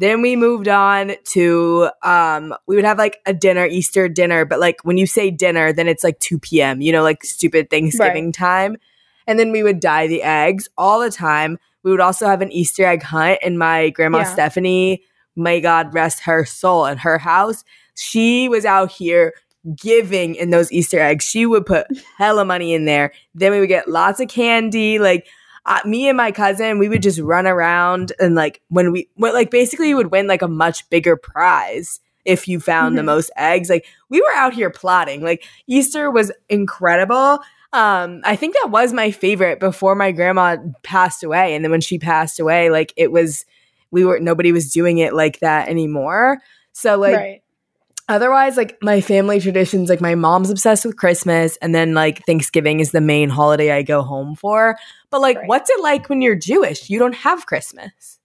Then 0.00 0.22
we 0.22 0.34
moved 0.34 0.66
on 0.66 1.12
to 1.24 1.90
um, 2.02 2.54
we 2.66 2.74
would 2.74 2.86
have 2.86 2.96
like 2.96 3.20
a 3.26 3.34
dinner, 3.34 3.66
Easter 3.66 4.08
dinner, 4.08 4.46
but 4.46 4.58
like 4.58 4.82
when 4.82 4.96
you 4.96 5.06
say 5.06 5.30
dinner, 5.30 5.74
then 5.74 5.88
it's 5.88 6.02
like 6.02 6.18
two 6.20 6.38
p.m. 6.38 6.80
You 6.80 6.90
know, 6.90 7.02
like 7.02 7.22
stupid 7.22 7.68
Thanksgiving 7.68 8.32
time. 8.32 8.78
And 9.26 9.38
then 9.38 9.52
we 9.52 9.62
would 9.62 9.78
dye 9.78 10.06
the 10.06 10.22
eggs 10.22 10.70
all 10.78 11.00
the 11.00 11.10
time. 11.10 11.58
We 11.82 11.90
would 11.90 12.00
also 12.00 12.26
have 12.26 12.40
an 12.40 12.50
Easter 12.50 12.86
egg 12.86 13.02
hunt 13.02 13.40
and 13.42 13.58
my 13.58 13.90
grandma 13.90 14.20
Yeah. 14.20 14.32
Stephanie, 14.32 15.02
may 15.36 15.60
God 15.60 15.92
rest 15.92 16.20
her 16.20 16.46
soul, 16.46 16.86
in 16.86 16.96
her 16.96 17.18
house. 17.18 17.62
She 17.94 18.48
was 18.48 18.64
out 18.64 18.90
here 18.90 19.34
giving 19.76 20.34
in 20.34 20.48
those 20.48 20.72
Easter 20.72 20.98
eggs. 20.98 21.26
She 21.26 21.44
would 21.44 21.66
put 21.66 21.86
hella 22.16 22.46
money 22.46 22.72
in 22.72 22.86
there. 22.86 23.12
Then 23.34 23.52
we 23.52 23.60
would 23.60 23.68
get 23.68 23.86
lots 23.86 24.18
of 24.18 24.28
candy. 24.28 24.98
Like 24.98 25.26
uh, 25.66 25.80
me 25.84 26.08
and 26.08 26.16
my 26.16 26.32
cousin, 26.32 26.78
we 26.78 26.88
would 26.88 27.02
just 27.02 27.20
run 27.20 27.46
around 27.46 28.12
and 28.18 28.34
like 28.34 28.60
when 28.68 28.92
we, 28.92 29.08
when, 29.14 29.32
like 29.34 29.50
basically 29.50 29.88
you 29.90 29.96
would 29.96 30.10
win 30.10 30.26
like 30.26 30.42
a 30.42 30.48
much 30.48 30.88
bigger 30.90 31.16
prize 31.16 32.00
if 32.24 32.46
you 32.48 32.60
found 32.60 32.96
the 32.98 33.02
Mhm. 33.02 33.06
most 33.06 33.30
eggs. 33.36 33.68
Like 33.70 33.86
we 34.08 34.20
were 34.20 34.32
out 34.34 34.52
here 34.54 34.70
plotting. 34.70 35.22
Like 35.22 35.44
Easter 35.66 36.10
was 36.10 36.32
incredible. 36.48 37.40
Um, 37.72 38.20
I 38.24 38.36
think 38.36 38.54
that 38.54 38.70
was 38.70 38.92
my 38.92 39.10
favorite 39.10 39.60
before 39.60 39.94
my 39.94 40.12
grandma 40.12 40.56
passed 40.82 41.22
away. 41.22 41.54
And 41.54 41.64
then 41.64 41.70
when 41.70 41.80
she 41.80 41.98
passed 41.98 42.40
away, 42.40 42.68
like 42.68 42.92
it 42.96 43.12
was, 43.12 43.44
we 43.90 44.04
were, 44.04 44.18
nobody 44.18 44.52
was 44.52 44.70
doing 44.72 44.98
it 44.98 45.14
like 45.14 45.40
that 45.40 45.68
anymore. 45.68 46.38
So 46.72 46.98
like, 46.98 47.16
right. 47.16 47.42
Otherwise 48.10 48.56
like 48.56 48.76
my 48.82 49.00
family 49.00 49.40
traditions 49.40 49.88
like 49.88 50.00
my 50.00 50.14
mom's 50.14 50.50
obsessed 50.50 50.84
with 50.84 50.96
christmas 50.96 51.56
and 51.62 51.74
then 51.74 51.94
like 51.94 52.24
thanksgiving 52.26 52.80
is 52.80 52.90
the 52.90 53.00
main 53.00 53.30
holiday 53.30 53.70
i 53.72 53.82
go 53.82 54.02
home 54.02 54.34
for 54.34 54.76
but 55.10 55.20
like 55.20 55.36
Right. 55.38 55.48
what's 55.48 55.70
it 55.70 55.80
like 55.80 56.08
when 56.10 56.20
you're 56.20 56.36
jewish 56.36 56.90
you 56.90 56.98
don't 56.98 57.14
have 57.14 57.46
christmas 57.46 58.18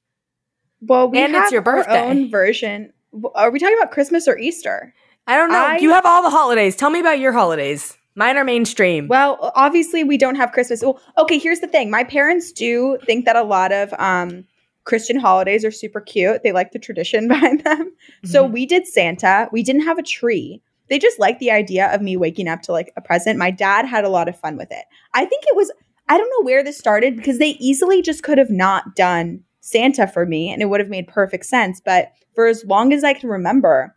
Well, 0.81 1.09
we 1.09 1.19
And 1.19 1.33
it's 1.35 1.43
have 1.45 1.51
your 1.53 1.61
our 1.61 1.75
birthday. 1.77 2.09
own 2.09 2.29
version. 2.29 2.91
Are 3.33 3.49
we 3.49 3.59
talking 3.59 3.77
about 3.77 3.91
Christmas 3.91 4.27
or 4.27 4.37
Easter? 4.37 4.93
i 5.27 5.37
don't 5.37 5.51
know 5.51 5.63
I- 5.65 5.77
you 5.79 5.89
have 5.91 6.05
all 6.05 6.21
the 6.23 6.29
holidays 6.29 6.75
tell 6.75 6.89
me 6.89 6.99
about 6.99 7.19
your 7.19 7.31
holidays 7.31 7.97
mine 8.15 8.37
are 8.37 8.43
mainstream 8.43 9.07
Well, 9.07 9.51
obviously 9.55 10.03
we 10.03 10.17
don't 10.17 10.35
have 10.35 10.51
Christmas. 10.51 10.81
Well, 10.81 10.99
okay, 11.17 11.37
here's 11.37 11.59
the 11.59 11.67
thing. 11.67 11.89
My 11.91 12.03
parents 12.05 12.51
do 12.51 12.97
think 13.05 13.25
that 13.25 13.35
a 13.35 13.43
lot 13.43 13.71
of 13.71 13.93
um 13.99 14.45
Christian 14.85 15.17
holidays 15.19 15.65
are 15.65 15.71
super 15.71 15.99
cute. 15.99 16.41
They 16.43 16.51
like 16.51 16.71
the 16.71 16.79
tradition 16.79 17.27
behind 17.33 17.63
them. 17.63 17.91
So 18.23 18.47
Mhm. 18.47 18.51
we 18.53 18.65
did 18.65 18.87
Santa. 18.87 19.49
We 19.51 19.63
didn't 19.63 19.83
have 19.83 19.97
a 19.97 20.03
tree. 20.03 20.61
they 20.87 20.99
just 20.99 21.17
like 21.17 21.39
the 21.39 21.49
idea 21.49 21.91
of 21.91 21.99
me 22.03 22.15
waking 22.15 22.47
up 22.47 22.61
to 22.61 22.71
like 22.71 22.93
a 22.95 23.01
present. 23.01 23.39
My 23.39 23.49
dad 23.49 23.85
had 23.87 24.03
a 24.05 24.09
lot 24.09 24.29
of 24.29 24.39
fun 24.39 24.55
with 24.55 24.71
it. 24.71 24.85
I 25.15 25.25
think 25.25 25.43
it 25.47 25.55
was 25.55 25.71
I 26.07 26.15
don't 26.19 26.29
know 26.29 26.45
where 26.45 26.63
this 26.63 26.77
started 26.77 27.15
because 27.15 27.39
they 27.39 27.57
easily 27.59 28.03
just 28.03 28.21
could 28.21 28.37
have 28.37 28.51
not 28.51 28.95
done 28.95 29.43
Santa 29.61 30.05
for 30.05 30.27
me 30.27 30.51
and 30.53 30.61
it 30.61 30.65
would 30.69 30.79
have 30.79 30.89
made 30.89 31.07
perfect 31.07 31.47
sense. 31.47 31.81
But 31.83 32.11
for 32.35 32.45
as 32.45 32.63
long 32.65 32.93
as 32.93 33.03
I 33.03 33.13
can 33.13 33.29
remember, 33.29 33.95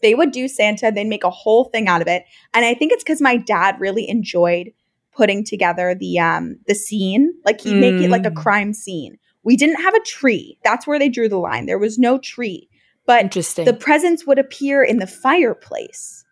they 0.00 0.14
would 0.14 0.30
do 0.32 0.48
Santa, 0.48 0.90
they'd 0.90 1.04
make 1.06 1.24
a 1.24 1.30
whole 1.30 1.64
thing 1.64 1.88
out 1.88 2.00
of 2.00 2.08
it. 2.08 2.24
And 2.54 2.64
I 2.64 2.72
think 2.72 2.92
it's 2.92 3.04
because 3.04 3.20
my 3.20 3.36
dad 3.36 3.78
really 3.78 4.08
enjoyed 4.08 4.72
putting 5.14 5.44
together 5.44 5.94
the 5.94 6.18
um 6.20 6.58
the 6.66 6.74
scene. 6.74 7.34
Like 7.44 7.60
he'd 7.60 7.74
make 7.78 8.00
it 8.02 8.08
like 8.08 8.24
a 8.24 8.30
Mm. 8.30 8.36
crime 8.36 8.72
scene. 8.72 9.18
We 9.44 9.56
didn't 9.56 9.82
have 9.82 9.94
a 9.94 10.00
tree. 10.00 10.58
That's 10.64 10.86
where 10.86 10.98
they 10.98 11.08
drew 11.08 11.28
the 11.28 11.38
line. 11.38 11.66
There 11.66 11.78
was 11.78 11.98
no 11.98 12.18
tree. 12.18 12.68
But 13.06 13.22
Interesting. 13.22 13.66
the 13.66 13.74
presents 13.74 14.26
would 14.26 14.38
appear 14.38 14.82
in 14.82 14.98
the 14.98 15.06
fireplace 15.06 16.24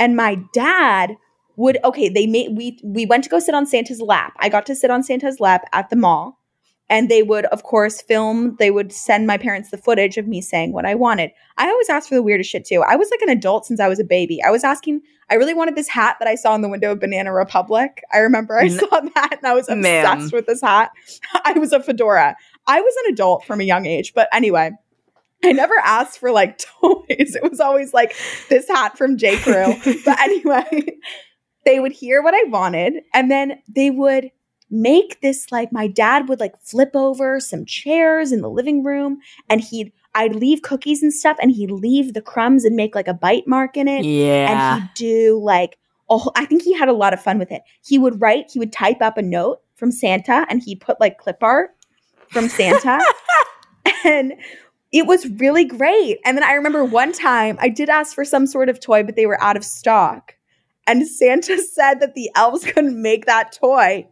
and 0.00 0.16
my 0.16 0.36
dad 0.52 1.16
would 1.56 1.78
okay 1.84 2.08
they 2.08 2.26
made 2.26 2.56
we 2.56 2.80
we 2.82 3.06
went 3.06 3.22
to 3.22 3.30
go 3.30 3.38
sit 3.38 3.54
on 3.54 3.66
santa's 3.66 4.00
lap 4.00 4.32
i 4.40 4.48
got 4.48 4.66
to 4.66 4.74
sit 4.74 4.90
on 4.90 5.02
santa's 5.02 5.38
lap 5.38 5.62
at 5.72 5.90
the 5.90 5.96
mall 5.96 6.38
and 6.88 7.08
they 7.08 7.22
would 7.22 7.44
of 7.46 7.62
course 7.62 8.00
film 8.00 8.56
they 8.58 8.70
would 8.70 8.92
send 8.92 9.26
my 9.26 9.36
parents 9.36 9.70
the 9.70 9.76
footage 9.76 10.16
of 10.16 10.26
me 10.26 10.40
saying 10.40 10.72
what 10.72 10.86
i 10.86 10.94
wanted 10.94 11.30
i 11.58 11.68
always 11.68 11.88
asked 11.90 12.08
for 12.08 12.14
the 12.14 12.22
weirdest 12.22 12.50
shit 12.50 12.64
too 12.64 12.82
i 12.88 12.96
was 12.96 13.10
like 13.10 13.20
an 13.20 13.28
adult 13.28 13.66
since 13.66 13.78
i 13.78 13.88
was 13.88 14.00
a 14.00 14.04
baby 14.04 14.42
i 14.42 14.50
was 14.50 14.64
asking 14.64 15.00
i 15.28 15.34
really 15.34 15.54
wanted 15.54 15.76
this 15.76 15.88
hat 15.88 16.16
that 16.18 16.28
i 16.28 16.34
saw 16.34 16.54
in 16.54 16.62
the 16.62 16.68
window 16.68 16.92
of 16.92 17.00
banana 17.00 17.32
republic 17.32 18.02
i 18.12 18.18
remember 18.18 18.58
I 18.58 18.68
saw 18.68 18.86
that 19.14 19.36
and 19.36 19.46
i 19.46 19.52
was 19.52 19.68
obsessed 19.68 19.82
Ma'am. 19.82 20.30
with 20.32 20.46
this 20.46 20.62
hat 20.62 20.90
i 21.44 21.52
was 21.58 21.72
a 21.72 21.82
fedora 21.82 22.36
i 22.66 22.80
was 22.80 22.94
an 23.04 23.12
adult 23.12 23.44
from 23.44 23.60
a 23.60 23.64
young 23.64 23.86
age 23.86 24.12
but 24.14 24.28
anyway 24.32 24.70
I 25.42 25.52
never 25.52 25.74
asked 25.82 26.18
for 26.18 26.32
like 26.32 26.58
toys. 26.80 27.06
It 27.08 27.42
was 27.42 27.60
always 27.60 27.94
like 27.94 28.14
this 28.48 28.68
hat 28.68 28.98
from 28.98 29.16
J. 29.16 29.38
Crew. 29.38 29.74
but 30.04 30.20
anyway, 30.20 30.98
they 31.64 31.80
would 31.80 31.92
hear 31.92 32.22
what 32.22 32.34
I 32.34 32.44
wanted 32.48 33.02
and 33.14 33.30
then 33.30 33.62
they 33.68 33.90
would 33.90 34.30
make 34.70 35.20
this 35.20 35.50
like 35.50 35.72
my 35.72 35.88
dad 35.88 36.28
would 36.28 36.40
like 36.40 36.56
flip 36.62 36.90
over 36.94 37.40
some 37.40 37.64
chairs 37.64 38.30
in 38.30 38.40
the 38.40 38.50
living 38.50 38.84
room 38.84 39.18
and 39.48 39.60
he'd 39.60 39.92
I'd 40.14 40.34
leave 40.34 40.62
cookies 40.62 41.02
and 41.02 41.12
stuff 41.12 41.36
and 41.40 41.52
he'd 41.52 41.70
leave 41.70 42.14
the 42.14 42.22
crumbs 42.22 42.64
and 42.64 42.76
make 42.76 42.94
like 42.94 43.08
a 43.08 43.14
bite 43.14 43.46
mark 43.46 43.76
in 43.76 43.88
it. 43.88 44.04
yeah. 44.04 44.74
And 44.74 44.82
he'd 44.82 44.94
do 44.94 45.40
like 45.42 45.78
oh 46.08 46.30
I 46.36 46.44
think 46.44 46.62
he 46.62 46.72
had 46.72 46.88
a 46.88 46.92
lot 46.92 47.12
of 47.12 47.22
fun 47.22 47.38
with 47.38 47.50
it. 47.50 47.62
He 47.84 47.98
would 47.98 48.20
write, 48.20 48.50
he 48.52 48.58
would 48.58 48.72
type 48.72 49.00
up 49.00 49.18
a 49.18 49.22
note 49.22 49.60
from 49.74 49.90
Santa 49.90 50.46
and 50.48 50.62
he'd 50.62 50.80
put 50.80 51.00
like 51.00 51.18
clip 51.18 51.42
art 51.42 51.70
from 52.30 52.48
Santa. 52.48 53.00
and 54.04 54.34
it 54.92 55.06
was 55.06 55.28
really 55.28 55.64
great. 55.64 56.18
And 56.24 56.36
then 56.36 56.44
I 56.44 56.52
remember 56.52 56.84
one 56.84 57.12
time 57.12 57.56
I 57.60 57.68
did 57.68 57.88
ask 57.88 58.14
for 58.14 58.24
some 58.24 58.46
sort 58.46 58.68
of 58.68 58.80
toy, 58.80 59.02
but 59.02 59.16
they 59.16 59.26
were 59.26 59.40
out 59.42 59.56
of 59.56 59.64
stock. 59.64 60.34
And 60.86 61.06
Santa 61.06 61.62
said 61.74 62.00
that 62.00 62.14
the 62.14 62.30
elves 62.34 62.64
couldn't 62.64 63.00
make 63.00 63.26
that 63.26 63.52
toy, 63.52 64.06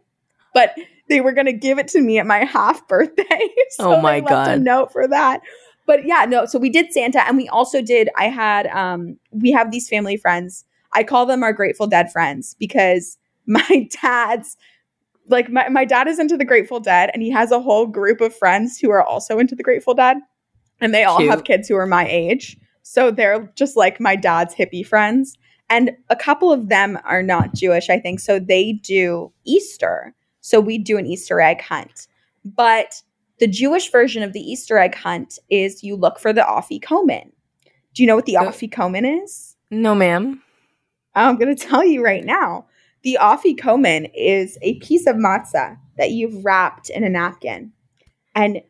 but 0.53 0.73
they 1.09 1.21
were 1.21 1.31
going 1.31 1.47
to 1.47 1.53
give 1.53 1.79
it 1.79 1.87
to 1.89 2.01
me 2.01 2.19
at 2.19 2.27
my 2.27 2.45
half 2.45 2.87
birthday. 2.87 3.49
so 3.71 3.95
Oh 3.95 4.01
my 4.01 4.19
left 4.19 4.27
a 4.27 4.55
God. 4.55 4.61
note 4.61 4.91
for 4.91 5.07
that. 5.07 5.41
But 5.85 6.05
yeah, 6.05 6.25
no. 6.25 6.45
So 6.45 6.59
we 6.59 6.69
did 6.69 6.93
Santa, 6.93 7.27
and 7.27 7.35
we 7.35 7.49
also 7.49 7.81
did. 7.81 8.09
I 8.15 8.25
had 8.25 8.67
um, 8.67 9.17
we 9.31 9.51
have 9.51 9.71
these 9.71 9.89
family 9.89 10.17
friends. 10.17 10.63
I 10.93 11.03
call 11.03 11.25
them 11.25 11.41
our 11.41 11.51
Grateful 11.51 11.87
Dead 11.87 12.11
friends 12.11 12.55
because 12.59 13.17
my 13.47 13.89
dad's 14.01 14.55
like 15.29 15.49
my, 15.49 15.69
my 15.69 15.85
dad 15.85 16.07
is 16.07 16.19
into 16.19 16.37
the 16.37 16.45
Grateful 16.45 16.79
Dead, 16.79 17.09
and 17.13 17.21
he 17.23 17.29
has 17.29 17.51
a 17.51 17.59
whole 17.61 17.85
group 17.87 18.19
of 18.21 18.35
friends 18.35 18.77
who 18.79 18.89
are 18.91 19.03
also 19.03 19.39
into 19.39 19.55
the 19.55 19.63
Grateful 19.63 19.93
Dead, 19.93 20.17
and 20.81 20.93
they 20.93 21.03
all 21.03 21.17
Cute. 21.17 21.29
have 21.29 21.43
kids 21.43 21.67
who 21.67 21.75
are 21.75 21.85
my 21.85 22.07
age. 22.07 22.57
So 22.83 23.11
they're 23.11 23.51
just 23.55 23.77
like 23.77 23.99
my 23.99 24.15
dad's 24.15 24.55
hippie 24.55 24.85
friends. 24.85 25.37
And 25.69 25.91
a 26.09 26.15
couple 26.15 26.51
of 26.51 26.69
them 26.69 26.97
are 27.05 27.21
not 27.21 27.53
Jewish, 27.53 27.89
I 27.91 27.99
think. 27.99 28.19
So 28.19 28.39
they 28.39 28.73
do 28.73 29.31
Easter. 29.45 30.15
So 30.41 30.59
we 30.59 30.79
do 30.79 30.97
an 30.97 31.05
Easter 31.05 31.39
egg 31.39 31.61
hunt. 31.61 32.07
But 32.43 33.01
the 33.39 33.45
Jewish 33.47 33.91
version 33.91 34.23
of 34.23 34.33
the 34.33 34.39
Easter 34.39 34.79
egg 34.79 34.95
hunt 34.95 35.37
is 35.49 35.83
you 35.83 35.95
look 35.95 36.17
for 36.17 36.33
the 36.33 36.41
Afikomen. 36.41 37.31
Do 37.93 38.01
you 38.01 38.07
know 38.07 38.15
what 38.15 38.25
the 38.25 38.37
Uh, 38.37 38.45
Afikomen 38.45 39.23
is? 39.23 39.55
no, 39.69 39.93
ma'am. 39.93 40.41
I'm 41.13 41.35
going 41.37 41.55
to 41.55 41.67
tell 41.67 41.83
you 41.83 42.03
right 42.03 42.23
now. 42.25 42.65
The 43.03 43.17
Afikomen 43.19 44.11
is 44.13 44.57
a 44.61 44.75
piece 44.79 45.07
of 45.07 45.15
matzah 45.15 45.77
that 45.97 46.11
you've 46.11 46.43
wrapped 46.43 46.89
in 46.89 47.03
a 47.03 47.09
napkin. 47.09 47.71
And 48.35 48.61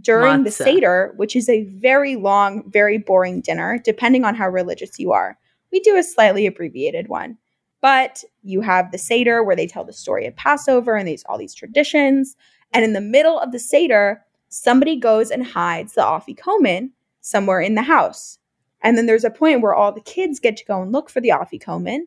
during 0.00 0.44
the 0.44 0.50
Seder, 0.50 1.12
which 1.16 1.36
is 1.36 1.48
a 1.48 1.64
very 1.64 2.16
long, 2.16 2.70
very 2.70 2.98
boring 2.98 3.40
dinner, 3.40 3.80
depending 3.82 4.24
on 4.24 4.34
how 4.34 4.48
religious 4.48 4.98
you 4.98 5.12
are, 5.12 5.38
we 5.72 5.80
do 5.80 5.96
a 5.96 6.02
slightly 6.02 6.46
abbreviated 6.46 7.08
one. 7.08 7.38
But 7.80 8.24
you 8.42 8.60
have 8.60 8.92
the 8.92 8.98
Seder 8.98 9.42
where 9.42 9.56
they 9.56 9.66
tell 9.66 9.84
the 9.84 9.92
story 9.92 10.26
of 10.26 10.36
Passover 10.36 10.96
and 10.96 11.08
these 11.08 11.24
all 11.24 11.38
these 11.38 11.54
traditions. 11.54 12.36
And 12.72 12.84
in 12.84 12.92
the 12.92 13.00
middle 13.00 13.38
of 13.38 13.52
the 13.52 13.58
Seder, 13.58 14.22
somebody 14.48 14.96
goes 14.96 15.30
and 15.30 15.46
hides 15.46 15.94
the 15.94 16.02
Afikomen 16.02 16.90
somewhere 17.20 17.60
in 17.60 17.74
the 17.74 17.82
house. 17.82 18.38
And 18.82 18.96
then 18.96 19.06
there's 19.06 19.24
a 19.24 19.30
point 19.30 19.60
where 19.60 19.74
all 19.74 19.92
the 19.92 20.00
kids 20.00 20.40
get 20.40 20.56
to 20.58 20.64
go 20.64 20.82
and 20.82 20.92
look 20.92 21.10
for 21.10 21.20
the 21.20 21.30
Afikomen 21.30 22.02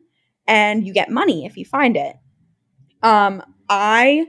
and 0.46 0.86
you 0.86 0.92
get 0.92 1.10
money 1.10 1.46
if 1.46 1.56
you 1.56 1.64
find 1.64 1.96
it. 1.96 2.16
Um, 3.02 3.42
I 3.68 4.26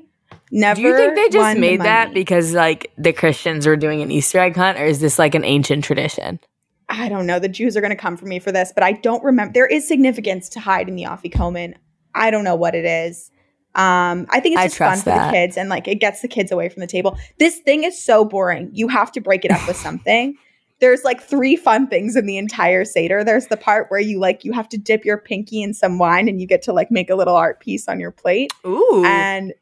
never. 0.52 0.82
Do 0.82 0.88
you 0.88 0.96
think 0.96 1.16
they 1.16 1.30
just 1.30 1.38
won 1.38 1.56
the 1.56 1.62
made 1.62 1.82
that 1.82 2.14
because 2.14 2.54
like 2.54 2.92
the 2.98 3.14
Christians 3.14 3.66
were 3.66 3.76
doing 3.76 4.02
an 4.02 4.12
Easter 4.12 4.40
egg 4.40 4.56
hunt, 4.56 4.80
or 4.80 4.86
is 4.86 5.00
this 5.00 5.20
like 5.20 5.36
an 5.36 5.44
ancient 5.44 5.84
tradition? 5.84 6.40
I 6.88 7.10
don't 7.10 7.26
know. 7.26 7.40
The 7.40 7.50
Jews 7.50 7.76
are 7.76 7.82
going 7.82 7.92
to 7.92 7.98
come 7.98 8.16
for 8.16 8.26
me 8.26 8.40
for 8.40 8.52
this, 8.52 8.72
but 8.74 8.84
I 8.84 8.92
don't 8.92 9.24
remember. 9.24 9.54
There 9.54 9.66
is 9.66 9.88
significance 9.88 10.50
to 10.50 10.60
hiding 10.60 10.96
the 10.96 11.04
Afikomen. 11.04 11.76
I 12.14 12.32
don't 12.32 12.44
know 12.44 12.56
what 12.56 12.76
it 12.76 12.86
is. 12.86 13.32
Um, 13.74 14.26
I 14.30 14.40
think 14.40 14.56
it's 14.56 14.64
just 14.64 14.78
fun 14.78 14.98
for 15.00 15.06
that. 15.06 15.32
the 15.32 15.38
kids 15.38 15.58
and 15.58 15.68
like 15.68 15.88
it 15.88 15.96
gets 15.96 16.22
the 16.22 16.30
kids 16.30 16.52
away 16.52 16.70
from 16.70 16.80
the 16.80 16.88
table. 16.88 17.18
This 17.40 17.60
thing 17.60 17.84
is 17.84 18.02
so 18.02 18.24
boring. 18.24 18.70
You 18.72 18.88
have 18.88 19.12
to 19.14 19.22
break 19.22 19.44
it 19.44 19.52
up 19.52 19.68
with 19.68 19.76
something. 19.88 20.38
There's 20.80 21.04
like 21.04 21.22
three 21.22 21.56
fun 21.56 21.88
things 21.88 22.16
in 22.16 22.26
the 22.26 22.38
entire 22.38 22.84
Seder. 22.86 23.24
There's 23.24 23.48
the 23.48 23.58
part 23.58 23.88
where 23.90 24.00
you 24.00 24.20
like 24.20 24.44
you 24.44 24.52
have 24.52 24.68
to 24.70 24.78
dip 24.78 25.06
your 25.06 25.18
pinky 25.18 25.62
in 25.64 25.74
some 25.74 25.98
wine 25.98 26.28
and 26.28 26.42
you 26.42 26.48
get 26.48 26.62
to 26.64 26.74
like 26.74 26.92
make 26.92 27.10
a 27.10 27.16
little 27.16 27.36
art 27.36 27.60
piece 27.62 27.88
on 27.88 28.00
your 28.00 28.12
plate. 28.12 28.52
Ooh, 28.66 29.04
And 29.06 29.54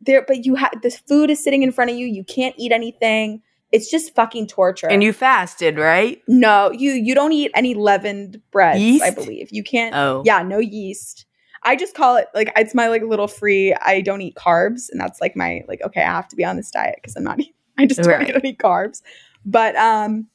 there, 0.00 0.24
but 0.28 0.44
you 0.44 0.54
have 0.56 0.72
this 0.82 0.96
food 0.98 1.30
is 1.30 1.42
sitting 1.42 1.62
in 1.62 1.72
front 1.72 1.90
of 1.90 1.96
you. 1.96 2.06
You 2.06 2.22
can't 2.22 2.54
eat 2.58 2.70
anything. 2.70 3.42
It's 3.72 3.90
just 3.90 4.14
fucking 4.14 4.46
torture. 4.46 4.88
and 4.88 5.02
you 5.02 5.12
fasted, 5.12 5.76
right? 5.78 6.22
No, 6.28 6.70
you 6.70 6.92
you 6.92 7.14
don't 7.14 7.32
eat 7.32 7.50
any 7.54 7.74
leavened 7.74 8.40
breads. 8.50 9.02
I 9.02 9.10
believe 9.10 9.48
you 9.50 9.62
can't. 9.62 9.94
Oh, 9.94 10.22
Yeah, 10.24 10.42
no 10.42 10.58
yeast. 10.58 11.26
I 11.64 11.76
just 11.76 11.94
call 11.94 12.16
it 12.16 12.28
like 12.34 12.50
it's 12.56 12.74
my 12.74 12.88
like 12.88 13.02
little 13.02 13.26
free. 13.28 13.74
I 13.74 14.00
don't 14.00 14.20
eat 14.22 14.36
carbs, 14.36 14.88
and 14.90 15.00
that's 15.00 15.20
like 15.20 15.34
my 15.36 15.64
like 15.66 15.82
okay. 15.82 16.00
I 16.02 16.12
have 16.12 16.28
to 16.28 16.36
be 16.36 16.44
on 16.44 16.56
this 16.56 16.70
diet 16.70 16.96
because 16.96 17.16
I'm 17.16 17.24
not. 17.24 17.40
I 17.76 17.86
just 17.86 18.00
don't, 18.00 18.08
Right. 18.08 18.32
don't 18.32 18.44
eat 18.44 18.58
carbs. 18.58 19.02
But 19.44 19.74
um, 19.76 20.28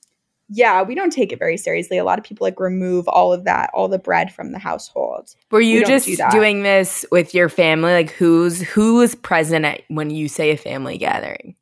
yeah, 0.55 0.83
we 0.83 0.93
don't 0.93 1.11
take 1.11 1.31
it 1.31 1.39
very 1.39 1.57
seriously. 1.57 1.97
A 1.97 2.03
lot 2.03 2.19
of 2.19 2.25
people 2.25 2.45
like 2.45 2.59
remove 2.59 3.07
all 3.07 3.33
of 3.33 3.43
that, 3.43 3.71
all 3.73 3.87
the 3.87 3.97
bread 3.97 4.31
from 4.31 4.51
the 4.51 4.59
household. 4.59 5.33
Were 5.49 5.59
you 5.59 5.79
don't 5.79 5.89
just 5.89 6.05
do 6.05 6.17
doing 6.29 6.61
this 6.61 7.03
with 7.11 7.33
your 7.33 7.49
family? 7.49 7.91
Like, 7.91 8.11
who's 8.11 8.61
who 8.61 9.01
is 9.01 9.15
present 9.15 9.65
at 9.65 9.81
when 9.87 10.11
you 10.11 10.27
say 10.27 10.51
a 10.51 10.57
family 10.57 10.99
gathering? 10.99 11.55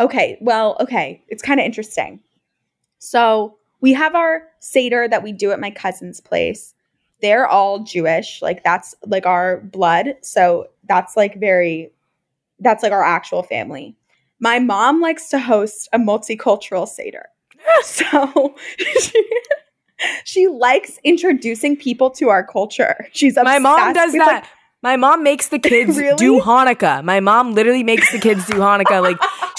Okay, 0.00 0.36
well, 0.40 0.76
okay. 0.80 1.22
It's 1.28 1.42
kind 1.42 1.60
of 1.60 1.66
interesting. 1.66 2.18
So 2.98 3.56
we 3.80 3.92
have 3.92 4.16
our 4.16 4.42
Seder 4.58 5.06
that 5.08 5.22
we 5.22 5.30
do 5.30 5.52
at 5.52 5.60
my 5.60 5.70
cousin's 5.70 6.20
place. 6.20 6.74
They're 7.22 7.46
all 7.46 7.84
Jewish. 7.84 8.42
Like 8.42 8.64
that's 8.64 8.96
like 9.06 9.26
our 9.26 9.60
blood. 9.60 10.16
So 10.22 10.66
that's 10.88 11.16
like 11.16 11.38
very, 11.38 11.92
that's 12.58 12.82
like 12.82 12.92
our 12.92 13.04
actual 13.04 13.44
family. 13.44 13.96
My 14.40 14.58
mom 14.58 15.00
likes 15.00 15.28
to 15.28 15.38
host 15.38 15.88
a 15.92 15.98
multicultural 15.98 16.88
Seder. 16.88 17.26
So 17.82 18.54
she, 18.78 19.28
she 20.24 20.46
likes 20.48 20.98
introducing 21.04 21.76
people 21.76 22.10
to 22.10 22.28
our 22.28 22.44
culture. 22.46 23.06
She's 23.12 23.36
My 23.36 23.58
mom 23.58 23.92
does 23.92 24.12
that. 24.12 24.26
like, 24.26 24.44
my 24.82 24.96
mom 24.96 25.22
makes 25.22 25.48
the 25.48 25.58
kids 25.70 25.96
Really? 25.96 26.16
do 26.16 26.40
Hanukkah. 26.40 27.02
My 27.04 27.20
mom 27.20 27.54
literally 27.54 27.82
makes 27.82 28.10
the 28.12 28.18
kids 28.18 28.46
do 28.46 28.54
Hanukkah. 28.54 29.00
Like 29.02 29.16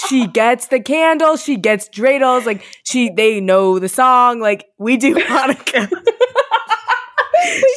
she 0.08 0.26
gets 0.28 0.68
the 0.68 0.78
candles, 0.80 1.42
she 1.42 1.56
gets 1.56 1.88
dreidels. 1.88 2.46
Like 2.46 2.62
she, 2.84 3.10
they 3.10 3.40
know 3.40 3.78
the 3.78 3.88
song. 3.88 4.40
Like 4.40 4.66
we 4.78 4.96
do 4.96 5.14
Hanukkah. 5.16 5.88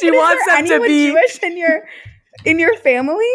she 0.00 0.10
wants 0.10 0.44
them 0.46 0.66
to 0.66 0.80
be 0.80 1.08
Jewish 1.10 1.38
in 1.42 1.56
your 1.56 1.82
in 2.44 2.58
your 2.58 2.76
family. 2.76 3.32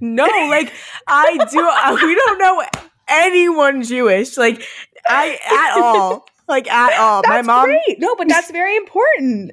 no. 0.00 0.24
Like 0.26 0.72
I 1.06 1.36
do. 1.50 2.06
we 2.06 2.14
don't 2.14 2.38
know 2.38 2.62
anyone 3.08 3.82
Jewish. 3.82 4.36
Like 4.36 4.62
I 5.06 5.38
at 5.50 5.80
all. 5.80 6.26
Like 6.48 6.70
at 6.70 6.92
all. 6.98 7.22
That's 7.22 7.46
my 7.46 7.54
mom. 7.54 7.66
great. 7.66 7.98
No, 7.98 8.14
but 8.16 8.28
that's 8.28 8.50
very 8.50 8.76
important. 8.76 9.52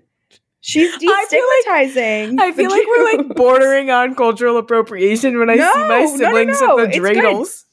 She's 0.62 0.94
feel 0.96 1.10
like- 1.12 1.68
I 2.40 2.52
feel 2.54 2.70
like 2.70 2.86
we're 2.88 3.18
like 3.18 3.28
bordering 3.36 3.90
on 3.92 4.16
cultural 4.16 4.58
appropriation 4.58 5.40
when 5.40 5.50
I 5.50 5.56
No, 5.56 5.72
see 5.74 5.80
my 5.80 5.88
no, 5.88 6.06
no, 6.06 6.18
siblings 6.18 6.62
no. 6.62 6.76
with 6.76 6.92
the 6.92 7.00
dreidels. 7.00 7.64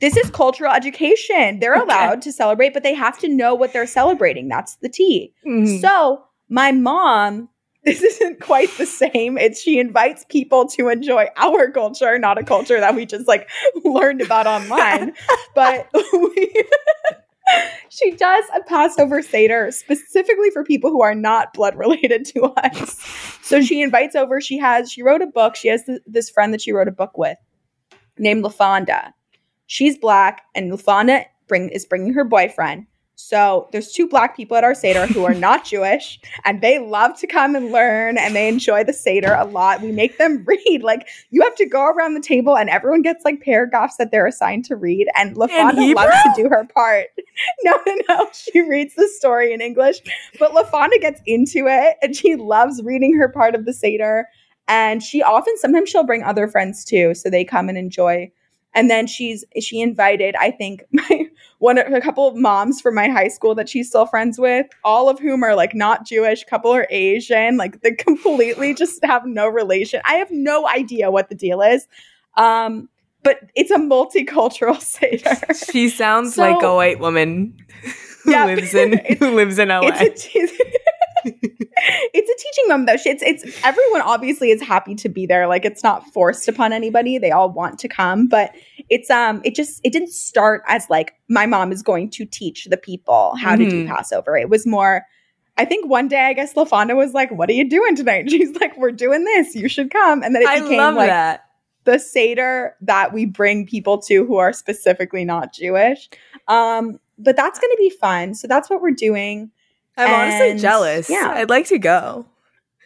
This 0.00 0.16
is 0.18 0.28
cultural 0.30 0.72
education. 0.72 1.58
They're 1.60 1.72
allowed 1.82 2.20
to 2.22 2.32
celebrate, 2.32 2.74
but 2.74 2.82
they 2.82 2.92
have 2.92 3.18
to 3.20 3.28
know 3.28 3.54
what 3.54 3.72
they're 3.72 3.86
celebrating. 3.86 4.48
That's 4.48 4.76
the 4.76 4.90
T. 4.90 5.32
Mhm. 5.46 5.80
So 5.80 6.24
my 6.50 6.72
mom 6.72 7.48
this 7.84 8.02
isn't 8.02 8.40
quite 8.40 8.68
the 8.78 8.84
same. 8.84 9.38
It's 9.38 9.60
she 9.62 9.78
invites 9.78 10.24
people 10.28 10.66
to 10.70 10.88
enjoy 10.88 11.28
our 11.36 11.70
culture, 11.70 12.18
not 12.18 12.36
a 12.36 12.42
culture 12.42 12.80
that 12.80 12.96
we 12.96 13.06
just 13.06 13.28
like 13.28 13.48
learned 13.84 14.20
about 14.20 14.46
online. 14.48 15.14
but 15.54 15.88
we 16.12 16.64
she 17.88 18.12
does 18.12 18.44
a 18.54 18.62
Passover 18.62 19.22
Seder 19.22 19.70
specifically 19.70 20.50
for 20.50 20.64
people 20.64 20.90
who 20.90 21.02
are 21.02 21.14
not 21.14 21.52
blood 21.54 21.76
related 21.76 22.24
to 22.26 22.44
us. 22.44 23.00
So 23.42 23.62
she 23.62 23.82
invites 23.82 24.14
over, 24.14 24.40
she 24.40 24.58
has, 24.58 24.90
she 24.90 25.02
wrote 25.02 25.22
a 25.22 25.26
book. 25.26 25.56
She 25.56 25.68
has 25.68 25.84
th- 25.84 26.02
this 26.06 26.30
friend 26.30 26.52
that 26.52 26.60
she 26.60 26.72
wrote 26.72 26.88
a 26.88 26.92
book 26.92 27.16
with 27.16 27.38
named 28.18 28.44
LaFonda. 28.44 29.12
She's 29.66 29.98
black, 29.98 30.42
and 30.54 30.70
LaFonda 30.70 31.24
bring, 31.48 31.68
is 31.70 31.84
bringing 31.84 32.12
her 32.14 32.24
boyfriend. 32.24 32.86
So 33.18 33.68
there's 33.72 33.92
two 33.92 34.06
black 34.06 34.36
people 34.36 34.58
at 34.58 34.64
our 34.64 34.74
Seder 34.74 35.06
who 35.06 35.24
are 35.24 35.34
not 35.34 35.64
Jewish, 35.72 36.20
and 36.44 36.60
they 36.60 36.78
love 36.78 37.18
to 37.20 37.26
come 37.26 37.56
and 37.56 37.72
learn, 37.72 38.18
and 38.18 38.36
they 38.36 38.46
enjoy 38.46 38.84
the 38.84 38.92
Seder 38.92 39.32
a 39.32 39.44
lot. 39.44 39.80
We 39.80 39.90
make 39.90 40.18
them 40.18 40.44
read. 40.46 40.82
Like 40.82 41.08
you 41.30 41.42
have 41.42 41.54
to 41.56 41.66
go 41.66 41.86
around 41.86 42.14
the 42.14 42.20
table, 42.20 42.56
and 42.56 42.68
everyone 42.68 43.02
gets 43.02 43.24
like 43.24 43.40
paragraphs 43.40 43.96
that 43.96 44.10
they're 44.10 44.26
assigned 44.26 44.66
to 44.66 44.76
read. 44.76 45.08
And 45.16 45.34
LaFonda 45.34 45.94
loves 45.94 46.22
to 46.22 46.32
do 46.36 46.48
her 46.48 46.66
part. 46.72 47.06
No, 47.64 47.78
no, 47.86 47.94
no. 48.08 48.30
She 48.32 48.62
reads 48.62 48.94
the 48.94 49.06
story 49.08 49.52
in 49.52 49.60
English, 49.60 50.00
but 50.38 50.52
LaFonda 50.52 50.98
gets 51.02 51.20
into 51.26 51.66
it, 51.66 51.96
and 52.00 52.16
she 52.16 52.34
loves 52.34 52.82
reading 52.82 53.14
her 53.18 53.28
part 53.28 53.54
of 53.54 53.66
the 53.66 53.74
Seder. 53.74 54.26
And 54.68 55.02
she 55.02 55.22
often, 55.22 55.54
sometimes 55.58 55.90
she'll 55.90 56.04
bring 56.04 56.22
other 56.22 56.48
friends 56.48 56.82
too, 56.82 57.14
so 57.14 57.28
they 57.28 57.44
come 57.44 57.68
and 57.68 57.76
enjoy. 57.76 58.30
And 58.74 58.90
then 58.90 59.06
she's 59.06 59.44
she 59.60 59.80
invited, 59.80 60.34
I 60.38 60.50
think, 60.50 60.82
my 60.92 61.26
one 61.58 61.78
a 61.78 62.00
couple 62.00 62.28
of 62.28 62.36
moms 62.36 62.80
from 62.80 62.94
my 62.94 63.08
high 63.08 63.28
school 63.28 63.54
that 63.54 63.68
she's 63.68 63.88
still 63.88 64.06
friends 64.06 64.38
with, 64.38 64.66
all 64.84 65.08
of 65.08 65.18
whom 65.18 65.42
are 65.42 65.54
like 65.54 65.74
not 65.74 66.06
Jewish, 66.06 66.44
couple 66.44 66.72
are 66.74 66.86
Asian, 66.90 67.56
like 67.56 67.80
they 67.82 67.92
completely 67.98 68.74
just 68.74 69.04
have 69.04 69.24
no 69.26 69.48
relation. 69.48 70.00
I 70.04 70.14
have 70.14 70.30
no 70.30 70.68
idea 70.68 71.10
what 71.10 71.28
the 71.28 71.34
deal 71.34 71.62
is. 71.62 71.86
Um, 72.36 72.88
but 73.22 73.40
it's 73.54 73.70
a 73.70 73.78
multicultural 73.78 74.80
Seder. 74.82 75.34
She 75.72 75.88
sounds 75.88 76.34
So- 76.34 76.42
like 76.42 76.62
a 76.62 76.74
white 76.74 77.00
woman 77.00 77.56
who 78.24 78.30
Yeah. 78.32 78.44
lives 78.46 78.74
in 78.74 78.98
who 79.18 79.30
lives 79.34 79.58
in 79.58 79.68
LA. 79.70 79.88
It's 79.92 80.26
a, 80.34 80.40
it's 81.26 82.30
a 82.30 82.42
teaching 82.42 82.68
moment 82.68 82.88
though. 82.88 83.10
It's 83.10 83.22
it's 83.22 83.64
everyone 83.64 84.02
obviously 84.02 84.50
is 84.50 84.62
happy 84.62 84.94
to 84.96 85.08
be 85.08 85.26
there. 85.26 85.46
Like 85.46 85.64
it's 85.64 85.82
not 85.82 86.04
forced 86.12 86.48
upon 86.48 86.72
anybody. 86.72 87.18
They 87.18 87.30
all 87.30 87.50
want 87.50 87.78
to 87.80 87.88
come, 87.88 88.26
but 88.28 88.52
it's 88.88 89.10
um 89.10 89.40
it 89.44 89.54
just 89.54 89.80
it 89.84 89.92
didn't 89.92 90.12
start 90.12 90.62
as 90.66 90.86
like 90.88 91.14
my 91.28 91.46
mom 91.46 91.72
is 91.72 91.82
going 91.82 92.10
to 92.10 92.24
teach 92.24 92.66
the 92.66 92.76
people 92.76 93.34
how 93.36 93.56
to 93.56 93.68
do 93.68 93.84
Mhm. 93.84 93.88
Passover. 93.88 94.36
It 94.36 94.48
was 94.48 94.66
more 94.66 95.04
I 95.58 95.64
think 95.64 95.88
one 95.88 96.06
day 96.08 96.20
I 96.26 96.32
guess 96.34 96.52
LaFonda 96.54 96.94
was 96.94 97.14
like, 97.14 97.30
"What 97.30 97.48
are 97.48 97.54
you 97.54 97.68
doing 97.68 97.96
tonight?" 97.96 98.20
And 98.22 98.30
she's 98.30 98.54
like, 98.60 98.76
"We're 98.76 98.90
doing 98.92 99.24
this. 99.24 99.54
You 99.54 99.68
should 99.68 99.90
come." 99.90 100.22
And 100.22 100.34
then 100.34 100.42
it 100.42 100.48
I 100.48 100.60
became 100.60 100.76
love 100.78 100.94
like 100.96 101.08
that. 101.08 101.44
the 101.84 101.98
Seder 101.98 102.76
that 102.82 103.12
we 103.14 103.24
bring 103.24 103.66
people 103.66 103.98
to 104.02 104.26
who 104.26 104.36
are 104.36 104.52
specifically 104.52 105.24
not 105.24 105.54
Jewish. 105.54 106.10
Um, 106.46 107.00
but 107.18 107.36
that's 107.36 107.58
going 107.58 107.70
to 107.70 107.76
be 107.78 107.88
fun. 107.88 108.34
So 108.34 108.46
that's 108.46 108.68
what 108.68 108.82
we're 108.82 108.90
doing. 108.90 109.50
I'm 109.96 110.12
honestly 110.12 110.60
jealous. 110.60 111.08
yeah. 111.10 111.32
I'd 111.36 111.50
like 111.50 111.66
to 111.66 111.78
go. 111.78 112.26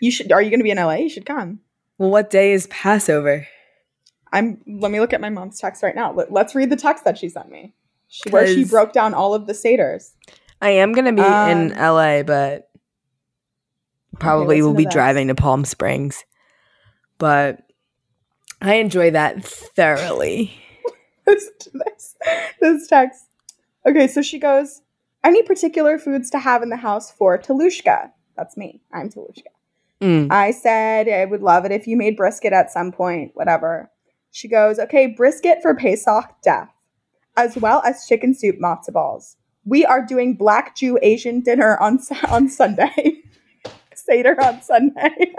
You 0.00 0.10
should. 0.10 0.32
Are 0.32 0.40
you 0.40 0.50
going 0.50 0.60
to 0.60 0.64
be 0.64 0.70
in 0.70 0.78
LA? 0.78 0.94
You 0.94 1.08
should 1.08 1.26
come. 1.26 1.60
Well, 1.98 2.10
what 2.10 2.30
day 2.30 2.52
is 2.52 2.66
Passover? 2.68 3.46
I'm. 4.32 4.60
Let 4.66 4.90
me 4.90 5.00
look 5.00 5.12
at 5.12 5.20
my 5.20 5.28
mom's 5.30 5.58
text 5.60 5.82
right 5.82 5.94
now. 5.94 6.12
Let, 6.12 6.30
us 6.34 6.54
read 6.54 6.70
the 6.70 6.76
text 6.76 7.04
that 7.04 7.18
she 7.18 7.28
sent 7.28 7.50
me, 7.50 7.74
she, 8.08 8.30
where 8.30 8.46
she 8.46 8.64
broke 8.64 8.92
down 8.92 9.12
all 9.12 9.34
of 9.34 9.46
the 9.46 9.52
seders. 9.52 10.12
I 10.62 10.70
am 10.70 10.92
gonna 10.92 11.12
be 11.12 11.20
in 11.22 11.72
Um, 11.72 11.78
LA, 11.78 12.22
but 12.22 12.70
probably 14.18 14.56
listen 14.56 14.68
will 14.70 14.76
be 14.76 14.84
this. 14.84 14.92
driving 14.94 15.28
to 15.28 15.34
Palm 15.34 15.64
Springs. 15.64 16.24
But 17.18 17.60
I 18.62 18.74
enjoy 18.76 19.10
that 19.10 19.44
thoroughly. 19.44 20.52
Listen 21.26 21.52
to 21.60 21.70
this. 21.72 22.16
This 22.60 22.86
text. 22.88 23.24
Okay, 23.86 24.06
so 24.06 24.22
she 24.22 24.38
goes. 24.38 24.80
Any 25.22 25.42
particular 25.42 25.98
foods 25.98 26.30
to 26.30 26.38
have 26.38 26.62
in 26.62 26.70
the 26.70 26.76
house 26.76 27.10
for 27.10 27.38
Talushka? 27.38 28.10
That's 28.36 28.56
me. 28.56 28.80
I'm 28.92 29.10
Talushka. 29.10 29.42
Mm. 30.00 30.32
I 30.32 30.50
said 30.50 31.08
I 31.08 31.26
would 31.26 31.42
love 31.42 31.66
it 31.66 31.72
if 31.72 31.86
you 31.86 31.96
made 31.96 32.16
brisket 32.16 32.54
at 32.54 32.72
some 32.72 32.90
point, 32.90 33.32
whatever. 33.34 33.90
She 34.30 34.48
goes, 34.48 34.78
okay, 34.78 35.06
brisket 35.06 35.60
for 35.60 35.74
Pesach 35.74 36.24
death, 36.42 36.70
as 37.36 37.56
well 37.56 37.82
as 37.84 38.06
chicken 38.06 38.34
soup 38.34 38.56
matzo 38.62 38.92
balls. 38.92 39.36
We 39.66 39.84
are 39.84 40.04
doing 40.04 40.36
Black 40.36 40.74
Jew 40.74 40.98
Asian 41.02 41.40
dinner 41.40 41.76
on 41.78 41.98
on 42.28 42.48
Sunday. 42.48 43.22
Seder 43.94 44.42
on 44.42 44.62
Sunday. 44.62 45.10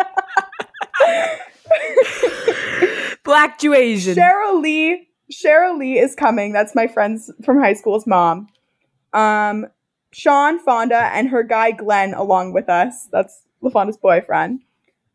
Black 3.24 3.60
Jew 3.60 3.74
Asian. 3.74 4.16
Cheryl 4.16 4.62
Lee, 4.62 5.08
Cheryl 5.32 5.80
Lee 5.80 5.98
is 5.98 6.14
coming. 6.14 6.54
That's 6.54 6.76
my 6.76 6.86
friend's 6.86 7.32
from 7.44 7.60
high 7.60 7.74
school's 7.74 8.06
mom. 8.06 8.48
Um, 9.14 9.68
Sean 10.14 10.60
Fonda 10.60 11.10
and 11.14 11.30
her 11.30 11.44
guy 11.44 11.72
Glenn 11.72 12.14
along 12.14 12.54
with 12.54 12.70
us. 12.70 13.08
That's 13.12 13.44
LaFonda's 13.62 13.98
boyfriend. 13.98 14.62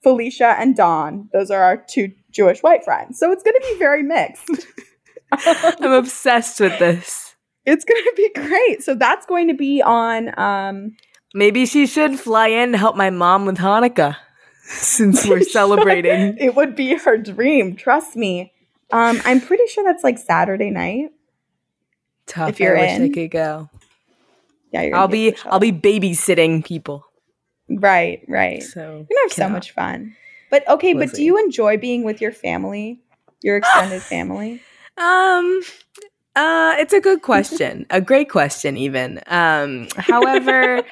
Felicia 0.03 0.55
and 0.59 0.77
Don. 0.77 1.29
Those 1.33 1.51
are 1.51 1.63
our 1.63 1.77
two 1.77 2.13
Jewish 2.31 2.63
white 2.63 2.85
friends. 2.85 3.19
So 3.19 3.33
it's 3.33 3.43
going 3.43 3.57
to 3.57 3.67
be 3.73 3.79
very 3.79 4.03
mixed. 4.03 4.49
I'm 5.33 5.93
obsessed 5.93 6.61
with 6.61 6.79
this. 6.79 7.35
it's 7.65 7.85
going 7.85 8.03
to 8.03 8.13
be 8.17 8.31
great. 8.35 8.83
So 8.83 8.95
that's 8.95 9.27
going 9.27 9.49
to 9.49 9.55
be 9.55 9.83
on. 9.83 10.39
Um, 10.39 10.97
Maybe 11.35 11.67
she 11.67 11.87
should 11.87 12.19
fly 12.19 12.49
in 12.49 12.73
to 12.73 12.79
help 12.79 12.97
my 12.97 13.11
mom 13.11 13.45
with 13.45 13.59
Hanukkah 13.59 14.17
since 14.63 15.27
we're 15.27 15.43
celebrating. 15.43 16.39
it 16.39 16.55
would 16.55 16.77
be 16.77 16.95
her 16.95 17.19
dream. 17.19 17.75
Trust 17.77 18.17
me. 18.17 18.53
Um, 18.93 19.21
I'm 19.25 19.41
pretty 19.41 19.67
sure 19.67 19.83
that's 19.85 20.05
like 20.05 20.17
Saturday 20.19 20.71
night. 20.71 21.11
Tough. 22.27 22.51
If 22.51 22.61
you're 22.61 22.79
I 22.79 22.83
wish 22.83 22.91
I 22.91 22.95
in. 23.05 23.13
could 23.13 23.31
go. 23.33 23.69
Yeah. 24.83 24.99
I'll 25.01 25.09
be 25.09 25.37
I'll 25.45 25.61
be 25.61 25.73
babysitting 25.73 26.65
people. 26.65 27.05
right, 27.69 28.23
right. 28.29 28.63
So 28.63 28.81
You're 28.81 28.97
gonna 28.97 29.21
have 29.25 29.33
so 29.33 29.49
much 29.49 29.73
fun. 29.73 30.15
But 30.51 30.69
okay, 30.69 30.93
but 30.93 31.13
do 31.13 31.23
you 31.23 31.39
enjoy 31.39 31.77
being 31.77 32.05
with 32.05 32.21
your 32.21 32.33
family, 32.33 33.01
your 33.43 33.57
extended 33.57 34.03
family? 34.15 34.63
Um, 34.97 35.61
uh, 36.35 36.75
it's 36.79 36.93
a 36.93 37.01
good 37.01 37.23
question, 37.23 37.87
a 37.91 38.01
great 38.01 38.31
question, 38.31 38.77
even. 38.77 39.21
Um, 39.27 39.89
however, 39.97 40.83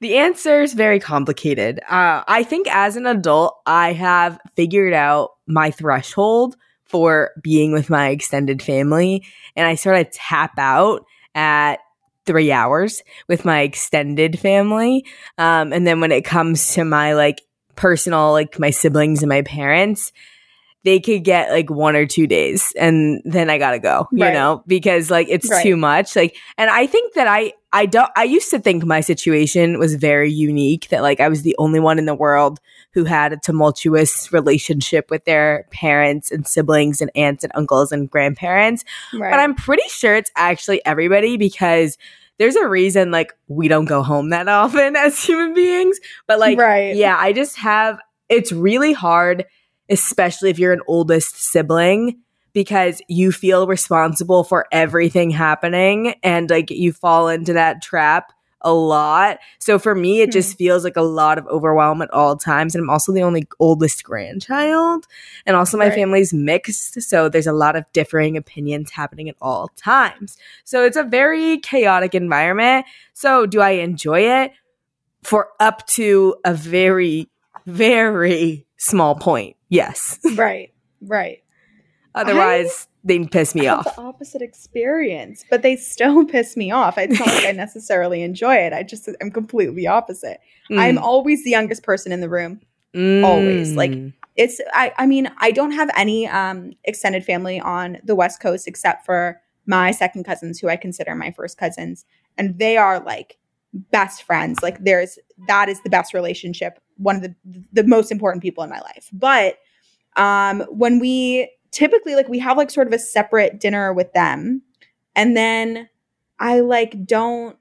the 0.00 0.16
answer 0.16 0.62
is 0.62 0.72
very 0.72 1.00
complicated. 1.00 1.80
Uh, 1.88 2.24
I 2.26 2.42
think 2.42 2.66
as 2.68 2.96
an 2.96 3.06
adult, 3.06 3.56
I 3.66 3.92
have 3.92 4.38
figured 4.56 4.92
out 4.92 5.30
my 5.46 5.70
threshold 5.70 6.56
for 6.84 7.30
being 7.42 7.72
with 7.72 7.90
my 7.90 8.08
extended 8.08 8.62
family, 8.62 9.24
and 9.54 9.66
I 9.66 9.74
sort 9.74 9.96
of 9.96 10.10
tap 10.12 10.58
out 10.58 11.04
at 11.34 11.76
three 12.26 12.52
hours 12.52 13.02
with 13.28 13.44
my 13.44 13.60
extended 13.60 14.38
family. 14.38 15.04
Um, 15.38 15.72
and 15.72 15.86
then 15.86 16.00
when 16.00 16.12
it 16.12 16.24
comes 16.24 16.74
to 16.74 16.84
my 16.84 17.14
like 17.14 17.42
personal, 17.76 18.32
like 18.32 18.58
my 18.58 18.70
siblings 18.70 19.22
and 19.22 19.28
my 19.28 19.42
parents, 19.42 20.12
they 20.84 21.00
could 21.00 21.24
get 21.24 21.50
like 21.50 21.68
one 21.68 21.96
or 21.96 22.06
two 22.06 22.26
days 22.26 22.72
and 22.78 23.20
then 23.24 23.50
I 23.50 23.58
gotta 23.58 23.80
go, 23.80 24.06
you 24.12 24.18
know, 24.32 24.62
because 24.66 25.10
like 25.10 25.26
it's 25.28 25.50
Right. 25.50 25.62
too 25.62 25.76
much. 25.76 26.14
Like, 26.14 26.36
and 26.58 26.70
I 26.70 26.86
think 26.86 27.14
that 27.14 27.26
I, 27.26 27.54
I 27.72 27.86
don't, 27.86 28.10
I 28.16 28.22
used 28.24 28.50
to 28.50 28.60
think 28.60 28.84
my 28.84 29.00
situation 29.00 29.78
was 29.80 29.96
very 29.96 30.30
unique 30.30 30.88
that 30.90 31.02
like 31.02 31.20
I 31.20 31.28
was 31.28 31.42
the 31.42 31.56
only 31.58 31.80
one 31.80 31.98
in 31.98 32.06
the 32.06 32.14
world 32.14 32.60
who 32.96 33.04
had 33.04 33.30
a 33.30 33.36
tumultuous 33.36 34.32
relationship 34.32 35.10
with 35.10 35.22
their 35.26 35.66
parents 35.70 36.30
and 36.30 36.46
siblings 36.46 37.02
and 37.02 37.10
aunts 37.14 37.44
and 37.44 37.52
uncles 37.54 37.92
and 37.92 38.10
grandparents. 38.10 38.86
Right. 39.12 39.30
But 39.30 39.38
I'm 39.38 39.54
pretty 39.54 39.86
sure 39.88 40.16
it's 40.16 40.30
actually 40.34 40.82
everybody 40.86 41.36
because 41.36 41.98
there's 42.38 42.56
a 42.56 42.66
reason 42.66 43.10
like 43.10 43.34
we 43.48 43.68
don't 43.68 43.84
go 43.84 44.02
home 44.02 44.30
that 44.30 44.48
often 44.64 44.96
as 44.96 45.22
human 45.22 45.52
beings. 45.52 46.00
But 46.26 46.38
like, 46.38 46.58
Right. 46.58 46.96
yeah, 46.96 47.18
I 47.18 47.34
just 47.34 47.58
have 47.58 47.98
it's 48.30 48.50
really 48.50 48.94
hard, 48.94 49.44
especially 49.90 50.48
if 50.48 50.58
you're 50.58 50.72
an 50.72 50.80
oldest 50.88 51.36
sibling, 51.36 52.18
because 52.54 53.02
you 53.08 53.30
feel 53.30 53.66
responsible 53.66 54.42
for 54.42 54.64
everything 54.72 55.28
happening 55.28 56.14
and 56.22 56.48
like 56.48 56.70
you 56.70 56.94
fall 56.94 57.28
into 57.28 57.52
that 57.52 57.82
trap 57.82 58.32
a 58.62 58.72
lot. 58.72 59.38
So 59.58 59.78
for 59.78 59.94
me, 59.94 60.20
it 60.20 60.32
just 60.32 60.52
hmm. 60.52 60.58
feels 60.58 60.84
like 60.84 60.96
a 60.96 61.02
lot 61.02 61.38
of 61.38 61.46
overwhelm 61.46 62.02
at 62.02 62.10
all 62.12 62.36
times. 62.36 62.74
And 62.74 62.82
I'm 62.82 62.90
also 62.90 63.12
the 63.12 63.22
only 63.22 63.46
oldest 63.60 64.02
grandchild. 64.04 65.06
And 65.44 65.56
also 65.56 65.76
my 65.76 65.86
Right. 65.86 65.94
family's 65.94 66.32
mixed. 66.32 67.00
So 67.02 67.28
there's 67.28 67.46
a 67.46 67.52
lot 67.52 67.76
of 67.76 67.84
differing 67.92 68.36
opinions 68.36 68.90
happening 68.90 69.28
at 69.28 69.36
all 69.40 69.68
times. 69.76 70.36
So 70.64 70.84
it's 70.84 70.96
a 70.96 71.04
very 71.04 71.58
chaotic 71.58 72.14
environment. 72.14 72.86
So 73.12 73.46
do 73.46 73.60
I 73.60 73.70
enjoy 73.70 74.20
it? 74.42 74.52
For 75.22 75.48
up 75.58 75.86
to 75.88 76.36
a 76.44 76.54
very, 76.54 77.28
very 77.66 78.64
small 78.76 79.16
point. 79.16 79.56
Yes. 79.68 80.20
right. 80.36 80.72
Right. 81.00 81.42
Otherwise, 82.14 82.88
they 83.06 83.24
piss 83.26 83.54
me 83.54 83.66
off. 83.68 83.84
the 83.84 83.98
opposite 83.98 84.42
experience, 84.42 85.44
but 85.48 85.62
they 85.62 85.76
still 85.76 86.24
piss 86.34 86.56
me 86.56 86.70
off. 86.70 86.98
It's 86.98 87.18
not 87.18 87.28
like 87.28 87.44
I 87.46 87.52
necessarily 87.66 88.22
enjoy 88.22 88.56
it. 88.56 88.72
I 88.72 88.82
just 88.82 89.08
I'm 89.20 89.30
completely 89.30 89.86
opposite. 89.86 90.40
I'm 90.70 90.96
Mm, 90.96 91.02
always 91.02 91.44
the 91.44 91.50
youngest 91.50 91.82
person 91.84 92.12
in 92.12 92.20
the 92.20 92.28
room. 92.28 92.60
Always. 93.24 93.76
Like, 93.76 93.92
Mm. 93.92 94.12
it's 94.36 94.60
I, 94.74 94.92
I 94.98 95.06
mean 95.06 95.30
i 95.38 95.50
don't 95.50 95.70
have 95.72 95.88
any 95.96 96.26
um 96.28 96.72
extended 96.84 97.24
family 97.24 97.58
on 97.58 97.96
the 98.04 98.14
west 98.14 98.38
coast 98.40 98.68
except 98.68 99.06
for 99.06 99.40
my 99.64 99.90
second 99.92 100.24
cousins 100.24 100.58
who 100.60 100.68
i 100.68 100.76
consider 100.76 101.14
my 101.14 101.30
first 101.30 101.56
cousins 101.56 102.04
and 102.36 102.58
they 102.58 102.76
are 102.76 103.00
like 103.00 103.38
best 103.72 104.22
friends 104.24 104.62
like 104.62 104.76
there's 104.84 105.18
that 105.48 105.70
is 105.70 105.80
the 105.84 105.88
best 105.90 106.12
relationship 106.12 106.78
one 106.98 107.16
of 107.16 107.22
the 107.22 107.34
the 107.72 107.84
most 107.84 108.12
important 108.12 108.42
people 108.42 108.62
in 108.62 108.68
my 108.68 108.80
life 108.80 109.08
but 109.12 109.56
um 110.16 110.60
when 110.68 110.98
we 110.98 111.50
typically 111.76 112.14
like 112.14 112.28
we 112.28 112.38
have 112.38 112.56
like 112.56 112.70
sort 112.70 112.86
of 112.86 112.92
a 112.94 112.98
separate 112.98 113.60
dinner 113.60 113.92
with 113.92 114.10
them 114.14 114.62
and 115.14 115.36
then 115.36 115.86
i 116.38 116.60
like 116.60 117.04
don't 117.04 117.56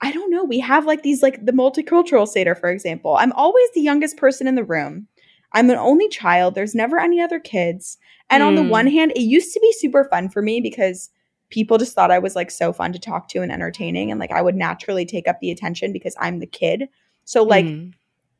i 0.00 0.10
don't 0.10 0.30
know 0.30 0.42
we 0.44 0.58
have 0.58 0.86
like 0.86 1.02
these 1.02 1.22
like 1.22 1.44
the 1.44 1.52
multicultural 1.52 2.26
seder 2.26 2.54
for 2.54 2.70
example 2.70 3.16
i'm 3.18 3.32
always 3.32 3.68
the 3.74 3.82
youngest 3.82 4.16
person 4.16 4.46
in 4.46 4.54
the 4.54 4.64
room 4.64 5.06
I'm 5.54 5.68
an 5.68 5.76
only 5.76 6.08
child. 6.08 6.54
There's 6.54 6.74
never 6.74 6.98
any 6.98 7.20
other 7.20 7.38
kids. 7.38 7.98
And 8.30 8.42
on 8.42 8.54
the 8.54 8.62
Mm. 8.62 8.70
one 8.70 8.86
hand, 8.86 9.12
it 9.14 9.20
used 9.20 9.52
to 9.52 9.60
be 9.60 9.70
super 9.72 10.04
fun 10.04 10.30
for 10.30 10.40
me 10.40 10.62
because 10.62 11.10
people 11.50 11.76
just 11.76 11.94
thought 11.94 12.10
I 12.10 12.18
was 12.18 12.34
like 12.34 12.50
so 12.50 12.72
fun 12.72 12.90
to 12.94 12.98
talk 12.98 13.28
to 13.28 13.42
and 13.42 13.52
entertaining. 13.52 14.10
And 14.10 14.18
like 14.18 14.30
I 14.32 14.40
would 14.40 14.54
naturally 14.56 15.04
take 15.04 15.28
up 15.28 15.40
the 15.40 15.50
attention 15.50 15.92
because 15.92 16.16
I'm 16.18 16.38
the 16.38 16.46
kid. 16.46 16.88
So, 17.26 17.42
like, 17.42 17.66
Mhm. 17.66 17.92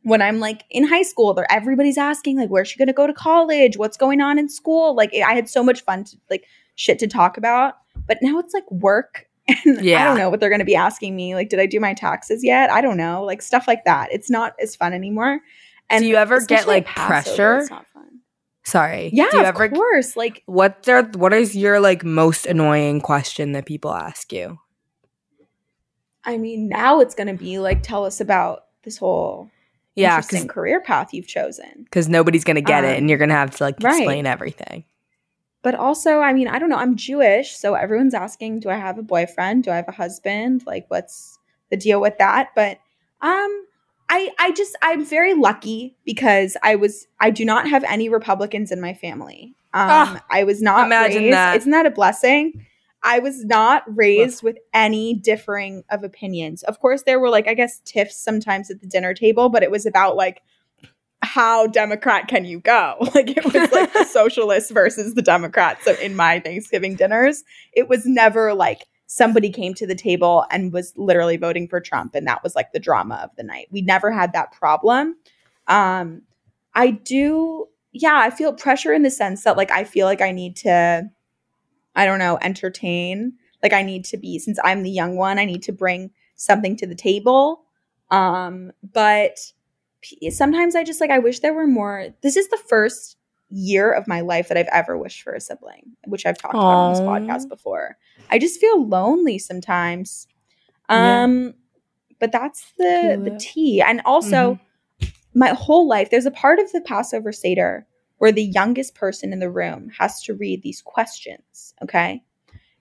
When 0.02 0.22
I'm 0.22 0.40
like 0.40 0.64
in 0.70 0.86
high 0.86 1.02
school, 1.02 1.34
there 1.34 1.50
everybody's 1.50 1.98
asking, 1.98 2.38
like, 2.38 2.50
where's 2.50 2.68
she 2.68 2.78
gonna 2.78 2.92
go 2.92 3.06
to 3.06 3.12
college? 3.12 3.76
What's 3.76 3.96
going 3.96 4.20
on 4.20 4.38
in 4.38 4.48
school? 4.48 4.94
Like, 4.94 5.14
I 5.14 5.34
had 5.34 5.48
so 5.48 5.62
much 5.62 5.82
fun 5.82 6.04
to 6.04 6.16
like 6.30 6.46
shit 6.74 6.98
to 7.00 7.06
talk 7.06 7.36
about. 7.36 7.74
But 8.06 8.18
now 8.22 8.38
it's 8.38 8.54
like 8.54 8.70
work. 8.70 9.26
And 9.66 9.84
yeah. 9.84 10.02
I 10.02 10.04
don't 10.04 10.18
know 10.18 10.30
what 10.30 10.38
they're 10.38 10.50
gonna 10.50 10.64
be 10.64 10.76
asking 10.76 11.16
me. 11.16 11.34
Like, 11.34 11.48
did 11.48 11.58
I 11.58 11.66
do 11.66 11.80
my 11.80 11.94
taxes 11.94 12.44
yet? 12.44 12.70
I 12.70 12.80
don't 12.80 12.96
know. 12.96 13.24
Like 13.24 13.42
stuff 13.42 13.66
like 13.66 13.84
that. 13.84 14.08
It's 14.12 14.30
not 14.30 14.54
as 14.62 14.76
fun 14.76 14.92
anymore. 14.92 15.40
And 15.90 16.02
Do 16.02 16.08
you 16.08 16.14
ever 16.14 16.40
get, 16.40 16.68
like, 16.68 16.86
pressure? 16.86 17.58
It's 17.58 17.70
not 17.70 17.86
fun. 17.88 18.20
Sorry. 18.62 19.10
Yeah, 19.12 19.28
Do 19.30 19.38
you 19.38 19.42
of 19.42 19.48
ever 19.48 19.68
course. 19.68 20.16
Like, 20.16 20.44
What's 20.46 20.86
their 20.86 21.02
what 21.02 21.32
is 21.32 21.56
your 21.56 21.80
like 21.80 22.04
most 22.04 22.46
annoying 22.46 23.00
question 23.00 23.52
that 23.52 23.66
people 23.66 23.92
ask 23.92 24.32
you? 24.32 24.58
I 26.24 26.38
mean, 26.38 26.68
now 26.68 27.00
it's 27.00 27.14
going 27.14 27.26
to 27.26 27.34
be 27.34 27.58
like, 27.58 27.82
tell 27.82 28.04
us 28.04 28.20
about 28.20 28.66
this 28.84 28.96
whole 28.96 29.50
Yeah, 29.94 30.16
interesting 30.16 30.48
career 30.48 30.80
path 30.80 31.12
you've 31.12 31.26
chosen. 31.26 31.84
because 31.84 32.08
nobody's 32.08 32.44
gonna 32.44 32.60
get 32.62 32.84
it, 32.84 32.88
Um, 32.92 32.94
and 32.98 33.08
you're 33.08 33.18
gonna 33.18 33.34
have 33.34 33.54
to 33.56 33.64
like 33.64 33.76
right. 33.82 33.96
explain 33.96 34.26
everything. 34.26 34.84
But 35.62 35.74
also, 35.76 36.18
I 36.20 36.32
mean, 36.32 36.48
I 36.48 36.58
don't 36.58 36.68
know. 36.70 36.76
I'm 36.76 36.96
Jewish, 36.96 37.52
so 37.52 37.74
everyone's 37.74 38.14
asking, 38.14 38.60
do 38.60 38.68
I 38.70 38.74
have 38.76 38.98
a 38.98 39.02
boyfriend? 39.02 39.62
Do 39.64 39.70
I 39.70 39.76
have 39.76 39.88
a 39.88 39.92
husband? 39.92 40.64
Like, 40.66 40.86
what's 40.88 41.38
the 41.70 41.76
deal 41.76 42.00
with 42.00 42.18
that? 42.18 42.48
But 42.56 42.78
um, 43.20 43.66
I 44.08 44.30
I 44.38 44.52
just 44.56 44.76
I'm 44.82 45.04
very 45.04 45.34
lucky 45.34 45.96
because 46.04 46.56
I 46.62 46.74
was 46.76 47.06
I 47.20 47.30
do 47.30 47.44
not 47.44 47.68
have 47.68 47.84
any 47.84 48.08
Republicans 48.08 48.72
in 48.72 48.80
my 48.80 48.94
family. 48.94 49.54
Um, 49.74 49.88
Ah, 49.90 50.24
I 50.30 50.44
was 50.44 50.60
not 50.60 50.86
imagine 50.86 51.22
raised. 51.24 51.32
that. 51.34 51.56
Isn't 51.58 51.70
that 51.70 51.86
a 51.86 51.90
blessing? 51.90 52.66
I 53.02 53.18
was 53.18 53.44
not 53.44 53.82
raised 53.86 54.42
with 54.42 54.58
any 54.72 55.14
differing 55.14 55.82
of 55.90 56.04
opinions. 56.04 56.62
Of 56.62 56.80
course, 56.80 57.02
there 57.02 57.18
were 57.18 57.30
like 57.30 57.48
I 57.48 57.54
guess 57.54 57.80
tiffs 57.84 58.16
sometimes 58.16 58.70
at 58.70 58.80
the 58.80 58.86
dinner 58.86 59.14
table, 59.14 59.48
but 59.48 59.62
it 59.62 59.70
was 59.70 59.86
about 59.86 60.16
like 60.16 60.42
how 61.22 61.66
Democrat 61.68 62.28
can 62.28 62.44
you 62.44 62.60
go? 62.60 62.96
Like 63.14 63.30
it 63.36 63.44
was 63.44 63.72
like 63.72 63.92
the 63.92 64.04
socialists 64.10 64.70
versus 64.70 65.14
the 65.14 65.22
Democrats. 65.22 65.84
So 65.84 65.92
in 65.94 66.16
my 66.16 66.40
Thanksgiving 66.40 66.96
dinners, 66.96 67.44
it 67.72 67.88
was 67.88 68.06
never 68.06 68.54
like 68.54 68.86
somebody 69.06 69.50
came 69.50 69.74
to 69.74 69.86
the 69.86 69.94
table 69.94 70.46
and 70.50 70.72
was 70.72 70.92
literally 70.96 71.36
voting 71.36 71.68
for 71.68 71.80
Trump 71.80 72.14
and 72.14 72.26
that 72.26 72.42
was 72.42 72.54
like 72.56 72.72
the 72.72 72.80
drama 72.80 73.20
of 73.22 73.30
the 73.36 73.42
night. 73.42 73.68
We 73.70 73.82
never 73.82 74.10
had 74.10 74.32
that 74.32 74.52
problem. 74.52 75.16
Um 75.66 76.22
I 76.74 76.90
do 76.90 77.66
yeah, 77.92 78.18
I 78.22 78.30
feel 78.30 78.54
pressure 78.54 78.92
in 78.92 79.02
the 79.02 79.10
sense 79.10 79.44
that 79.44 79.56
like 79.56 79.70
I 79.70 79.84
feel 79.84 80.06
like 80.06 80.22
I 80.22 80.32
need 80.32 80.56
to 80.56 81.10
I 81.94 82.06
don't 82.06 82.18
know, 82.18 82.38
entertain. 82.40 83.34
Like 83.62 83.72
I 83.72 83.82
need 83.82 84.04
to 84.06 84.16
be 84.16 84.38
since 84.38 84.58
I'm 84.64 84.82
the 84.82 84.90
young 84.90 85.16
one, 85.16 85.38
I 85.38 85.44
need 85.44 85.62
to 85.64 85.72
bring 85.72 86.10
something 86.36 86.76
to 86.76 86.86
the 86.86 86.94
table. 86.94 87.64
Um 88.10 88.72
but 88.92 89.38
sometimes 90.30 90.74
I 90.74 90.84
just 90.84 91.00
like 91.00 91.10
I 91.10 91.18
wish 91.18 91.40
there 91.40 91.54
were 91.54 91.66
more. 91.66 92.08
This 92.22 92.36
is 92.36 92.48
the 92.48 92.60
first 92.68 93.16
year 93.50 93.92
of 93.92 94.08
my 94.08 94.20
life 94.20 94.48
that 94.48 94.56
I've 94.56 94.68
ever 94.72 94.96
wished 94.96 95.22
for 95.22 95.34
a 95.34 95.40
sibling, 95.40 95.92
which 96.06 96.26
I've 96.26 96.38
talked 96.38 96.54
about 96.54 96.64
on 96.64 96.92
this 96.92 97.00
podcast 97.00 97.48
before. 97.48 97.96
I 98.30 98.38
just 98.38 98.60
feel 98.60 98.86
lonely 98.86 99.38
sometimes. 99.38 100.26
Yeah. 100.88 101.24
Um 101.24 101.54
but 102.18 102.32
that's 102.32 102.72
the 102.78 103.16
Feel 103.16 103.24
the 103.24 103.38
tea. 103.38 103.80
And 103.80 104.00
also 104.04 104.58
my 105.34 105.48
whole 105.48 105.86
life 105.86 106.10
there's 106.10 106.26
a 106.26 106.30
part 106.30 106.58
of 106.58 106.72
the 106.72 106.80
Passover 106.80 107.32
Seder 107.32 107.86
where 108.22 108.30
the 108.30 108.52
youngest 108.54 108.94
person 108.94 109.32
in 109.32 109.40
the 109.40 109.50
room 109.50 109.90
has 109.98 110.22
to 110.22 110.32
read 110.32 110.62
these 110.62 110.80
questions, 110.80 111.74
okay? 111.82 112.22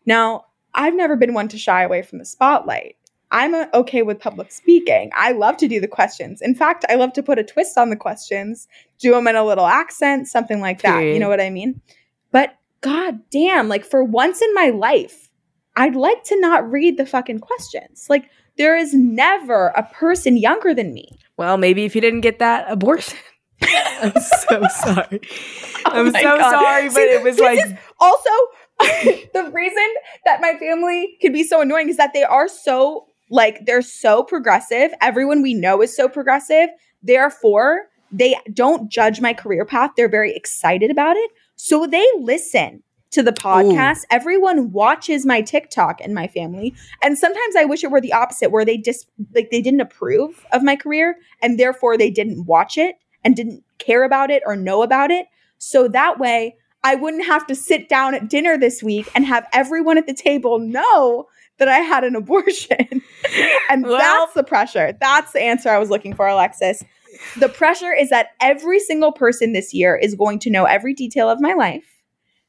Now, 0.05 0.45
I've 0.75 0.93
never 0.93 1.15
been 1.15 1.33
one 1.33 1.47
to 1.47 1.57
shy 1.57 1.81
away 1.81 2.03
from 2.03 2.19
the 2.19 2.25
spotlight. 2.25 2.95
I'm 3.31 3.55
uh, 3.55 3.65
okay 3.73 4.03
with 4.03 4.19
public 4.19 4.51
speaking. 4.51 5.09
I 5.15 5.31
love 5.31 5.57
to 5.57 5.67
do 5.67 5.81
the 5.81 5.87
questions. 5.87 6.43
In 6.43 6.53
fact, 6.53 6.85
I 6.89 6.93
love 6.93 7.13
to 7.13 7.23
put 7.23 7.39
a 7.39 7.43
twist 7.43 7.75
on 7.75 7.89
the 7.89 7.95
questions, 7.95 8.67
do 8.99 9.13
them 9.13 9.27
in 9.27 9.35
a 9.35 9.43
little 9.43 9.65
accent, 9.65 10.27
something 10.27 10.61
like 10.61 10.83
that. 10.83 11.01
You 11.01 11.17
know 11.17 11.29
what 11.29 11.41
I 11.41 11.49
mean? 11.49 11.81
But 12.31 12.55
god 12.81 13.19
damn, 13.31 13.67
like 13.67 13.83
for 13.83 14.03
once 14.03 14.43
in 14.43 14.53
my 14.53 14.69
life, 14.69 15.27
I'd 15.75 15.95
like 15.95 16.23
to 16.25 16.39
not 16.39 16.69
read 16.69 16.97
the 16.97 17.05
fucking 17.07 17.39
questions. 17.39 18.05
Like 18.11 18.29
there 18.59 18.77
is 18.77 18.93
never 18.93 19.69
a 19.69 19.89
person 19.91 20.37
younger 20.37 20.75
than 20.75 20.93
me. 20.93 21.17
Well, 21.37 21.57
maybe 21.57 21.83
if 21.83 21.95
you 21.95 22.01
didn't 22.01 22.21
get 22.21 22.37
that 22.37 22.69
abortion. 22.69 23.17
I'm 24.01 24.13
so 24.19 24.67
sorry. 24.83 25.21
Oh 25.85 25.91
I'm 25.91 26.07
Oh 26.07 26.11
so 26.11 26.37
God. 26.37 26.51
sorry, 26.51 26.87
but 26.87 26.93
See, 26.95 27.01
it 27.01 27.23
was 27.23 27.39
like 27.39 27.79
also 27.99 28.29
the 29.33 29.49
reason 29.53 29.87
that 30.25 30.41
my 30.41 30.55
family 30.59 31.17
can 31.21 31.31
be 31.31 31.43
so 31.43 31.61
annoying 31.61 31.89
is 31.89 31.97
that 31.97 32.13
they 32.13 32.23
are 32.23 32.47
so 32.47 33.07
like 33.29 33.65
they're 33.65 33.81
so 33.81 34.23
progressive. 34.23 34.91
Everyone 35.01 35.41
we 35.41 35.53
know 35.53 35.81
is 35.81 35.95
so 35.95 36.09
progressive. 36.09 36.69
Therefore, 37.03 37.83
they 38.11 38.35
don't 38.53 38.91
judge 38.91 39.21
my 39.21 39.33
career 39.33 39.65
path. 39.65 39.91
They're 39.95 40.09
very 40.09 40.35
excited 40.35 40.91
about 40.91 41.15
it. 41.15 41.31
So 41.55 41.85
they 41.87 42.05
listen 42.19 42.83
to 43.11 43.21
the 43.21 43.31
podcast. 43.33 44.03
Everyone 44.09 44.71
watches 44.71 45.25
my 45.25 45.41
TikTok 45.41 45.99
and 46.01 46.13
my 46.15 46.27
family. 46.27 46.73
And 47.03 47.17
sometimes 47.17 47.55
I 47.57 47.65
wish 47.65 47.83
it 47.83 47.91
were 47.91 48.01
the 48.01 48.13
opposite 48.13 48.51
where 48.51 48.65
they 48.65 48.77
just 48.77 49.07
like 49.35 49.49
they 49.51 49.61
didn't 49.61 49.81
approve 49.81 50.45
of 50.53 50.63
my 50.63 50.75
career 50.75 51.17
and 51.41 51.59
therefore 51.59 51.97
they 51.97 52.09
didn't 52.09 52.45
watch 52.45 52.77
it 52.77 52.95
and 53.23 53.35
didn't 53.35 53.63
care 53.77 54.03
about 54.03 54.31
it 54.31 54.43
or 54.45 54.55
know 54.55 54.81
about 54.83 55.11
it. 55.11 55.27
So 55.57 55.87
that 55.89 56.19
way 56.19 56.55
I 56.83 56.95
wouldn't 56.95 57.25
have 57.25 57.45
to 57.47 57.55
sit 57.55 57.89
down 57.89 58.15
at 58.15 58.27
dinner 58.29 58.57
this 58.57 58.81
week 58.81 59.09
and 59.13 59.25
have 59.25 59.47
everyone 59.53 59.97
at 59.97 60.07
the 60.07 60.13
table 60.13 60.57
know 60.59 61.27
that 61.59 61.67
I 61.67 61.79
had 61.79 62.03
an 62.03 62.15
abortion. 62.21 63.01
and 63.69 63.83
Well- 63.83 63.97
that's 63.97 64.33
the 64.33 64.43
pressure. 64.43 64.97
That's 64.99 65.31
the 65.33 65.41
answer 65.41 65.69
I 65.69 65.77
was 65.77 65.89
looking 65.89 66.13
for, 66.15 66.27
Alexis. 66.27 66.83
The 67.37 67.49
pressure 67.49 67.93
is 67.93 68.09
that 68.09 68.29
every 68.39 68.79
single 68.79 69.11
person 69.11 69.53
this 69.53 69.73
year 69.73 69.95
is 69.95 70.15
going 70.15 70.39
to 70.39 70.49
know 70.49 70.65
every 70.65 70.93
detail 70.93 71.29
of 71.29 71.39
my 71.41 71.53
life, 71.53 72.01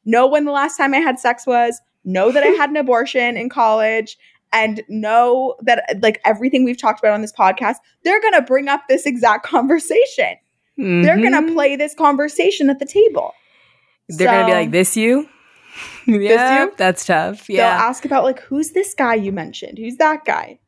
know 0.05 0.27
when 0.27 0.45
the 0.47 0.53
last 0.53 0.77
time 0.79 0.95
I 0.95 0.99
had 0.99 1.19
sex 1.19 1.47
was, 1.47 1.81
know 2.05 2.33
that 2.33 2.43
I 2.43 2.49
had 2.49 2.71
an 2.71 2.77
abortion 2.79 3.37
in 3.37 3.49
college, 3.51 4.17
and 4.53 4.83
know 4.89 5.57
that 5.63 5.99
like 6.03 6.21
everything 6.25 6.65
we've 6.65 6.81
talked 6.81 7.01
about 7.01 7.13
on 7.13 7.23
this 7.23 7.33
podcast, 7.33 7.77
they're 8.05 8.21
going 8.21 8.35
to 8.35 8.43
bring 8.43 8.69
up 8.69 8.83
this 8.89 9.05
exact 9.05 9.45
conversation. 9.47 10.37
They're 10.77 11.19
going 11.19 11.33
to 11.33 11.39
mm-hmm. 11.39 11.55
play 11.55 11.77
this 11.77 11.95
conversation 11.95 12.71
at 12.71 12.79
the 12.79 12.87
table. 12.87 13.33
They're 14.09 14.27
gonna 14.27 14.47
be 14.47 14.53
So- 14.53 14.59
like, 14.59 14.71
"This 14.71 14.97
you." 14.97 15.29
yeah, 16.07 16.65
you? 16.65 16.73
that's 16.77 17.07
tough. 17.07 17.49
Yeah. 17.49 17.57
They'll 17.57 17.89
ask 17.89 18.05
about 18.05 18.25
like 18.25 18.41
who's 18.41 18.73
this 18.73 18.93
guy 18.95 19.15
you 19.15 19.33
mentioned? 19.33 19.79
Who's 19.79 19.97
that 19.97 20.25
guy? 20.25 20.59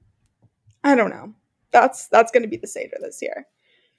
I 0.83 0.95
don't 0.95 1.11
know. 1.11 1.35
That's 1.73 2.09
that's 2.09 2.31
going 2.31 2.43
to 2.43 2.49
be 2.49 2.57
the 2.57 2.67
Seder 2.67 2.97
this 3.01 3.21
year. 3.21 3.47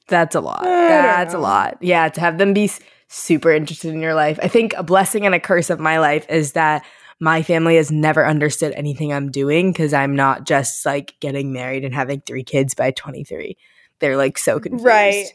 that's 0.07 0.35
a 0.35 0.41
lot. 0.41 0.61
I 0.61 0.87
That's 0.87 1.33
a 1.33 1.39
lot. 1.39 1.77
Yeah, 1.81 2.09
to 2.09 2.21
have 2.21 2.37
them 2.37 2.53
be 2.53 2.71
super 3.07 3.51
interested 3.51 3.93
in 3.93 4.01
your 4.01 4.13
life. 4.13 4.39
I 4.41 4.47
think 4.47 4.73
a 4.77 4.83
blessing 4.83 5.25
and 5.25 5.35
a 5.35 5.39
curse 5.39 5.69
of 5.69 5.79
my 5.79 5.99
life 5.99 6.25
is 6.29 6.53
that 6.53 6.85
my 7.19 7.43
family 7.43 7.75
has 7.75 7.91
never 7.91 8.25
understood 8.25 8.73
anything 8.73 9.13
I'm 9.13 9.31
doing 9.31 9.71
because 9.71 9.93
I'm 9.93 10.15
not 10.15 10.45
just 10.45 10.85
like 10.85 11.15
getting 11.19 11.53
married 11.53 11.85
and 11.85 11.93
having 11.93 12.21
three 12.21 12.43
kids 12.43 12.73
by 12.73 12.91
23. 12.91 13.57
They're 13.99 14.17
like 14.17 14.37
so 14.37 14.59
confused. 14.59 14.85
Right. 14.85 15.27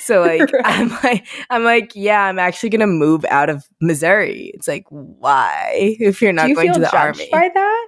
So 0.00 0.20
like 0.26 0.52
Right. 0.52 0.62
I'm 0.64 0.88
like 1.02 1.26
I'm 1.50 1.64
like 1.64 1.92
yeah 1.94 2.22
I'm 2.22 2.38
actually 2.38 2.70
gonna 2.70 2.86
move 2.86 3.24
out 3.26 3.50
of 3.50 3.66
Missouri. 3.80 4.52
It's 4.54 4.68
like 4.68 4.84
why 4.88 5.96
if 5.98 6.22
you're 6.22 6.32
not 6.32 6.48
you 6.48 6.54
going 6.54 6.72
to 6.72 6.80
the 6.80 6.86
judged 6.86 7.20
army? 7.20 7.28
by 7.30 7.50
that? 7.52 7.86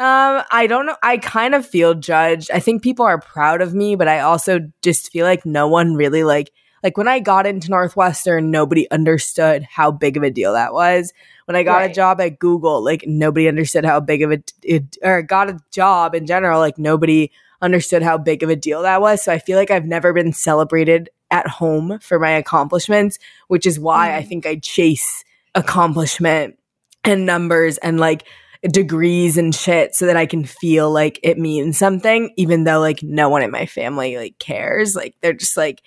Um, 0.00 0.44
I 0.52 0.68
don't 0.68 0.86
know. 0.86 0.96
I 1.02 1.18
kind 1.18 1.56
of 1.56 1.66
feel 1.66 1.92
judged. 1.94 2.52
I 2.52 2.60
think 2.60 2.84
people 2.84 3.04
are 3.04 3.20
proud 3.20 3.60
of 3.60 3.74
me, 3.74 3.96
but 3.96 4.06
I 4.06 4.20
also 4.20 4.60
just 4.80 5.10
feel 5.10 5.26
like 5.26 5.44
no 5.44 5.66
one 5.66 5.94
really 5.94 6.22
like 6.22 6.52
like 6.84 6.96
when 6.96 7.08
I 7.08 7.18
got 7.18 7.46
into 7.46 7.70
Northwestern, 7.70 8.50
nobody 8.50 8.88
understood 8.90 9.64
how 9.64 9.90
big 9.90 10.16
of 10.16 10.22
a 10.22 10.30
deal 10.30 10.52
that 10.52 10.72
was. 10.72 11.12
When 11.46 11.56
I 11.56 11.62
got 11.62 11.90
a 11.90 11.92
job 11.92 12.20
at 12.20 12.38
Google, 12.38 12.84
like 12.84 13.04
nobody 13.06 13.48
understood 13.48 13.84
how 13.84 14.00
big 14.00 14.22
of 14.22 14.30
a 14.30 14.42
it 14.62 14.96
or 15.02 15.22
got 15.22 15.50
a 15.50 15.58
job 15.72 16.14
in 16.14 16.26
general, 16.26 16.60
like 16.60 16.78
nobody 16.78 17.32
understood 17.60 18.02
how 18.02 18.18
big 18.18 18.42
of 18.42 18.50
a 18.50 18.56
deal 18.56 18.82
that 18.82 19.00
was. 19.00 19.24
So 19.24 19.32
I 19.32 19.38
feel 19.38 19.58
like 19.58 19.70
I've 19.70 19.86
never 19.86 20.12
been 20.12 20.32
celebrated 20.32 21.10
at 21.30 21.46
home 21.46 21.98
for 22.00 22.18
my 22.18 22.30
accomplishments, 22.30 23.18
which 23.48 23.66
is 23.66 23.78
why 23.78 24.16
I 24.16 24.22
Mm. 24.22 24.28
think 24.28 24.46
I 24.46 24.56
chase 24.56 25.24
accomplishment 25.54 26.58
and 27.04 27.26
numbers 27.26 27.78
and 27.78 28.00
like 28.00 28.24
degrees 28.62 29.36
and 29.38 29.54
shit 29.54 29.94
so 29.94 30.06
that 30.06 30.16
I 30.16 30.26
can 30.26 30.44
feel 30.44 30.90
like 30.90 31.20
it 31.22 31.38
means 31.38 31.78
something, 31.78 32.32
even 32.36 32.64
though 32.64 32.80
like 32.80 33.02
no 33.02 33.28
one 33.28 33.42
in 33.42 33.50
my 33.50 33.66
family 33.66 34.16
like 34.16 34.38
cares. 34.38 34.96
Like 34.96 35.14
they're 35.20 35.32
just 35.32 35.56
like, 35.56 35.82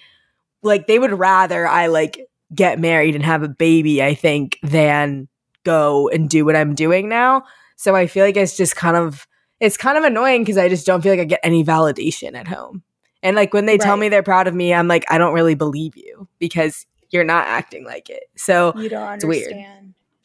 like 0.64 0.88
they 0.88 1.00
would 1.00 1.12
rather 1.12 1.68
I 1.68 1.88
like 1.88 2.28
get 2.54 2.80
married 2.80 3.16
and 3.16 3.26
have 3.26 3.44
a 3.44 3.50
baby, 3.50 4.02
I 4.04 4.14
think, 4.14 4.60
than 4.64 5.28
go 5.64 6.10
and 6.10 6.30
do 6.30 6.46
what 6.46 6.56
I'm 6.56 6.76
doing 6.76 7.10
now. 7.10 7.44
So 7.76 7.96
I 7.96 8.08
feel 8.08 8.26
like 8.26 8.38
it's 8.38 8.56
just 8.58 8.76
kind 8.76 8.96
of 8.96 9.28
it's 9.60 9.78
kind 9.78 9.98
of 9.98 10.04
annoying 10.04 10.42
because 10.42 10.58
I 10.58 10.70
just 10.70 10.86
don't 10.86 11.02
feel 11.02 11.12
like 11.12 11.20
I 11.20 11.26
get 11.26 11.40
any 11.44 11.64
validation 11.64 12.36
at 12.36 12.48
home. 12.48 12.84
And 13.24 13.36
like 13.36 13.54
when 13.54 13.66
they 13.66 13.78
tell 13.78 13.98
me 13.98 14.10
they're 14.10 14.24
proud 14.24 14.48
of 14.48 14.56
me, 14.56 14.74
I'm 14.74 14.88
like, 14.88 15.06
I 15.10 15.18
don't 15.18 15.34
really 15.34 15.56
believe 15.56 15.96
you 15.96 16.28
because 16.40 16.86
you're 17.10 17.24
not 17.24 17.46
acting 17.48 17.86
like 17.86 18.10
it. 18.10 18.24
So 18.36 18.74
You 18.76 18.90
don't 18.90 19.16
It's 19.16 19.26
weird. 19.26 19.54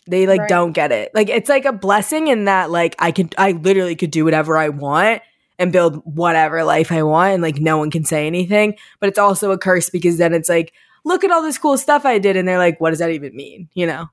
they 0.07 0.27
like 0.27 0.41
Right. 0.43 0.49
don't 0.49 0.73
get 0.73 0.93
it. 0.93 1.11
Like 1.15 1.29
it's 1.29 1.49
like 1.49 1.65
a 1.65 1.73
blessing 1.73 2.29
in 2.29 2.45
that 2.47 2.71
like 2.71 2.95
I 2.99 3.11
can 3.13 3.31
I 3.37 3.53
literally 3.53 3.97
could 3.97 4.11
do 4.11 4.25
whatever 4.25 4.57
I 4.57 4.69
want 4.71 5.23
and 5.59 5.73
build 5.73 6.01
whatever 6.05 6.63
life 6.65 6.93
I 6.93 7.03
want 7.03 7.35
and 7.35 7.43
like 7.43 7.59
no 7.59 7.79
one 7.79 7.91
can 7.91 8.05
say 8.05 8.27
anything. 8.27 8.77
But 9.01 9.09
it's 9.09 9.19
also 9.19 9.51
a 9.51 9.59
curse 9.59 9.91
because 9.91 10.17
then 10.19 10.33
it's 10.33 10.49
like, 10.49 10.73
look 11.05 11.25
at 11.25 11.31
all 11.31 11.43
this 11.43 11.59
cool 11.59 11.77
stuff 11.79 12.05
I 12.05 12.19
did 12.19 12.37
and 12.37 12.47
they're 12.47 12.59
like, 12.59 12.81
what 12.81 12.91
does 12.91 12.99
that 13.01 13.11
even 13.11 13.35
mean? 13.35 13.69
You 13.75 13.87
know? 13.87 14.11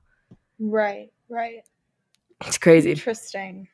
Right, 0.58 1.10
right. 1.28 1.62
It's 2.46 2.58
crazy. 2.58 2.90
Interesting. 2.90 3.68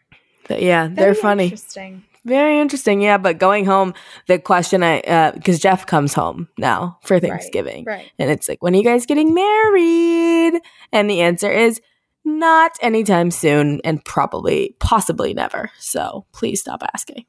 But 0.48 0.62
yeah, 0.62 0.88
they're 0.90 1.14
funny. 1.14 1.44
Interesting. 1.44 2.04
Very 2.24 2.58
interesting. 2.58 3.00
Yeah, 3.00 3.16
but 3.18 3.38
going 3.38 3.64
home, 3.64 3.94
the 4.26 4.38
question 4.38 4.82
I 4.82 5.00
uh 5.00 5.32
because 5.32 5.58
Jeff 5.58 5.86
comes 5.86 6.12
home 6.12 6.48
now 6.58 6.98
for 7.02 7.18
Thanksgiving. 7.18 7.84
Right. 7.84 8.10
And 8.18 8.30
it's 8.30 8.48
like, 8.48 8.62
when 8.62 8.74
are 8.74 8.78
you 8.78 8.84
guys 8.84 9.06
getting 9.06 9.32
married? 9.34 10.60
And 10.92 11.08
the 11.08 11.22
answer 11.22 11.50
is 11.50 11.80
not 12.24 12.72
anytime 12.82 13.30
soon 13.30 13.80
and 13.84 14.04
probably 14.04 14.76
possibly 14.80 15.32
never. 15.32 15.70
So 15.78 16.26
please 16.32 16.60
stop 16.60 16.82
asking. 16.94 17.24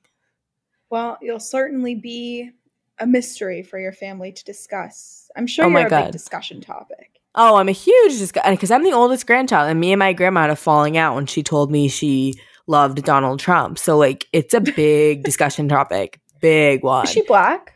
Well, 0.89 1.17
you'll 1.21 1.39
certainly 1.39 1.95
be 1.95 2.51
a 2.99 3.07
mystery 3.07 3.63
for 3.63 3.79
your 3.79 3.93
family 3.93 4.33
to 4.33 4.43
discuss. 4.43 5.29
I'm 5.35 5.47
sure 5.47 5.65
Oh 5.65 5.69
you're 5.69 5.87
a 5.87 5.89
God. 5.89 6.03
big 6.05 6.11
discussion 6.11 6.59
topic. 6.59 7.21
Oh, 7.33 7.55
I'm 7.55 7.69
a 7.69 7.71
huge 7.71 8.19
discussion 8.19 8.51
because 8.53 8.71
I'm 8.71 8.83
the 8.83 8.91
oldest 8.91 9.25
grandchild, 9.25 9.69
and 9.69 9.79
me 9.79 9.93
and 9.93 9.99
my 9.99 10.11
grandma 10.11 10.41
had 10.41 10.49
a 10.49 10.55
falling 10.57 10.97
out 10.97 11.15
when 11.15 11.25
she 11.27 11.43
told 11.43 11.71
me 11.71 11.87
she 11.87 12.35
loved 12.71 13.03
Donald 13.03 13.39
Trump. 13.39 13.77
So 13.77 13.97
like, 13.97 14.27
it's 14.33 14.53
a 14.55 14.61
big 14.81 15.23
discussion 15.23 15.69
topic, 15.69 16.19
big 16.39 16.83
one. 16.83 17.03
Is 17.03 17.11
she 17.11 17.21
black? 17.21 17.73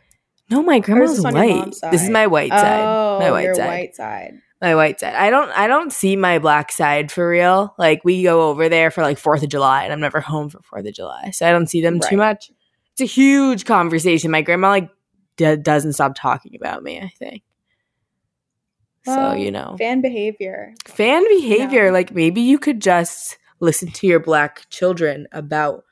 no, 0.50 0.62
my 0.62 0.78
grandma's 0.78 1.16
this 1.16 1.24
on 1.24 1.34
your 1.36 1.44
white. 1.44 1.74
This 1.90 2.02
is 2.02 2.10
my 2.10 2.26
white 2.26 2.50
side. 2.50 2.80
Oh, 2.82 3.18
my 3.20 3.30
white 3.30 3.44
your 3.44 3.54
side. 3.54 3.66
white 3.66 3.96
side. 3.96 4.34
my 4.60 4.74
white 4.74 5.00
side. 5.00 5.14
I 5.14 5.30
don't 5.30 5.50
I 5.50 5.66
don't 5.66 5.92
see 5.92 6.14
my 6.16 6.38
black 6.38 6.70
side 6.72 7.10
for 7.10 7.28
real. 7.28 7.74
Like 7.78 8.02
we 8.04 8.22
go 8.22 8.48
over 8.48 8.68
there 8.68 8.90
for 8.90 9.02
like 9.02 9.18
4th 9.18 9.42
of 9.42 9.48
July 9.48 9.84
and 9.84 9.92
I'm 9.92 10.00
never 10.00 10.20
home 10.20 10.48
for 10.48 10.60
4th 10.60 10.88
of 10.88 10.94
July. 10.94 11.30
So 11.30 11.46
I 11.48 11.50
don't 11.50 11.66
see 11.68 11.80
them 11.80 12.00
too 12.00 12.16
much. 12.16 12.50
It's 12.92 13.00
a 13.00 13.04
huge 13.04 13.64
conversation. 13.64 14.30
My 14.30 14.42
grandma 14.42 14.68
like 14.70 14.90
d- 15.36 15.56
doesn't 15.56 15.94
stop 15.94 16.14
talking 16.16 16.54
about 16.56 16.82
me, 16.82 17.00
I 17.00 17.08
think. 17.08 17.42
so, 19.04 19.32
you 19.32 19.50
know. 19.50 19.76
Fan 19.78 20.00
behavior. 20.00 20.74
Fan 20.86 21.26
behavior 21.28 21.90
like 21.92 22.14
maybe 22.14 22.40
you 22.40 22.58
could 22.58 22.80
just 22.80 23.36
listen 23.60 23.90
to 23.92 24.06
your 24.06 24.20
black 24.20 24.68
children 24.70 25.26
about 25.32 25.84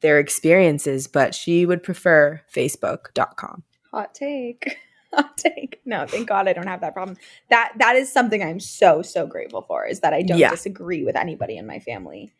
their 0.00 0.18
experiences, 0.18 1.06
but 1.08 1.34
she 1.34 1.66
would 1.66 1.82
prefer 1.82 2.40
facebook.com. 2.54 3.62
Hot 3.92 4.14
take. 4.14 4.76
Hot 5.12 5.36
take. 5.38 5.80
No, 5.86 6.06
thank 6.06 6.28
God 6.28 6.46
I 6.48 6.52
don't 6.52 6.66
have 6.66 6.82
that 6.82 6.92
problem. 6.92 7.16
That 7.48 7.72
that 7.78 7.96
is 7.96 8.12
something 8.12 8.42
I'm 8.42 8.60
so 8.60 9.00
so 9.02 9.26
grateful 9.26 9.62
for 9.62 9.86
is 9.86 10.00
that 10.00 10.12
I 10.12 10.22
don't 10.22 10.38
Yeah. 10.38 10.50
disagree 10.50 11.02
with 11.04 11.16
anybody 11.16 11.56
in 11.56 11.66
my 11.66 11.78
family. 11.80 12.30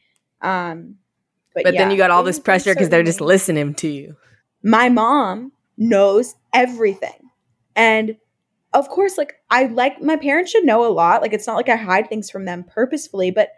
Um, 0.43 0.97
but, 1.55 1.65
But 1.65 1.77
then 1.77 1.91
you 1.91 1.97
got 1.97 2.11
all 2.11 2.23
this 2.23 2.39
pressure 2.39 2.75
because 2.75 2.91
they're 2.91 3.03
just 3.03 3.21
listening 3.23 3.75
to 3.75 3.89
you. 3.89 4.17
my 4.63 4.89
mom 4.91 5.51
knows 5.79 6.35
everything. 6.53 7.31
And 7.75 8.17
of 8.75 8.89
course, 8.89 9.17
like 9.17 9.37
I 9.51 9.65
like 9.67 10.03
my 10.03 10.17
parents 10.17 10.51
should 10.51 10.65
know 10.67 10.87
a 10.87 10.93
lot. 10.93 11.23
Like 11.23 11.33
it's 11.33 11.47
not 11.47 11.57
like 11.57 11.69
I 11.71 11.77
hide 11.77 12.09
things 12.09 12.31
from 12.31 12.45
them 12.45 12.65
purposefully, 12.65 13.31
but 13.31 13.49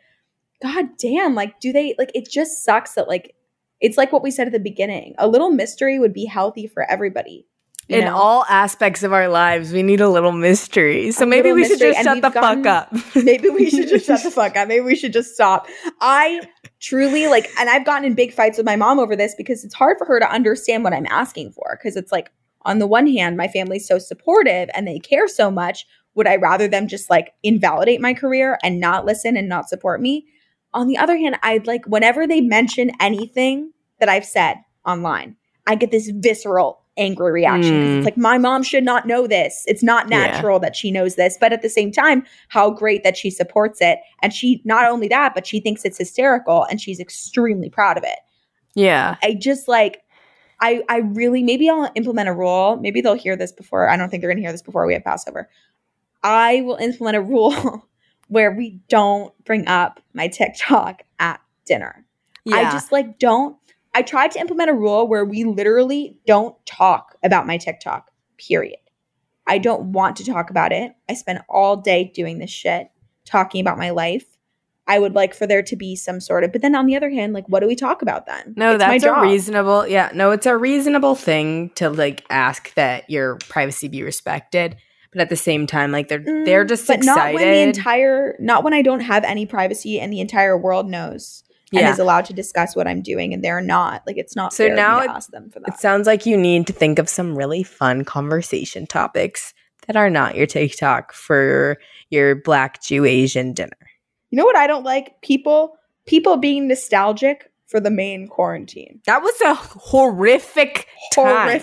god 0.62 0.86
damn, 0.98 1.34
like 1.34 1.60
do 1.60 1.72
they 1.72 1.94
like 1.98 2.10
it 2.14 2.28
just 2.30 2.64
sucks 2.64 2.94
that 2.94 3.08
like 3.08 3.34
it's 3.80 3.96
like 3.96 4.12
what 4.12 4.22
we 4.22 4.30
said 4.30 4.46
at 4.46 4.52
the 4.52 4.60
beginning. 4.60 5.14
A 5.18 5.26
little 5.26 5.50
mystery 5.50 5.98
would 5.98 6.12
be 6.12 6.26
healthy 6.26 6.66
for 6.66 6.88
everybody. 6.90 7.46
in 7.88 8.04
know? 8.04 8.14
all 8.14 8.44
aspects 8.48 9.02
of 9.02 9.12
our 9.12 9.28
lives, 9.28 9.72
we 9.72 9.82
need 9.82 10.00
a 10.00 10.08
little 10.08 10.32
mystery. 10.32 11.10
So 11.12 11.24
A 11.24 11.26
maybe 11.26 11.52
we 11.52 11.66
should 11.66 11.78
just 11.78 12.02
shut 12.02 12.20
the 12.20 12.28
gotten- 12.28 12.62
fuck 12.62 12.66
up. 12.92 12.94
Maybe 13.16 13.48
we 13.48 13.70
should 13.70 13.88
just 13.88 14.06
shut 14.06 14.22
the 14.22 14.30
fuck 14.30 14.56
up. 14.56 14.68
Maybe 14.68 14.84
we 14.84 14.94
should 14.94 15.12
just 15.12 15.34
stop. 15.34 15.66
I 16.00 16.42
truly 16.78 17.26
like, 17.26 17.50
and 17.58 17.68
I've 17.70 17.84
gotten 17.86 18.04
in 18.04 18.14
big 18.14 18.32
fights 18.32 18.58
with 18.58 18.66
my 18.66 18.76
mom 18.76 18.98
over 19.00 19.16
this 19.16 19.34
because 19.34 19.64
it's 19.64 19.74
hard 19.74 19.96
for 19.98 20.04
her 20.04 20.20
to 20.20 20.30
understand 20.30 20.84
what 20.84 20.92
I'm 20.92 21.06
asking 21.06 21.52
for. 21.52 21.78
Because 21.78 21.96
it's 21.96 22.12
like, 22.12 22.30
on 22.62 22.78
the 22.78 22.86
one 22.86 23.06
hand, 23.06 23.36
my 23.38 23.48
family's 23.48 23.88
so 23.88 23.98
supportive 23.98 24.68
and 24.74 24.86
they 24.86 24.98
care 24.98 25.26
so 25.26 25.50
much. 25.50 25.86
Would 26.14 26.26
I 26.26 26.36
rather 26.36 26.68
them 26.68 26.86
just 26.86 27.08
like 27.08 27.32
invalidate 27.42 28.00
my 28.00 28.12
career 28.12 28.58
and 28.62 28.78
not 28.78 29.06
listen 29.06 29.36
and 29.36 29.48
not 29.48 29.68
support 29.68 30.02
me? 30.02 30.26
On 30.74 30.86
the 30.86 30.96
other 30.98 31.16
hand, 31.16 31.36
I'd 31.42 31.66
like, 31.66 31.84
whenever 31.86 32.26
they 32.26 32.40
mention 32.40 32.90
anything 33.00 33.72
that 33.98 34.08
I've 34.08 34.24
said 34.24 34.56
online, 34.86 35.36
I 35.66 35.74
get 35.74 35.90
this 35.90 36.10
visceral 36.10 36.80
angry 36.96 37.32
reaction. 37.32 37.72
Mm. 37.72 37.96
It's 37.98 38.04
like, 38.04 38.16
my 38.16 38.36
mom 38.38 38.62
should 38.62 38.84
not 38.84 39.06
know 39.06 39.26
this. 39.26 39.64
It's 39.66 39.82
not 39.82 40.10
Yeah. 40.10 40.26
natural 40.26 40.58
that 40.60 40.76
she 40.76 40.90
knows 40.90 41.14
this. 41.16 41.38
But 41.40 41.52
at 41.52 41.62
the 41.62 41.68
same 41.68 41.90
time, 41.92 42.24
how 42.48 42.70
great 42.70 43.04
that 43.04 43.16
she 43.16 43.30
supports 43.30 43.80
it. 43.80 43.98
And 44.22 44.32
she, 44.34 44.60
not 44.64 44.84
only 44.86 45.08
that, 45.08 45.34
but 45.34 45.46
she 45.46 45.60
thinks 45.60 45.84
it's 45.84 45.98
hysterical 45.98 46.64
and 46.64 46.80
she's 46.80 47.00
extremely 47.00 47.70
proud 47.70 47.96
of 47.96 48.04
it. 48.04 48.18
yeah. 48.74 49.16
I 49.22 49.34
just 49.34 49.66
like, 49.66 50.02
I, 50.60 50.82
I 50.90 50.98
really, 50.98 51.42
maybe 51.42 51.70
I'll 51.70 51.90
implement 51.94 52.28
a 52.28 52.34
rule. 52.34 52.76
Maybe 52.76 53.00
they'll 53.00 53.14
hear 53.14 53.34
this 53.34 53.50
before. 53.52 53.88
I 53.88 53.96
don't 53.96 54.10
think 54.10 54.20
they're 54.20 54.28
going 54.30 54.36
to 54.36 54.42
hear 54.42 54.52
this 54.52 54.60
before 54.62 54.86
we 54.86 54.92
have 54.92 55.02
Passover. 55.04 55.48
I 56.22 56.60
will 56.62 56.76
implement 56.76 57.16
a 57.16 57.22
rule 57.22 57.88
where 58.30 58.52
we 58.52 58.80
don't 58.88 59.34
bring 59.44 59.66
up 59.66 60.00
my 60.14 60.28
TikTok 60.28 61.02
at 61.18 61.40
dinner. 61.66 62.06
Yeah. 62.44 62.56
I 62.56 62.62
just 62.72 62.90
like 62.90 63.18
don't. 63.18 63.56
I 63.92 64.02
tried 64.02 64.30
to 64.32 64.40
implement 64.40 64.70
a 64.70 64.74
rule 64.74 65.08
where 65.08 65.24
we 65.24 65.44
literally 65.44 66.16
don't 66.24 66.54
talk 66.64 67.16
about 67.24 67.46
my 67.46 67.58
TikTok, 67.58 68.10
period. 68.38 68.78
I 69.48 69.58
don't 69.58 69.92
want 69.92 70.14
to 70.16 70.24
talk 70.24 70.48
about 70.48 70.72
it. 70.72 70.92
I 71.08 71.14
spend 71.14 71.40
all 71.48 71.76
day 71.76 72.12
doing 72.14 72.38
this 72.38 72.50
shit, 72.50 72.88
talking 73.24 73.60
about 73.60 73.78
my 73.78 73.90
life. 73.90 74.24
I 74.86 75.00
would 75.00 75.14
like 75.14 75.34
for 75.34 75.46
there 75.46 75.62
to 75.62 75.76
be 75.76 75.96
some 75.96 76.20
sort 76.20 76.44
of, 76.44 76.52
but 76.52 76.62
then 76.62 76.76
on 76.76 76.86
the 76.86 76.96
other 76.96 77.10
hand, 77.10 77.32
like, 77.32 77.48
what 77.48 77.60
do 77.60 77.66
we 77.66 77.76
talk 77.76 78.00
about 78.00 78.26
then? 78.26 78.54
no, 78.56 78.74
It's 78.74 78.78
that's 78.78 79.04
a 79.04 79.20
reasonable. 79.20 79.86
Yeah, 79.88 80.10
no, 80.14 80.30
it's 80.30 80.46
a 80.46 80.56
reasonable 80.56 81.16
thing 81.16 81.70
to 81.70 81.90
like 81.90 82.24
ask 82.30 82.72
that 82.74 83.10
your 83.10 83.36
privacy 83.48 83.88
be 83.88 84.04
respected, 84.04 84.76
but 85.12 85.20
at 85.20 85.28
the 85.28 85.36
same 85.36 85.66
time, 85.66 85.92
like 85.92 86.08
they're 86.08 86.18
they're 86.44 86.64
Mm, 86.64 86.68
just 86.68 86.86
but 86.86 86.98
excited. 86.98 87.32
not 87.32 87.34
when 87.34 87.50
the 87.52 87.60
entire, 87.62 88.36
not 88.38 88.62
when 88.64 88.72
I 88.74 88.82
don't 88.82 89.00
have 89.00 89.24
any 89.24 89.46
privacy 89.46 89.98
and 90.00 90.12
the 90.12 90.20
entire 90.20 90.56
world 90.56 90.88
knows 90.88 91.42
and 91.72 91.86
is 91.88 91.98
allowed 91.98 92.24
to 92.26 92.32
discuss 92.32 92.74
what 92.74 92.88
I'm 92.88 93.00
doing 93.02 93.32
and 93.32 93.44
they're 93.44 93.60
not. 93.60 94.02
Like, 94.06 94.16
it's 94.18 94.34
not 94.34 94.52
So 94.52 94.66
fair 94.66 94.74
now 94.76 94.98
to 94.98 95.04
it- 95.04 95.10
ask 95.10 95.30
them 95.30 95.50
for 95.50 95.60
that. 95.60 95.68
It 95.74 95.78
sounds 95.80 96.06
like 96.06 96.26
you 96.26 96.36
need 96.36 96.66
to 96.66 96.72
think 96.72 96.98
of 96.98 97.08
some 97.08 97.36
really 97.36 97.62
fun 97.62 98.04
conversation 98.04 98.86
topics 98.86 99.54
that 99.86 99.96
are 99.96 100.10
not 100.10 100.34
your 100.36 100.46
TikTok 100.46 101.12
for 101.12 101.78
your 102.10 102.34
Black 102.36 102.82
Jew 102.82 103.04
Asian 103.04 103.52
dinner. 103.52 103.70
You 104.30 104.36
know 104.38 104.44
what 104.44 104.56
I 104.56 104.66
don't 104.66 104.84
like? 104.84 105.20
People 105.22 105.76
people 106.06 106.36
being 106.36 106.66
nostalgic 106.68 107.50
for 107.66 107.78
the 107.80 107.90
main 107.90 108.26
quarantine. 108.26 109.00
That 109.06 109.22
was 109.22 109.40
a 109.42 109.54
horrific 109.54 110.86
time. 111.12 111.60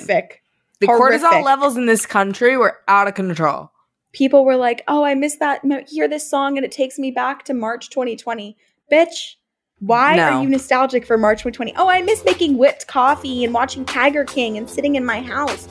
The 0.79 0.87
Horrific. 0.87 1.21
cortisol 1.27 1.43
levels 1.43 1.75
in 1.75 1.85
this 1.87 2.05
country 2.05 2.55
were 2.57 2.77
out 2.87 3.07
of 3.07 3.15
control. 3.15 3.71
People 4.13 4.45
were 4.45 4.55
like, 4.55 4.83
"Oh, 4.87 5.03
I 5.03 5.15
miss 5.15 5.35
that. 5.37 5.61
Hear 5.89 6.07
this 6.07 6.29
song, 6.29 6.57
and 6.57 6.65
it 6.65 6.71
takes 6.71 6.99
me 6.99 7.11
back 7.11 7.43
to 7.45 7.53
March 7.53 7.89
2020." 7.89 8.55
Bitch, 8.91 9.35
why 9.79 10.15
No. 10.15 10.23
are 10.23 10.43
you 10.43 10.49
nostalgic 10.49 11.05
for 11.05 11.17
March 11.17 11.39
2020? 11.43 11.73
Oh, 11.77 11.89
I 11.89 12.01
miss 12.01 12.23
making 12.25 12.57
whipped 12.57 12.87
coffee 12.87 13.43
and 13.43 13.53
watching 13.53 13.85
Tiger 13.85 14.23
King 14.23 14.57
and 14.57 14.69
sitting 14.69 14.95
in 14.95 15.05
my 15.05 15.19
house. 15.21 15.67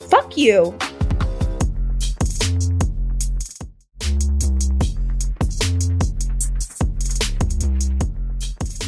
Fuck 0.00 0.36
you. 0.36 0.76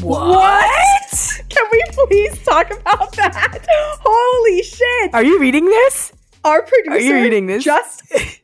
What? 0.00 0.71
Can 1.62 1.70
we 1.70 2.06
please 2.08 2.42
talk 2.44 2.70
about 2.72 3.12
that? 3.16 3.64
Holy 4.02 4.62
shit. 4.62 5.14
Are 5.14 5.22
you 5.22 5.38
reading 5.38 5.66
this? 5.66 6.12
Our 6.44 6.62
producer 6.62 6.90
Are 6.90 6.98
you 6.98 7.14
reading 7.14 7.46
this? 7.46 7.62
just 7.62 8.02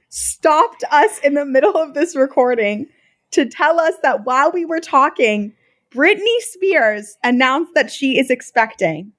stopped 0.09 0.85
us 0.91 1.19
in 1.19 1.35
the 1.35 1.45
middle 1.45 1.77
of 1.77 1.95
this 1.95 2.14
recording 2.14 2.87
to 3.33 3.45
tell 3.45 3.81
us 3.81 3.95
that 4.03 4.25
while 4.25 4.53
we 4.53 4.64
were 4.64 4.81
talking, 4.81 5.53
Britney 5.91 6.39
Spears 6.41 7.16
announced 7.25 7.73
that 7.75 7.91
she 7.91 8.19
is 8.19 8.31
expecting. 8.31 9.12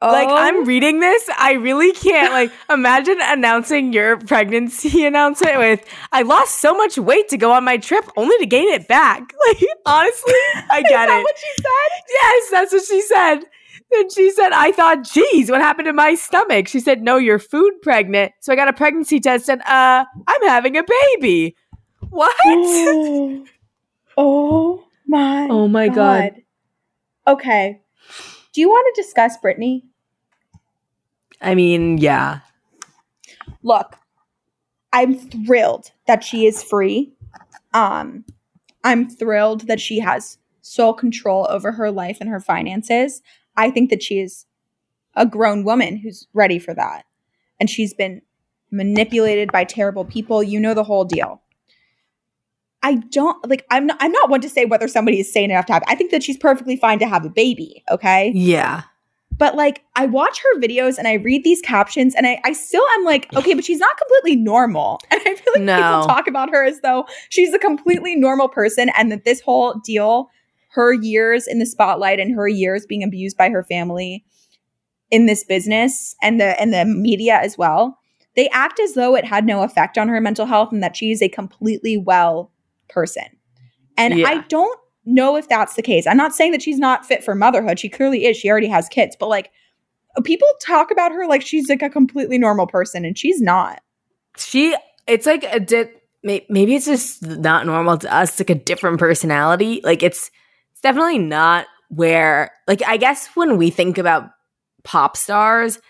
Like 0.00 0.28
Oh. 0.28 0.36
I'm 0.36 0.64
reading 0.64 1.00
this, 1.00 1.28
I 1.38 1.52
really 1.54 1.92
can't 1.92 2.32
like 2.32 2.52
imagine 2.70 3.18
announcing 3.20 3.92
your 3.92 4.16
pregnancy 4.18 5.04
announcement 5.10 5.58
with 5.58 5.84
I 6.12 6.22
lost 6.22 6.60
so 6.60 6.74
much 6.74 6.98
weight 6.98 7.28
to 7.30 7.36
go 7.36 7.52
on 7.52 7.64
my 7.64 7.78
trip 7.78 8.04
only 8.16 8.36
to 8.38 8.46
gain 8.46 8.68
it 8.68 8.86
back. 8.88 9.22
Like 9.48 9.64
honestly, 9.86 10.32
I 10.70 10.78
Is 10.78 10.88
get 10.90 11.06
that 11.06 11.18
it. 11.20 11.22
what 11.22 11.36
she 11.38 11.62
said? 11.62 12.04
Yes, 12.22 12.50
that's 12.50 12.72
what 12.72 12.84
she 12.84 13.00
said. 13.02 13.40
And 13.90 14.12
she 14.12 14.30
said, 14.30 14.52
I 14.52 14.70
thought, 14.72 15.02
geez, 15.04 15.50
what 15.50 15.62
happened 15.62 15.86
to 15.86 15.94
my 15.94 16.14
stomach? 16.14 16.68
She 16.68 16.78
said, 16.80 17.02
No, 17.02 17.16
you're 17.16 17.38
food 17.38 17.72
pregnant. 17.82 18.32
So 18.40 18.52
I 18.52 18.56
got 18.56 18.68
a 18.68 18.72
pregnancy 18.74 19.18
test 19.20 19.48
and 19.48 19.62
uh 19.62 20.04
I'm 20.26 20.42
having 20.48 20.76
a 20.76 20.84
baby. 21.14 21.56
What? 22.10 22.34
oh 24.16 24.84
my. 25.06 25.48
Oh 25.50 25.68
my 25.68 25.88
God. 25.88 26.32
Okay. 27.26 27.80
Do 28.58 28.62
you 28.62 28.70
want 28.70 28.92
to 28.92 29.00
discuss 29.00 29.38
Britney? 29.38 29.84
I 31.40 31.54
mean, 31.54 31.98
yeah. 31.98 32.40
Look, 33.62 33.94
I'm 34.92 35.16
thrilled 35.16 35.92
that 36.08 36.24
she 36.24 36.44
is 36.44 36.60
free. 36.60 37.12
Um, 37.72 38.24
I'm 38.82 39.08
thrilled 39.08 39.68
that 39.68 39.78
she 39.78 40.00
has 40.00 40.38
sole 40.60 40.92
control 40.92 41.46
over 41.48 41.70
her 41.70 41.92
life 41.92 42.18
and 42.20 42.28
her 42.28 42.40
finances. 42.40 43.22
I 43.56 43.70
think 43.70 43.90
that 43.90 44.02
she 44.02 44.18
is 44.18 44.44
a 45.14 45.24
grown 45.24 45.62
woman 45.62 45.96
who's 45.96 46.26
ready 46.34 46.58
for 46.58 46.74
that. 46.74 47.04
And 47.60 47.70
she's 47.70 47.94
been 47.94 48.22
manipulated 48.72 49.52
by 49.52 49.62
terrible 49.62 50.04
people. 50.04 50.42
You 50.42 50.58
know 50.58 50.74
the 50.74 50.82
whole 50.82 51.04
deal. 51.04 51.40
I 52.88 52.94
don't 52.94 53.36
like 53.46 53.66
I'm 53.70 53.84
not 53.84 53.98
I'm 54.00 54.12
not 54.12 54.30
one 54.30 54.40
to 54.40 54.48
say 54.48 54.64
whether 54.64 54.88
somebody 54.88 55.20
is 55.20 55.30
sane 55.30 55.50
enough 55.50 55.66
to 55.66 55.74
have 55.74 55.82
I 55.86 55.94
think 55.94 56.10
that 56.10 56.22
she's 56.22 56.38
perfectly 56.38 56.74
fine 56.74 56.98
to 57.00 57.06
have 57.06 57.22
a 57.22 57.28
baby, 57.28 57.84
okay? 57.90 58.32
Yeah. 58.34 58.84
But 59.36 59.56
like 59.56 59.82
I 59.94 60.06
watch 60.06 60.40
her 60.40 60.58
videos 60.58 60.96
and 60.96 61.06
I 61.06 61.14
read 61.14 61.44
these 61.44 61.60
captions 61.60 62.14
and 62.14 62.26
I, 62.26 62.40
I 62.44 62.54
still 62.54 62.82
am 62.96 63.04
like, 63.04 63.28
okay, 63.36 63.52
but 63.52 63.62
she's 63.62 63.78
not 63.78 63.94
completely 63.98 64.36
normal. 64.36 65.00
And 65.10 65.20
I 65.20 65.34
feel 65.34 65.52
like 65.54 65.62
No. 65.64 65.76
people 65.82 66.06
talk 66.06 66.26
about 66.28 66.48
her 66.48 66.64
as 66.64 66.80
though 66.80 67.04
she's 67.28 67.52
a 67.52 67.58
completely 67.58 68.16
normal 68.16 68.48
person 68.48 68.90
and 68.96 69.12
that 69.12 69.26
this 69.26 69.42
whole 69.42 69.74
deal, 69.84 70.30
her 70.70 70.94
years 70.94 71.46
in 71.46 71.58
the 71.58 71.66
spotlight 71.66 72.18
and 72.18 72.34
her 72.34 72.48
years 72.48 72.86
being 72.86 73.02
abused 73.02 73.36
by 73.36 73.50
her 73.50 73.64
family 73.64 74.24
in 75.10 75.26
this 75.26 75.44
business 75.44 76.16
and 76.22 76.40
the 76.40 76.58
and 76.58 76.72
the 76.72 76.86
media 76.86 77.38
as 77.42 77.58
well, 77.58 77.98
they 78.34 78.48
act 78.48 78.80
as 78.80 78.94
though 78.94 79.14
it 79.14 79.26
had 79.26 79.44
no 79.44 79.62
effect 79.62 79.98
on 79.98 80.08
her 80.08 80.22
mental 80.22 80.46
health 80.46 80.72
and 80.72 80.82
that 80.82 80.96
she 80.96 81.10
is 81.10 81.20
a 81.20 81.28
completely 81.28 81.98
well 81.98 82.50
person. 82.88 83.24
And 83.96 84.18
Yeah. 84.18 84.28
I 84.28 84.38
don't 84.48 84.78
know 85.04 85.36
if 85.36 85.48
that's 85.48 85.74
the 85.74 85.82
case. 85.82 86.06
I'm 86.06 86.16
not 86.16 86.34
saying 86.34 86.52
that 86.52 86.62
she's 86.62 86.78
not 86.78 87.06
fit 87.06 87.24
for 87.24 87.34
motherhood. 87.34 87.78
She 87.78 87.88
clearly 87.88 88.26
is. 88.26 88.36
She 88.36 88.50
already 88.50 88.68
has 88.68 88.88
kids, 88.88 89.16
but 89.18 89.28
like 89.28 89.50
people 90.24 90.48
talk 90.60 90.90
about 90.90 91.12
her 91.12 91.26
like 91.26 91.42
she's 91.42 91.68
like 91.68 91.82
a 91.82 91.90
completely 91.90 92.38
normal 92.38 92.66
person 92.66 93.04
and 93.04 93.16
she's 93.16 93.40
not. 93.40 93.80
She, 94.36 94.76
it's 95.06 95.26
like 95.26 95.44
a 95.44 95.60
di- 95.60 95.90
maybe 96.22 96.74
it's 96.74 96.86
just 96.86 97.22
not 97.24 97.66
normal 97.66 97.98
to 97.98 98.14
us. 98.14 98.38
Like 98.38 98.50
a 98.50 98.54
different 98.54 98.98
personality. 98.98 99.80
Like 99.82 100.02
it's, 100.02 100.30
it's 100.72 100.80
definitely 100.80 101.18
not 101.18 101.66
where, 101.88 102.50
like, 102.66 102.82
I 102.86 102.98
guess 102.98 103.28
when 103.34 103.56
we 103.56 103.70
think 103.70 103.98
about 103.98 104.30
pop 104.84 105.16
stars, 105.16 105.80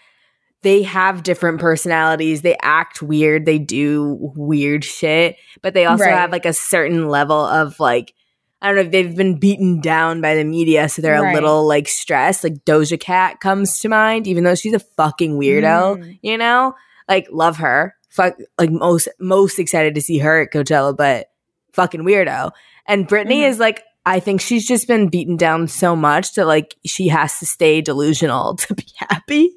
they 0.62 0.82
have 0.82 1.22
different 1.22 1.60
personalities. 1.60 2.42
They 2.42 2.56
act 2.62 3.00
weird. 3.02 3.46
They 3.46 3.58
do 3.58 4.32
weird 4.36 4.84
shit, 4.84 5.36
but 5.62 5.74
they 5.74 5.86
also 5.86 6.04
Right. 6.04 6.14
have 6.14 6.32
like 6.32 6.46
a 6.46 6.52
certain 6.52 7.08
level 7.08 7.38
of 7.44 7.78
like, 7.78 8.12
I 8.60 8.66
don't 8.66 8.74
know 8.76 8.82
if 8.82 8.90
they've 8.90 9.14
been 9.16 9.38
beaten 9.38 9.80
down 9.80 10.20
by 10.20 10.34
the 10.34 10.42
media, 10.44 10.88
so 10.88 11.00
they're 11.00 11.22
Right. 11.22 11.30
a 11.30 11.34
little 11.34 11.64
like 11.66 11.86
stressed. 11.86 12.42
Like 12.42 12.64
Doja 12.64 12.98
Cat 12.98 13.38
comes 13.40 13.78
to 13.80 13.88
mind, 13.88 14.26
even 14.26 14.42
though 14.42 14.56
she's 14.56 14.74
a 14.74 14.80
fucking 14.80 15.38
weirdo, 15.38 15.98
Mm. 15.98 16.18
you 16.22 16.36
know? 16.36 16.74
Like, 17.08 17.28
love 17.30 17.58
her. 17.58 17.94
Fuck, 18.10 18.36
like 18.58 18.70
most 18.70 19.06
most 19.20 19.60
excited 19.60 19.94
to 19.94 20.00
see 20.00 20.18
her 20.18 20.40
at 20.42 20.52
Coachella, 20.52 20.96
but 20.96 21.28
fucking 21.72 22.02
weirdo. 22.02 22.50
And 22.86 23.06
Britney 23.06 23.42
Mhm. 23.42 23.48
is 23.48 23.58
like, 23.60 23.84
I 24.08 24.20
think 24.20 24.40
she's 24.40 24.66
just 24.66 24.88
been 24.88 25.08
beaten 25.08 25.36
down 25.36 25.68
so 25.68 25.94
much 25.94 26.32
that 26.34 26.46
like 26.46 26.74
she 26.86 27.08
has 27.08 27.38
to 27.40 27.46
stay 27.46 27.82
delusional 27.82 28.54
to 28.56 28.74
be 28.74 28.86
happy. 28.96 29.50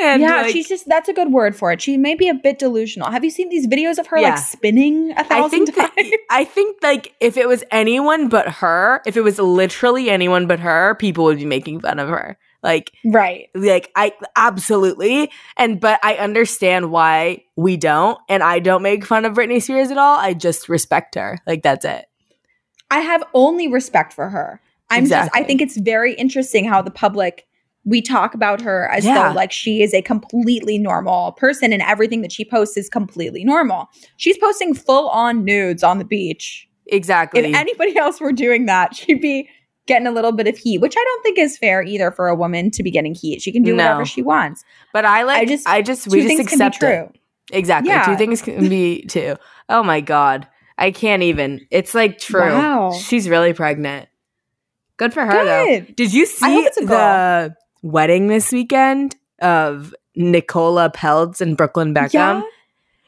And 0.00 0.22
yeah, 0.22 0.42
like, 0.42 0.52
she's 0.52 0.68
just 0.68 0.88
that's 0.88 1.08
a 1.08 1.12
good 1.12 1.32
word 1.32 1.56
for 1.56 1.72
it. 1.72 1.82
She 1.82 1.96
may 1.96 2.14
be 2.14 2.28
a 2.28 2.34
bit 2.34 2.60
delusional. 2.60 3.10
Have 3.10 3.24
you 3.24 3.30
seen 3.30 3.48
these 3.48 3.66
videos 3.66 3.98
of 3.98 4.06
her 4.06 4.18
Yeah. 4.18 4.30
like 4.30 4.38
spinning 4.38 5.10
a 5.16 5.24
thousand 5.24 5.66
think 5.66 5.74
that, 5.74 5.96
times? 5.96 6.12
I 6.30 6.44
think 6.44 6.76
like 6.80 7.16
if 7.18 7.36
it 7.36 7.48
was 7.48 7.64
anyone 7.72 8.28
but 8.28 8.48
her, 8.48 9.02
if 9.04 9.16
it 9.16 9.22
was 9.22 9.40
literally 9.40 10.10
anyone 10.10 10.46
but 10.46 10.60
her, 10.60 10.94
people 10.94 11.24
would 11.24 11.38
be 11.38 11.44
making 11.44 11.80
fun 11.80 11.98
of 11.98 12.08
her. 12.08 12.38
Like 12.62 12.92
right. 13.04 13.48
like 13.56 13.90
I 13.96 14.12
absolutely 14.36 15.32
and 15.56 15.80
but 15.80 15.98
I 16.04 16.14
understand 16.14 16.92
why 16.92 17.44
we 17.56 17.76
don't 17.76 18.18
and 18.28 18.44
I 18.44 18.60
don't 18.60 18.82
make 18.82 19.04
fun 19.04 19.24
of 19.24 19.34
Britney 19.34 19.60
Spears 19.60 19.90
at 19.90 19.98
all. 19.98 20.18
I 20.18 20.34
just 20.34 20.68
respect 20.68 21.16
her. 21.16 21.38
Like 21.48 21.64
that's 21.64 21.84
it. 21.84 22.06
I 22.90 23.00
have 23.00 23.22
only 23.34 23.68
respect 23.68 24.12
for 24.12 24.28
her. 24.30 24.60
I'm 24.90 25.06
just 25.06 25.30
I 25.34 25.42
think 25.42 25.60
it's 25.60 25.76
very 25.76 26.14
interesting 26.14 26.64
how 26.64 26.80
the 26.82 26.90
public 26.90 27.44
we 27.84 28.00
talk 28.02 28.34
about 28.34 28.60
her 28.62 28.88
as 28.90 29.04
Yeah. 29.04 29.28
though 29.28 29.34
like 29.34 29.52
she 29.52 29.82
is 29.82 29.92
a 29.94 30.02
completely 30.02 30.78
normal 30.78 31.32
person 31.32 31.72
and 31.72 31.82
everything 31.82 32.22
that 32.22 32.32
she 32.32 32.44
posts 32.44 32.76
is 32.76 32.88
completely 32.88 33.44
normal. 33.44 33.88
She's 34.16 34.36
posting 34.38 34.74
full 34.74 35.08
on 35.10 35.44
nudes 35.44 35.82
on 35.82 35.98
the 35.98 36.04
beach. 36.04 36.66
Exactly. 36.86 37.40
If 37.40 37.54
anybody 37.54 37.96
else 37.98 38.20
were 38.20 38.32
doing 38.32 38.66
that, 38.66 38.94
she'd 38.94 39.20
be 39.20 39.48
getting 39.86 40.06
a 40.06 40.10
little 40.10 40.32
bit 40.32 40.46
of 40.46 40.56
heat, 40.58 40.78
which 40.78 40.94
I 40.98 41.04
don't 41.04 41.22
think 41.22 41.38
is 41.38 41.56
fair 41.56 41.82
either 41.82 42.10
for 42.10 42.28
a 42.28 42.34
woman 42.34 42.70
to 42.72 42.82
be 42.82 42.90
getting 42.90 43.14
heat. 43.14 43.40
She 43.42 43.52
can 43.52 43.62
do 43.62 43.74
No. 43.74 43.84
whatever 43.84 44.04
she 44.06 44.22
wants. 44.22 44.64
but 44.92 45.04
I 45.04 45.22
like 45.22 45.38
I 45.42 45.44
just- 45.46 45.66
I 45.68 45.82
just 45.82 46.04
Two 46.04 46.10
we 46.10 46.22
just 46.22 46.36
things 46.36 46.48
can 46.48 46.58
be 46.58 46.64
accept 46.64 46.82
it. 46.82 46.86
true. 46.86 47.12
Exactly. 47.52 47.90
Yeah. 47.90 48.04
Two 48.04 48.16
things 48.16 48.42
can 48.42 48.68
be 48.68 49.02
two. 49.08 49.36
Oh 49.68 49.82
my 49.82 50.00
god. 50.00 50.46
I 50.78 50.90
can't 50.92 51.22
even. 51.24 51.66
It's 51.70 51.94
like 51.94 52.18
true. 52.18 52.40
Wow. 52.42 52.92
She's 52.92 53.28
really 53.28 53.52
pregnant. 53.52 54.08
Good 54.96 55.12
for 55.12 55.24
her 55.26 55.44
though. 55.44 55.80
Did 55.96 56.12
you 56.12 56.24
see 56.24 56.68
the 56.76 57.54
wedding 57.82 58.28
this 58.28 58.50
weekend 58.52 59.16
of 59.40 59.94
Nicola 60.16 60.90
Peltz 60.90 61.40
and 61.40 61.56
Brooklyn 61.56 61.92
Beckham? 61.94 62.12
Yeah. 62.12 62.42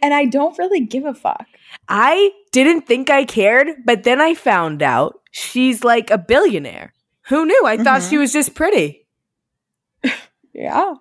And 0.03 0.15
I 0.15 0.25
don't 0.25 0.57
really 0.59 0.81
give 0.81 1.05
a 1.05 1.15
fuck. 1.15 1.47
I 1.89 2.33
didn't 2.53 2.83
think 2.87 3.11
I 3.11 3.25
cared, 3.25 3.69
but 3.85 4.03
then 4.05 4.21
I 4.21 4.35
found 4.35 4.83
out 4.83 5.21
she's 5.31 5.85
like 5.85 6.11
a 6.11 6.19
billionaire. 6.19 6.93
Who 7.29 7.45
knew? 7.47 7.63
I 7.67 7.77
thought 7.77 8.01
Mhm. 8.01 8.11
she 8.11 8.19
was 8.19 8.33
just 8.33 8.55
pretty. 8.55 9.07
Yeah. 10.53 10.95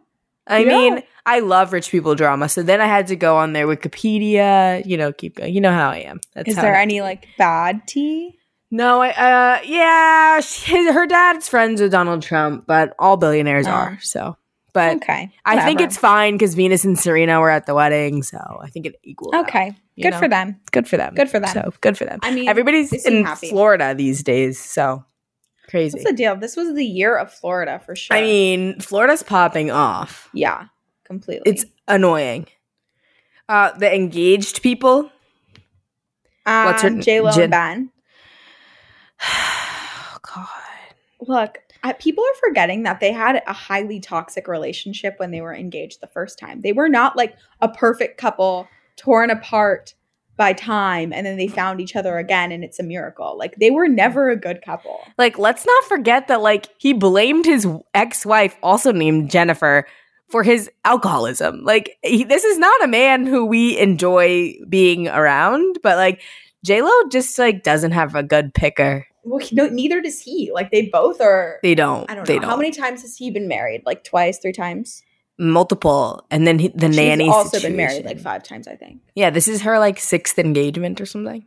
I 0.49 0.59
Yeah. 0.59 0.67
mean, 0.77 1.03
I 1.25 1.39
love 1.39 1.71
rich 1.73 1.91
people 1.91 2.15
drama. 2.15 2.49
So 2.49 2.63
then 2.63 2.81
I 2.81 2.87
had 2.87 3.07
to 3.07 3.15
go 3.15 3.37
on 3.37 3.53
their 3.53 3.67
Wikipedia, 3.67 4.85
you 4.85 4.97
know, 4.97 5.11
keep 5.13 5.35
going. 5.35 5.53
You 5.53 5.61
know 5.61 5.71
how 5.71 5.89
I 5.91 5.97
am. 5.97 6.19
That's 6.33 6.49
Is 6.49 6.55
there 6.55 6.75
I- 6.75 6.81
any 6.81 7.01
like 7.01 7.27
bad 7.37 7.87
tea? 7.87 8.35
No, 8.71 9.01
I, 9.01 9.09
uh, 9.09 9.61
yeah, 9.65 10.39
she, 10.41 10.91
her 10.91 11.07
dad's 11.07 11.47
friends 11.49 11.81
with 11.81 11.91
Donald 11.91 12.21
Trump, 12.21 12.65
but 12.67 12.93
all 12.99 13.17
billionaires 13.17 13.65
Oh. 13.67 13.71
are. 13.71 13.97
So, 14.01 14.37
but 14.73 14.97
okay. 14.97 15.31
I 15.43 15.65
think 15.65 15.81
it's 15.81 15.97
fine 15.97 16.35
because 16.35 16.53
Venus 16.53 16.85
and 16.85 16.97
Serena 16.97 17.39
were 17.39 17.49
at 17.49 17.65
the 17.65 17.73
wedding. 17.73 18.21
So 18.21 18.37
I 18.61 18.69
think 18.69 18.85
it 18.85 18.95
equals. 19.03 19.33
okay. 19.33 19.73
you 19.95 20.03
Good 20.03 20.11
know? 20.11 20.19
for 20.19 20.27
them. 20.29 20.55
Good 20.71 20.87
for 20.87 20.97
them. 20.97 21.15
Good 21.15 21.29
for 21.31 21.39
them. 21.39 21.49
So 21.49 21.73
good 21.81 21.97
for 21.97 22.05
them. 22.05 22.19
I 22.21 22.31
mean, 22.31 22.47
everybody's 22.47 22.93
in 23.05 23.25
happy. 23.25 23.49
Florida 23.49 23.95
these 23.95 24.21
days. 24.23 24.59
So 24.59 25.03
crazy. 25.69 25.97
What's 25.97 26.09
the 26.09 26.15
deal? 26.15 26.35
This 26.35 26.55
was 26.55 26.73
the 26.73 26.85
year 26.85 27.15
of 27.17 27.31
Florida 27.31 27.79
for 27.85 27.95
sure. 27.95 28.17
I 28.17 28.21
mean, 28.21 28.79
Florida's 28.79 29.23
popping 29.23 29.71
off. 29.71 30.29
yeah, 30.33 30.65
completely. 31.05 31.49
It's 31.51 31.65
annoying. 31.87 32.47
Uh, 33.47 33.71
the 33.77 33.93
engaged 33.93 34.61
people. 34.61 35.11
um, 36.45 36.65
what's 36.65 36.81
her- 36.83 36.99
J 36.99 37.21
Lo 37.21 37.31
and 37.31 37.51
Ben. 37.51 37.91
Oh 39.21 40.17
God. 40.35 40.47
Look, 41.21 41.57
people 41.99 42.23
are 42.23 42.39
forgetting 42.47 42.83
that 42.83 42.99
they 42.99 43.11
had 43.11 43.41
a 43.47 43.53
highly 43.53 43.99
toxic 43.99 44.47
relationship 44.47 45.15
when 45.17 45.31
they 45.31 45.41
were 45.41 45.53
engaged 45.55 46.01
the 46.01 46.07
first 46.07 46.37
time. 46.39 46.61
They 46.61 46.73
were 46.73 46.89
not 46.89 47.15
like 47.15 47.35
a 47.61 47.69
perfect 47.69 48.17
couple 48.19 48.67
torn 48.95 49.29
apart 49.29 49.93
by 50.39 50.53
time 50.53 51.11
and 51.11 51.27
then 51.27 51.35
they 51.37 51.49
found 51.49 51.81
each 51.81 51.97
other 51.97 52.17
again 52.17 52.53
and 52.53 52.63
it's 52.63 52.79
a 52.79 52.83
miracle. 52.83 53.37
Like 53.37 53.57
they 53.57 53.69
were 53.71 53.89
never 53.89 54.29
a 54.29 54.37
good 54.37 54.61
couple. 54.63 55.01
Like, 55.17 55.37
let's 55.37 55.65
not 55.65 55.83
forget 55.83 56.29
that, 56.29 56.41
like, 56.41 56.69
he 56.77 56.93
blamed 56.93 57.45
his 57.45 57.67
ex 57.93 58.25
wife, 58.25 58.57
also 58.63 58.93
named 58.93 59.29
Jennifer, 59.29 59.85
for 60.29 60.41
his 60.41 60.71
alcoholism. 60.85 61.65
Like, 61.65 61.97
he, 62.03 62.23
this 62.23 62.45
is 62.45 62.57
not 62.57 62.83
a 62.83 62.87
man 62.87 63.25
who 63.25 63.45
we 63.45 63.77
enjoy 63.77 64.53
being 64.69 65.09
around, 65.09 65.77
but 65.83 65.97
like, 65.97 66.21
JLo 66.65 67.11
just 67.11 67.37
like 67.37 67.63
doesn't 67.63 67.91
have 67.91 68.15
a 68.15 68.23
good 68.23 68.53
picker. 68.53 69.05
Well, 69.25 69.39
he- 69.39 69.55
no, 69.55 69.67
neither 69.67 70.01
does 70.01 70.21
he. 70.21 70.51
Like 70.53 70.71
they 70.71 70.83
both 70.91 71.19
are. 71.19 71.59
They 71.63 71.75
don't. 71.75 72.09
I 72.09 72.15
don't 72.15 72.25
they 72.25 72.35
know 72.35 72.41
don't. 72.41 72.49
how 72.49 72.57
many 72.57 72.71
times 72.71 73.01
has 73.01 73.17
he 73.17 73.29
been 73.29 73.47
married? 73.49 73.83
Like 73.85 74.03
twice, 74.05 74.39
three 74.39 74.53
times. 74.53 75.03
Multiple, 75.41 76.25
and 76.29 76.45
then 76.45 76.59
he, 76.59 76.67
the 76.67 76.87
She's 76.87 76.97
nanny. 76.97 77.29
also 77.29 77.61
been 77.61 77.77
married 77.77 78.03
like 78.03 78.19
five 78.19 78.43
times, 78.43 78.67
I 78.67 78.75
think. 78.75 79.01
Yeah, 79.15 79.29
this 79.29 79.47
is 79.47 79.61
her 79.61 79.79
like 79.79 79.97
sixth 79.97 80.37
engagement 80.37 80.99
or 80.99 81.05
something. 81.05 81.45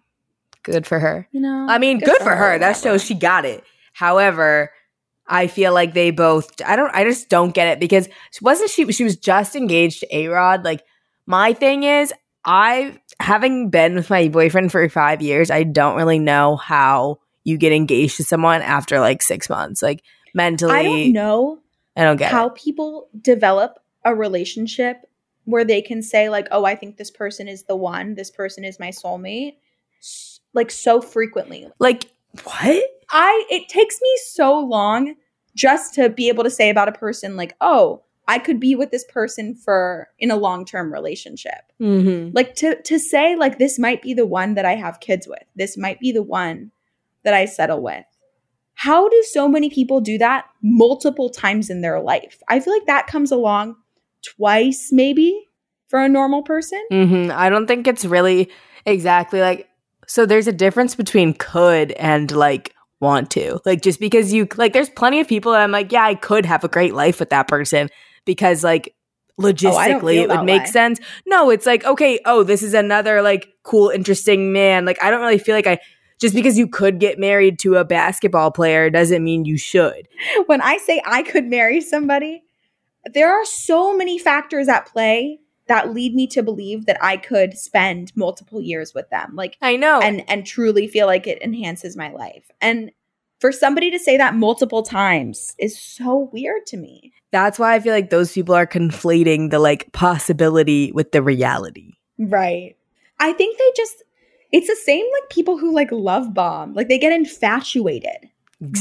Good 0.62 0.86
for 0.86 0.98
her. 0.98 1.28
You 1.30 1.40
know, 1.40 1.66
I 1.68 1.76
mean, 1.78 1.98
good, 1.98 2.22
for, 2.22 2.34
her. 2.34 2.58
That 2.58 2.68
whatever. 2.76 2.98
shows 2.98 3.04
she 3.04 3.14
got 3.14 3.44
it. 3.44 3.62
However, 3.92 4.70
I 5.26 5.46
feel 5.46 5.72
like 5.72 5.94
they 5.94 6.10
both 6.10 6.60
I 6.64 6.76
don't 6.76 6.94
I 6.94 7.04
just 7.04 7.28
don't 7.28 7.54
get 7.54 7.68
it 7.68 7.80
because 7.80 8.06
she 8.06 8.38
wasn't 8.42 8.70
she 8.70 8.90
she 8.92 9.04
was 9.04 9.16
just 9.16 9.54
engaged 9.56 10.00
to 10.00 10.16
A-Rod 10.16 10.64
like 10.64 10.82
my 11.26 11.52
thing 11.52 11.84
is 11.84 12.12
I 12.44 12.98
having 13.20 13.70
been 13.70 13.94
with 13.94 14.10
my 14.10 14.28
boyfriend 14.28 14.72
for 14.72 14.88
5 14.88 15.22
years 15.22 15.50
I 15.50 15.62
don't 15.62 15.96
really 15.96 16.18
know 16.18 16.56
how 16.56 17.18
you 17.44 17.56
get 17.56 17.72
engaged 17.72 18.16
to 18.18 18.24
someone 18.24 18.62
after 18.62 19.00
like 19.00 19.22
6 19.22 19.48
months 19.48 19.82
like 19.82 20.02
mentally 20.34 20.72
I 20.72 20.82
don't 20.82 21.12
know 21.12 21.58
I 21.96 22.04
don't 22.04 22.16
get 22.16 22.30
how 22.30 22.48
it. 22.48 22.54
people 22.56 23.08
develop 23.20 23.78
a 24.04 24.14
relationship 24.14 24.98
where 25.44 25.64
they 25.64 25.82
can 25.82 26.02
say 26.02 26.28
like, 26.28 26.48
"Oh, 26.50 26.64
I 26.64 26.74
think 26.74 26.96
this 26.96 27.10
person 27.10 27.48
is 27.48 27.64
the 27.64 27.76
one. 27.76 28.14
This 28.14 28.30
person 28.30 28.64
is 28.64 28.78
my 28.80 28.88
soulmate." 28.88 29.56
s- 30.00 30.40
Like 30.54 30.70
so 30.70 31.00
frequently. 31.00 31.68
Like 31.78 32.04
what? 32.44 32.84
I 33.10 33.44
it 33.50 33.68
takes 33.68 34.00
me 34.00 34.18
so 34.26 34.58
long 34.58 35.14
just 35.54 35.94
to 35.94 36.08
be 36.08 36.28
able 36.28 36.44
to 36.44 36.50
say 36.50 36.70
about 36.70 36.88
a 36.88 36.92
person 36.92 37.36
like, 37.36 37.54
"Oh, 37.60 38.02
I 38.28 38.38
could 38.38 38.60
be 38.60 38.74
with 38.76 38.90
this 38.90 39.04
person 39.12 39.54
for 39.54 40.08
in 40.18 40.30
a 40.30 40.36
long-term 40.36 40.92
relationship." 40.92 41.72
Mhm. 41.80 42.30
Like 42.34 42.54
to 42.56 42.80
to 42.82 42.98
say 42.98 43.36
like 43.36 43.58
this 43.58 43.78
might 43.78 44.00
be 44.02 44.14
the 44.14 44.26
one 44.26 44.54
that 44.54 44.64
I 44.64 44.74
have 44.76 45.00
kids 45.00 45.26
with. 45.28 45.42
This 45.56 45.76
might 45.76 45.98
be 46.00 46.12
the 46.12 46.22
one 46.22 46.70
that 47.24 47.34
I 47.34 47.44
settle 47.46 47.80
with. 47.82 48.04
How 48.74 49.08
do 49.08 49.22
so 49.28 49.46
many 49.48 49.68
people 49.70 50.00
do 50.00 50.18
that 50.18 50.46
multiple 50.62 51.28
times 51.30 51.70
in 51.70 51.82
their 51.82 52.00
life? 52.00 52.42
I 52.48 52.58
feel 52.60 52.72
like 52.72 52.86
that 52.86 53.06
comes 53.06 53.30
along 53.30 53.76
twice 54.22 54.90
maybe 54.92 55.48
for 55.88 56.00
a 56.02 56.08
normal 56.08 56.42
person. 56.42 56.82
hmm 56.90 57.30
I 57.32 57.48
don't 57.48 57.66
think 57.66 57.86
it's 57.86 58.04
really 58.04 58.50
exactly 58.86 59.40
like. 59.40 59.68
So 60.06 60.26
there's 60.26 60.48
a 60.48 60.52
difference 60.52 60.94
between 60.94 61.34
could 61.34 61.92
and 61.92 62.30
like 62.32 62.74
want 63.00 63.30
to. 63.32 63.60
Like 63.64 63.82
just 63.82 64.00
because 64.00 64.32
you 64.32 64.48
like, 64.56 64.72
there's 64.72 64.90
plenty 64.90 65.20
of 65.20 65.28
people 65.28 65.52
that 65.52 65.60
I'm 65.60 65.70
like, 65.70 65.92
yeah, 65.92 66.04
I 66.04 66.14
could 66.14 66.46
have 66.46 66.64
a 66.64 66.68
great 66.68 66.94
life 66.94 67.20
with 67.20 67.30
that 67.30 67.48
person 67.48 67.88
because 68.24 68.64
like 68.64 68.94
logistically 69.40 70.14
feel 70.14 70.24
it 70.24 70.28
would 70.28 70.44
make 70.44 70.62
way. 70.62 70.66
sense. 70.66 71.00
No, 71.26 71.50
it's 71.50 71.66
like 71.66 71.84
okay, 71.84 72.20
oh, 72.24 72.42
this 72.42 72.62
is 72.62 72.74
another 72.74 73.22
like 73.22 73.48
cool, 73.62 73.90
interesting 73.90 74.52
man. 74.52 74.84
Like 74.84 75.02
I 75.02 75.10
don't 75.10 75.20
really 75.20 75.38
feel 75.38 75.54
like 75.54 75.66
I. 75.66 75.78
Just 76.20 76.36
because 76.36 76.56
you 76.56 76.68
could 76.68 77.00
get 77.00 77.18
married 77.18 77.58
to 77.60 77.74
a 77.74 77.84
basketball 77.84 78.52
player 78.52 78.88
doesn't 78.90 79.24
mean 79.24 79.44
you 79.44 79.58
should. 79.58 80.06
When 80.46 80.60
I 80.60 80.76
say 80.76 81.02
I 81.04 81.24
could 81.24 81.46
marry 81.46 81.80
somebody, 81.80 82.44
there 83.12 83.32
are 83.32 83.44
so 83.44 83.96
many 83.96 84.18
factors 84.18 84.68
at 84.68 84.86
play 84.86 85.40
that 85.68 85.92
lead 85.92 86.14
me 86.14 86.26
to 86.28 86.42
believe 86.42 86.86
that 86.86 87.02
I 87.02 87.16
could 87.16 87.56
spend 87.56 88.12
multiple 88.16 88.60
years 88.60 88.92
with 88.94 89.08
them. 89.10 89.34
Like 89.34 89.56
I 89.62 89.76
know. 89.76 90.00
and 90.00 90.28
and 90.28 90.46
truly 90.46 90.86
feel 90.86 91.06
like 91.06 91.26
it 91.26 91.42
enhances 91.42 91.96
my 91.96 92.10
life. 92.12 92.50
And 92.60 92.90
for 93.40 93.52
somebody 93.52 93.90
to 93.90 93.98
say 93.98 94.16
that 94.16 94.34
multiple 94.34 94.82
times 94.82 95.54
is 95.58 95.80
so 95.80 96.30
weird 96.32 96.64
to 96.66 96.76
me. 96.76 97.12
That's 97.32 97.58
why 97.58 97.74
I 97.74 97.80
feel 97.80 97.92
like 97.92 98.10
those 98.10 98.32
people 98.32 98.54
are 98.54 98.66
conflating 98.66 99.50
the 99.50 99.58
like 99.58 99.90
possibility 99.92 100.92
with 100.92 101.12
the 101.12 101.22
reality. 101.22 101.94
Right. 102.18 102.76
I 103.18 103.32
think 103.32 103.58
they 103.58 103.72
just 103.76 104.02
it's 104.52 104.68
the 104.68 104.76
same 104.76 105.06
like 105.12 105.30
people 105.30 105.58
who 105.58 105.74
like 105.74 105.90
love 105.90 106.34
bomb. 106.34 106.74
Like 106.74 106.88
they 106.88 106.98
get 106.98 107.12
infatuated 107.12 108.28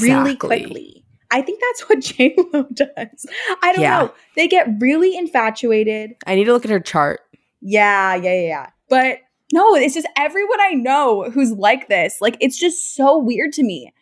really 0.02 0.36
quickly. 0.36 1.01
I 1.32 1.42
think 1.42 1.62
that's 1.62 1.82
what 1.90 2.00
J 2.02 2.36
Lo 2.54 2.64
does. 2.74 3.26
I 3.64 3.72
don't 3.74 3.82
Yeah. 3.82 4.00
know. 4.00 4.14
They 4.36 4.48
get 4.48 4.68
really 4.80 5.16
infatuated. 5.18 6.16
I 6.26 6.36
need 6.36 6.46
to 6.46 6.54
look 6.54 6.66
at 6.66 6.72
her 6.72 6.80
chart. 6.80 7.22
Yeah, 7.62 8.16
yeah, 8.16 8.34
yeah, 8.34 8.48
yeah. 8.48 8.70
But 8.90 9.20
no, 9.54 9.76
it's 9.76 9.94
just 9.94 10.08
everyone 10.18 10.60
I 10.62 10.74
know 10.74 11.30
who's 11.30 11.52
like 11.52 11.88
this. 11.90 12.20
Like 12.22 12.38
it's 12.40 12.58
just 12.58 12.96
so 12.96 13.18
weird 13.18 13.54
to 13.54 13.64
me. 13.64 13.94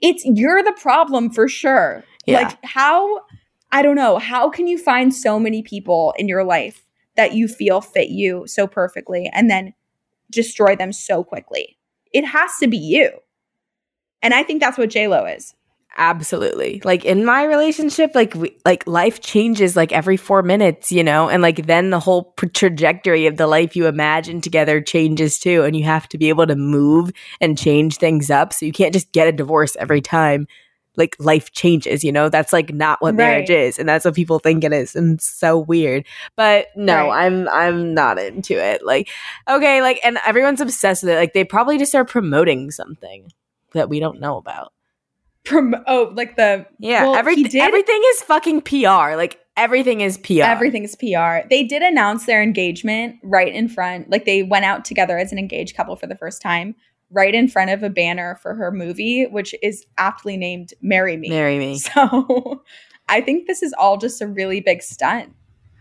It's 0.00 0.24
you're 0.24 0.62
the 0.62 0.72
problem 0.80 1.30
for 1.30 1.48
sure. 1.48 2.04
Yeah. 2.26 2.40
Like 2.42 2.58
how 2.64 3.20
I 3.72 3.82
don't 3.82 3.96
know, 3.96 4.18
how 4.18 4.50
can 4.50 4.66
you 4.66 4.78
find 4.78 5.14
so 5.14 5.38
many 5.38 5.62
people 5.62 6.14
in 6.16 6.28
your 6.28 6.44
life 6.44 6.84
that 7.16 7.32
you 7.34 7.48
feel 7.48 7.80
fit 7.80 8.08
you 8.08 8.44
so 8.46 8.66
perfectly 8.66 9.30
and 9.32 9.50
then 9.50 9.74
destroy 10.30 10.76
them 10.76 10.92
so 10.92 11.24
quickly? 11.24 11.76
It 12.12 12.24
has 12.24 12.52
to 12.60 12.68
be 12.68 12.76
you. 12.78 13.10
And 14.22 14.32
I 14.32 14.42
think 14.42 14.60
that's 14.60 14.78
what 14.78 14.90
J-Lo 14.90 15.24
is. 15.26 15.54
Absolutely. 15.96 16.80
Like 16.84 17.04
in 17.04 17.24
my 17.24 17.44
relationship, 17.44 18.12
like 18.14 18.34
we, 18.34 18.56
like 18.64 18.84
life 18.86 19.20
changes 19.20 19.76
like 19.76 19.92
every 19.92 20.16
4 20.16 20.42
minutes, 20.42 20.90
you 20.90 21.04
know, 21.04 21.28
and 21.28 21.40
like 21.40 21.66
then 21.66 21.90
the 21.90 22.00
whole 22.00 22.24
pr- 22.36 22.46
trajectory 22.46 23.26
of 23.26 23.36
the 23.36 23.46
life 23.46 23.76
you 23.76 23.86
imagine 23.86 24.40
together 24.40 24.80
changes 24.80 25.38
too 25.38 25.62
and 25.62 25.76
you 25.76 25.84
have 25.84 26.08
to 26.08 26.18
be 26.18 26.28
able 26.28 26.48
to 26.48 26.56
move 26.56 27.12
and 27.40 27.56
change 27.56 27.98
things 27.98 28.28
up. 28.28 28.52
So 28.52 28.66
you 28.66 28.72
can't 28.72 28.92
just 28.92 29.12
get 29.12 29.28
a 29.28 29.32
divorce 29.32 29.76
every 29.76 30.00
time 30.00 30.48
like 30.96 31.16
life 31.20 31.52
changes, 31.52 32.02
you 32.04 32.10
know? 32.12 32.28
That's 32.28 32.52
like 32.52 32.72
not 32.74 33.00
what 33.00 33.14
marriage 33.14 33.50
is 33.50 33.78
and 33.78 33.88
that's 33.88 34.04
what 34.04 34.14
people 34.14 34.40
think 34.40 34.64
it 34.64 34.72
is 34.72 34.96
and 34.96 35.14
it's 35.14 35.26
so 35.26 35.58
weird. 35.58 36.06
But 36.36 36.68
no, 36.76 37.08
Right. 37.08 37.24
I'm 37.26 37.48
I'm 37.48 37.94
not 37.94 38.18
into 38.18 38.54
it. 38.54 38.84
Like 38.84 39.08
okay, 39.48 39.80
like 39.80 40.00
and 40.04 40.18
everyone's 40.26 40.60
obsessed 40.60 41.04
with 41.04 41.12
it. 41.12 41.16
Like 41.16 41.34
they 41.34 41.44
probably 41.44 41.78
just 41.78 41.94
are 41.94 42.04
promoting 42.04 42.72
something 42.72 43.30
that 43.74 43.88
we 43.88 44.00
don't 44.00 44.20
know 44.20 44.36
about. 44.38 44.72
Prom- 45.44 45.76
oh, 45.86 46.12
like 46.14 46.36
the 46.36 46.66
Yeah, 46.78 47.02
well, 47.04 47.14
every, 47.16 47.36
did- 47.36 47.54
everything 47.56 48.00
is 48.06 48.22
fucking 48.22 48.62
PR. 48.62 49.14
Like 49.16 49.40
everything 49.56 50.00
is 50.00 50.18
PR. 50.18 50.42
Everything's 50.42 50.96
PR. 50.96 51.46
They 51.48 51.64
did 51.64 51.82
announce 51.82 52.26
their 52.26 52.42
engagement 52.42 53.16
right 53.22 53.52
in 53.52 53.68
front. 53.68 54.10
Like 54.10 54.24
they 54.24 54.42
went 54.42 54.64
out 54.64 54.84
together 54.84 55.18
as 55.18 55.32
an 55.32 55.38
engaged 55.38 55.76
couple 55.76 55.96
for 55.96 56.06
the 56.06 56.16
first 56.16 56.40
time, 56.40 56.74
right 57.10 57.34
in 57.34 57.48
front 57.48 57.70
of 57.70 57.82
a 57.82 57.90
banner 57.90 58.38
for 58.42 58.54
her 58.54 58.70
movie, 58.72 59.26
which 59.26 59.54
is 59.62 59.84
aptly 59.98 60.36
named 60.36 60.72
"Marry 60.80 61.16
Me." 61.16 61.28
Marry 61.28 61.58
me. 61.58 61.78
So, 61.94 62.62
I 63.08 63.20
think 63.20 63.46
this 63.46 63.62
is 63.62 63.74
all 63.78 63.98
just 63.98 64.22
a 64.22 64.26
really 64.26 64.60
big 64.60 64.82
stunt. 64.82 65.34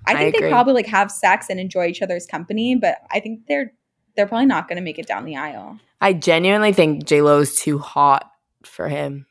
I 0.06 0.14
I 0.14 0.18
think 0.18 0.38
they 0.38 0.50
probably 0.50 0.74
like 0.74 0.88
have 0.88 1.10
sex 1.10 1.48
and 1.50 1.60
enjoy 1.60 1.88
each 1.88 2.02
other's 2.02 2.26
company, 2.26 2.76
but 2.76 2.98
I 3.12 3.22
think 3.22 3.48
they're 3.48 3.72
they're 4.16 4.28
probably 4.28 4.46
not 4.46 4.68
going 4.68 4.76
to 4.76 4.84
make 4.84 5.00
it 5.00 5.08
down 5.08 5.24
the 5.26 5.38
aisle. 5.38 5.80
I 6.02 6.12
genuinely 6.14 6.74
think 6.74 7.06
J 7.06 7.22
Lo 7.22 7.40
is 7.40 7.56
too 7.56 7.80
hot 7.80 8.30
for 8.64 8.90
him. 8.90 9.26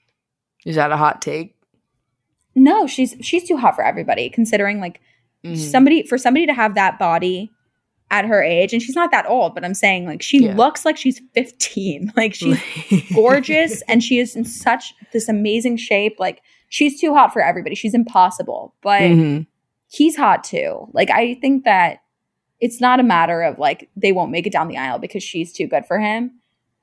Is 0.65 0.77
that 0.77 0.93
a 0.93 0.97
hot 0.97 1.21
take? 1.23 1.57
No, 2.55 2.87
she's 2.87 3.17
she's 3.21 3.47
too 3.49 3.57
hot 3.57 3.75
for 3.75 3.85
everybody. 3.85 4.29
Considering 4.31 4.81
like 4.81 5.01
Mhm. 5.45 5.57
somebody 5.57 6.03
for 6.05 6.19
somebody 6.19 6.47
to 6.47 6.53
have 6.55 6.75
that 6.75 6.99
body 6.99 7.51
at 8.11 8.27
her 8.27 8.43
age, 8.43 8.73
and 8.75 8.83
she's 8.83 8.95
not 8.95 9.11
that 9.11 9.27
old, 9.29 9.55
but 9.55 9.65
I'm 9.65 9.75
saying 9.75 10.07
like 10.07 10.23
she 10.23 10.45
Yeah. 10.45 10.55
looks 10.55 10.85
like 10.85 10.97
she's 10.97 11.21
15. 11.35 12.13
Like 12.17 12.35
she's 12.35 12.61
gorgeous 13.15 13.83
and 13.89 14.03
she 14.05 14.19
is 14.19 14.37
in 14.37 14.45
such 14.45 14.95
this 15.13 15.29
amazing 15.29 15.79
shape. 15.79 16.17
Like 16.19 16.43
she's 16.69 17.01
too 17.01 17.15
hot 17.15 17.33
for 17.33 17.43
everybody. 17.43 17.75
She's 17.75 17.95
impossible. 17.95 18.75
But 18.83 19.01
Mhm. 19.03 19.47
he's 19.91 20.17
hot 20.17 20.45
too. 20.45 20.89
Like 20.93 21.11
I 21.11 21.35
think 21.35 21.65
that 21.65 22.03
it's 22.61 22.81
not 22.81 23.01
a 23.01 23.03
matter 23.03 23.43
of 23.43 23.59
like 23.59 23.89
they 23.97 24.13
won't 24.13 24.31
make 24.31 24.47
it 24.47 24.53
down 24.53 24.69
the 24.69 24.77
aisle 24.77 24.99
because 24.99 25.23
she's 25.25 25.53
too 25.53 25.67
good 25.67 25.87
for 25.87 25.99
him. 25.99 26.33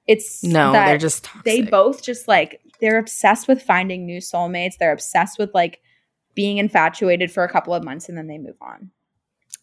It's 0.08 0.44
No, 0.44 0.72
that 0.74 0.88
they're 0.88 0.98
just 0.98 1.24
toxic. 1.24 1.44
they 1.46 1.62
both 1.62 2.04
just 2.04 2.28
like 2.28 2.60
they're 2.80 3.00
obsessed 3.00 3.48
with 3.48 3.62
finding 3.62 4.06
new 4.06 4.20
soulmates. 4.20 4.78
They're 4.80 4.92
obsessed 4.94 5.38
with 5.40 5.54
like 5.54 5.82
being 6.36 6.58
infatuated 6.58 7.32
for 7.32 7.44
a 7.44 7.50
couple 7.50 7.74
of 7.74 7.84
months 7.84 8.08
and 8.10 8.18
then 8.18 8.28
they 8.28 8.38
move 8.38 8.56
on. 8.62 8.92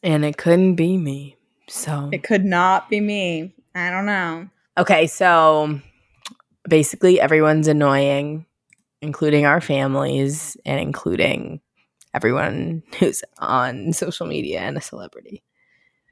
and 0.03 0.25
it 0.25 0.37
couldn't 0.37 0.75
be 0.75 0.97
me. 0.99 1.37
So 1.69 2.11
It 2.13 2.23
could 2.23 2.45
not 2.45 2.89
be 2.91 3.01
me. 3.01 3.55
I 3.75 3.91
don't 3.91 4.07
know. 4.07 4.49
okay, 4.79 5.07
so 5.07 5.81
basically 6.69 7.21
everyone's 7.21 7.67
annoying, 7.69 8.47
including 9.03 9.47
our 9.47 9.61
families 9.61 10.57
and 10.65 10.79
including 10.81 11.61
everyone 12.15 12.83
who's 12.99 13.23
on 13.39 13.93
social 13.93 14.27
media 14.27 14.61
and 14.61 14.77
a 14.77 14.81
celebrity. 14.81 15.43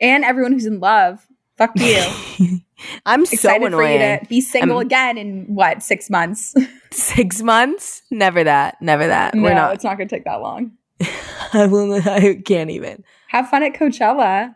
And 0.00 0.24
everyone 0.24 0.52
who's 0.52 0.66
in 0.66 0.80
love, 0.80 1.26
fuck 1.56 1.72
you. 1.76 2.60
I'm 3.06 3.24
so 3.26 3.32
Excited 3.34 3.72
for 3.72 3.82
you 3.82 3.98
to 3.98 4.20
be 4.28 4.40
single 4.40 4.78
I'm- 4.78 4.86
again 4.86 5.18
in 5.18 5.44
what 5.54 5.82
six 5.82 6.10
months? 6.10 6.54
Six 6.92 7.42
months? 7.42 8.02
Never 8.12 8.44
that. 8.44 8.80
Never 8.80 9.06
that. 9.08 9.34
no, 9.34 9.42
We're 9.42 9.54
not. 9.54 9.74
it's 9.74 9.82
not 9.82 9.96
going 9.96 10.06
to 10.08 10.14
take 10.14 10.24
that 10.26 10.40
long. 10.40 10.70
I 11.52 11.66
will. 11.66 11.94
I 12.08 12.40
can't 12.44 12.70
even. 12.70 13.02
Have 13.28 13.48
fun 13.50 13.64
at 13.64 13.74
Coachella. 13.74 14.54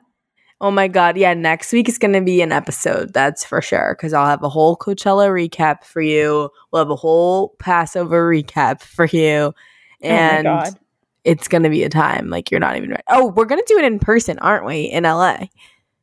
Oh 0.61 0.71
my 0.71 0.87
god! 0.87 1.17
Yeah, 1.17 1.35
next 1.35 1.73
week 1.73 1.89
is 1.89 1.99
going 1.99 2.13
to 2.15 2.21
be 2.21 2.41
an 2.41 2.53
episode. 2.53 3.13
That's 3.13 3.45
for 3.45 3.61
sure. 3.61 3.97
Because 3.97 4.13
I'll 4.13 4.27
have 4.27 4.45
a 4.45 4.49
whole 4.49 4.77
Coachella 4.77 5.29
recap 5.31 5.83
for 5.83 6.01
you. 6.01 6.49
We'll 6.73 6.83
have 6.83 6.91
a 6.91 6.97
whole 6.97 7.57
Passover 7.59 8.31
recap 8.31 8.83
for 8.83 9.07
you, 9.07 9.53
and 10.01 10.47
oh 10.47 10.55
my 10.55 10.65
god. 10.65 10.79
it's 11.25 11.49
going 11.49 11.65
to 11.65 11.71
be 11.71 11.83
a 11.83 11.89
time 11.89 12.29
like 12.31 12.53
you're 12.53 12.61
not 12.61 12.77
even 12.77 12.91
right. 12.91 13.05
Oh, 13.09 13.27
we're 13.29 13.47
going 13.47 13.61
to 13.61 13.73
do 13.73 13.79
it 13.79 13.85
in 13.85 13.99
person, 13.99 14.39
aren't 14.39 14.65
we? 14.65 14.83
In 14.83 15.03
LA. 15.03 15.47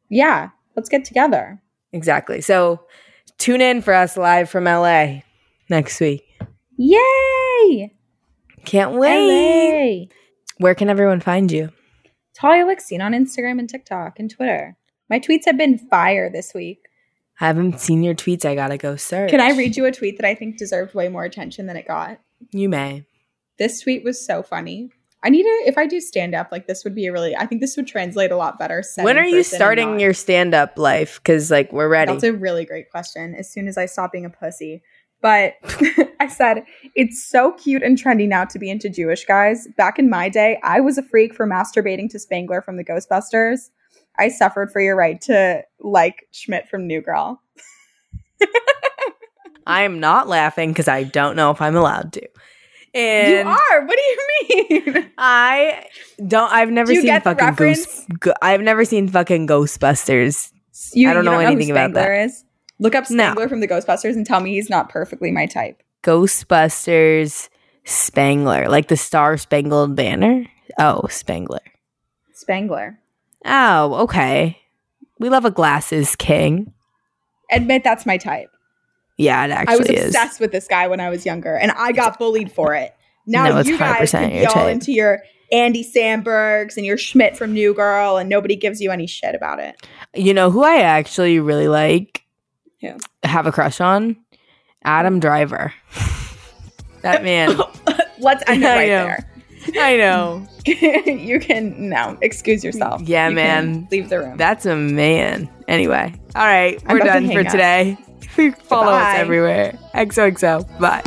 Yeah, 0.09 0.49
let's 0.75 0.89
get 0.89 1.05
together. 1.05 1.61
Exactly. 1.93 2.41
So 2.41 2.85
tune 3.37 3.61
in 3.61 3.81
for 3.81 3.93
us 3.93 4.17
live 4.17 4.49
from 4.49 4.65
LA 4.65 5.21
next 5.69 5.99
week. 5.99 6.23
Yay! 6.77 7.93
Can't 8.65 8.93
wait. 8.93 10.09
LA. 10.09 10.15
Where 10.57 10.75
can 10.75 10.89
everyone 10.89 11.19
find 11.19 11.51
you? 11.51 11.71
Talia 12.33 12.65
Lixine 12.65 13.01
on 13.01 13.13
Instagram 13.13 13.59
and 13.59 13.69
TikTok 13.69 14.19
and 14.19 14.29
Twitter. 14.29 14.77
My 15.09 15.19
tweets 15.19 15.45
have 15.45 15.57
been 15.57 15.77
fire 15.77 16.29
this 16.29 16.53
week. 16.53 16.79
I 17.39 17.47
haven't 17.47 17.79
seen 17.79 18.03
your 18.03 18.15
tweets. 18.15 18.45
I 18.45 18.55
gotta 18.55 18.77
go 18.77 18.95
search. 18.95 19.29
Can 19.29 19.41
I 19.41 19.51
read 19.51 19.77
you 19.77 19.85
a 19.85 19.91
tweet 19.91 20.17
that 20.17 20.27
I 20.27 20.35
think 20.35 20.57
deserved 20.57 20.95
way 20.95 21.09
more 21.09 21.23
attention 21.23 21.65
than 21.65 21.77
it 21.77 21.87
got? 21.87 22.19
You 22.51 22.69
may. 22.69 23.05
This 23.57 23.81
tweet 23.81 24.03
was 24.03 24.25
so 24.25 24.41
funny. 24.41 24.91
I 25.25 25.29
need 25.29 25.41
to 25.41 25.63
if 25.65 25.75
I 25.75 25.87
do 25.87 25.99
stand 25.99 26.35
up, 26.35 26.51
like 26.51 26.67
this 26.67 26.83
would 26.83 26.93
be 26.93 27.07
a 27.07 27.11
really 27.11 27.35
I 27.35 27.47
think 27.47 27.59
this 27.59 27.75
would 27.77 27.87
translate 27.87 28.31
a 28.31 28.37
lot 28.37 28.59
better. 28.59 28.83
when 28.97 29.17
are 29.17 29.25
you 29.25 29.41
starting 29.41 29.99
your 29.99 30.13
stand 30.13 30.53
up 30.53 30.77
life? 30.77 31.19
Because 31.19 31.49
like 31.49 31.73
we're 31.73 31.89
ready. 31.89 32.11
That's 32.11 32.23
a 32.23 32.31
really 32.31 32.63
great 32.63 32.91
question. 32.91 33.33
As 33.33 33.51
soon 33.51 33.67
as 33.67 33.75
I 33.75 33.87
stop 33.87 34.11
being 34.11 34.25
a 34.25 34.29
pussy. 34.29 34.83
But 35.23 35.55
I 36.19 36.27
said, 36.27 36.65
it's 36.93 37.25
so 37.27 37.53
cute 37.53 37.81
and 37.81 37.97
trendy 37.97 38.27
now 38.27 38.45
to 38.45 38.59
be 38.59 38.69
into 38.69 38.87
Jewish 38.87 39.25
guys. 39.25 39.67
Back 39.75 39.97
in 39.97 40.11
my 40.11 40.29
day, 40.29 40.59
I 40.61 40.79
was 40.79 40.99
a 40.99 41.03
freak 41.03 41.33
for 41.33 41.47
masturbating 41.47 42.11
to 42.11 42.19
Spangler 42.19 42.61
from 42.61 42.77
the 42.77 42.85
Ghostbusters. 42.85 43.71
I 44.19 44.27
suffered 44.27 44.71
for 44.71 44.79
your 44.79 44.95
right 44.95 45.19
to 45.21 45.63
like 45.79 46.27
Schmidt 46.29 46.69
from 46.69 46.85
New 46.85 47.01
Girl. 47.01 47.41
I 49.65 49.81
am 49.81 49.99
not 49.99 50.27
laughing 50.27 50.69
because 50.69 50.87
I 50.87 51.03
don't 51.03 51.35
know 51.35 51.49
if 51.49 51.59
I'm 51.59 51.75
allowed 51.75 52.13
to. 52.13 52.27
And 52.95 53.47
you 53.47 53.53
are. 53.53 53.85
What 53.85 53.97
do 53.97 54.01
you 54.01 54.93
mean? 54.93 55.11
I 55.17 55.85
don't. 56.25 56.51
I've 56.51 56.69
never 56.71 56.93
Do 56.93 57.01
seen 57.01 57.21
fucking 57.21 57.55
Ghost. 57.55 58.05
Go, 58.19 58.33
I've 58.41 58.61
never 58.61 58.85
seen 58.85 59.09
fucking 59.09 59.47
Ghostbusters. 59.47 60.51
You, 60.93 61.09
I 61.09 61.13
don't 61.13 61.25
you 61.25 61.29
know 61.29 61.37
who 61.37 61.45
anything 61.45 61.71
about 61.71 61.93
that. 61.93 62.09
Is? 62.25 62.45
Look 62.79 62.95
up 62.95 63.09
No. 63.09 63.23
Spangler 63.25 63.49
from 63.49 63.59
the 63.59 63.67
Ghostbusters 63.67 64.13
and 64.15 64.25
tell 64.25 64.39
me 64.39 64.53
he's 64.53 64.69
not 64.69 64.89
perfectly 64.89 65.31
my 65.31 65.45
type. 65.45 65.81
Ghostbusters 66.03 67.49
Spangler, 67.83 68.67
like 68.69 68.87
the 68.87 68.97
Star 68.97 69.37
Spangled 69.37 69.95
Banner. 69.95 70.45
Oh, 70.79 71.03
Spangler. 71.09 71.61
Spangler. 72.33 72.99
Oh, 73.45 73.93
okay. 74.03 74.59
We 75.19 75.29
love 75.29 75.45
a 75.45 75.51
glasses 75.51 76.15
king. 76.15 76.73
Admit 77.51 77.83
that's 77.83 78.05
my 78.05 78.17
type. 78.17 78.49
Yeah, 79.17 79.45
it 79.45 79.51
actually 79.51 79.73
I 79.73 79.77
was 79.77 79.89
is. 79.89 80.05
obsessed 80.07 80.39
with 80.39 80.51
this 80.51 80.67
guy 80.67 80.87
when 80.87 80.99
I 80.99 81.09
was 81.09 81.25
younger, 81.25 81.55
and 81.55 81.71
I 81.71 81.91
got 81.91 82.19
bullied 82.19 82.51
for 82.51 82.73
it. 82.75 82.93
Now 83.25 83.45
No, 83.47 83.59
you 83.61 83.77
guys 83.77 84.11
100% 84.11 84.11
can 84.11 84.29
be 84.31 84.45
all 84.45 84.67
into 84.67 84.91
your 84.91 85.21
Andy 85.51 85.83
Sambergs 85.83 86.77
and 86.77 86.85
your 86.85 86.97
Schmidt 86.97 87.37
from 87.37 87.53
New 87.53 87.73
Girl, 87.73 88.17
and 88.17 88.29
nobody 88.29 88.55
gives 88.55 88.81
you 88.81 88.91
any 88.91 89.07
shit 89.07 89.33
about 89.35 89.59
it. 89.59 89.75
You 90.13 90.33
know 90.33 90.51
who 90.51 90.63
I 90.63 90.81
actually 90.81 91.39
really 91.39 91.67
like? 91.67 92.23
Who? 92.81 92.97
Have 93.23 93.47
a 93.47 93.51
crush 93.51 93.79
on? 93.79 94.17
Adam 94.83 95.19
Driver. 95.19 95.73
that 97.01 97.23
man. 97.23 97.57
Let's 98.19 98.43
end 98.47 98.63
it 98.63 98.67
right 98.67 98.87
there. 98.87 99.31
I 99.79 99.97
know. 99.97 100.45
you 100.65 101.39
can 101.39 101.89
no 101.89 102.17
excuse 102.21 102.63
yourself. 102.63 103.01
Yeah, 103.01 103.29
You 103.29 103.35
man. 103.35 103.87
leave 103.91 104.09
the 104.09 104.19
room. 104.19 104.37
That's 104.37 104.65
a 104.65 104.75
man. 104.75 105.49
Anyway. 105.67 106.13
All 106.35 106.45
right. 106.45 106.81
We're 106.87 106.99
done 106.99 107.27
for 107.31 107.39
up. 107.39 107.47
today. 107.47 107.97
Follow 108.35 108.91
us 108.91 108.99
Goodbye. 109.03 109.17
everywhere. 109.17 109.77
XOXO. 109.93 110.79
Bye. 110.79 111.01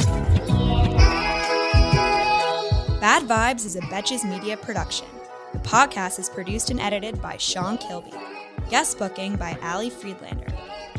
Bad 3.00 3.22
Vibes 3.28 3.64
is 3.64 3.76
a 3.76 3.80
Betches 3.82 4.28
Media 4.28 4.56
production. 4.56 5.06
The 5.52 5.58
podcast 5.60 6.18
is 6.18 6.28
produced 6.28 6.70
and 6.70 6.80
edited 6.80 7.20
by 7.22 7.36
Sean 7.36 7.78
Kilby. 7.78 8.12
Guest 8.70 8.98
booking 8.98 9.36
by 9.36 9.56
Ali 9.62 9.88
Friedlander. 9.90 10.52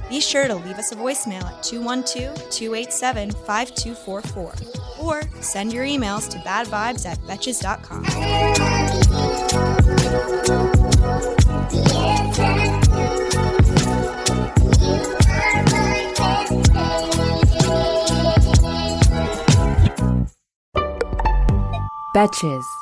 Be 0.10 0.20
sure 0.20 0.48
to 0.48 0.56
leave 0.56 0.78
us 0.80 0.92
a 0.92 0.96
voicemail 0.96 1.44
at 1.44 1.62
212 1.62 2.50
287 2.50 3.32
5244 3.32 5.06
or 5.06 5.22
send 5.42 5.72
your 5.72 5.86
emails 5.86 6.28
to 6.30 6.38
badvibes 6.40 7.06
at 7.06 7.20
betches.com. 7.20 8.06
Betches. 22.14 22.79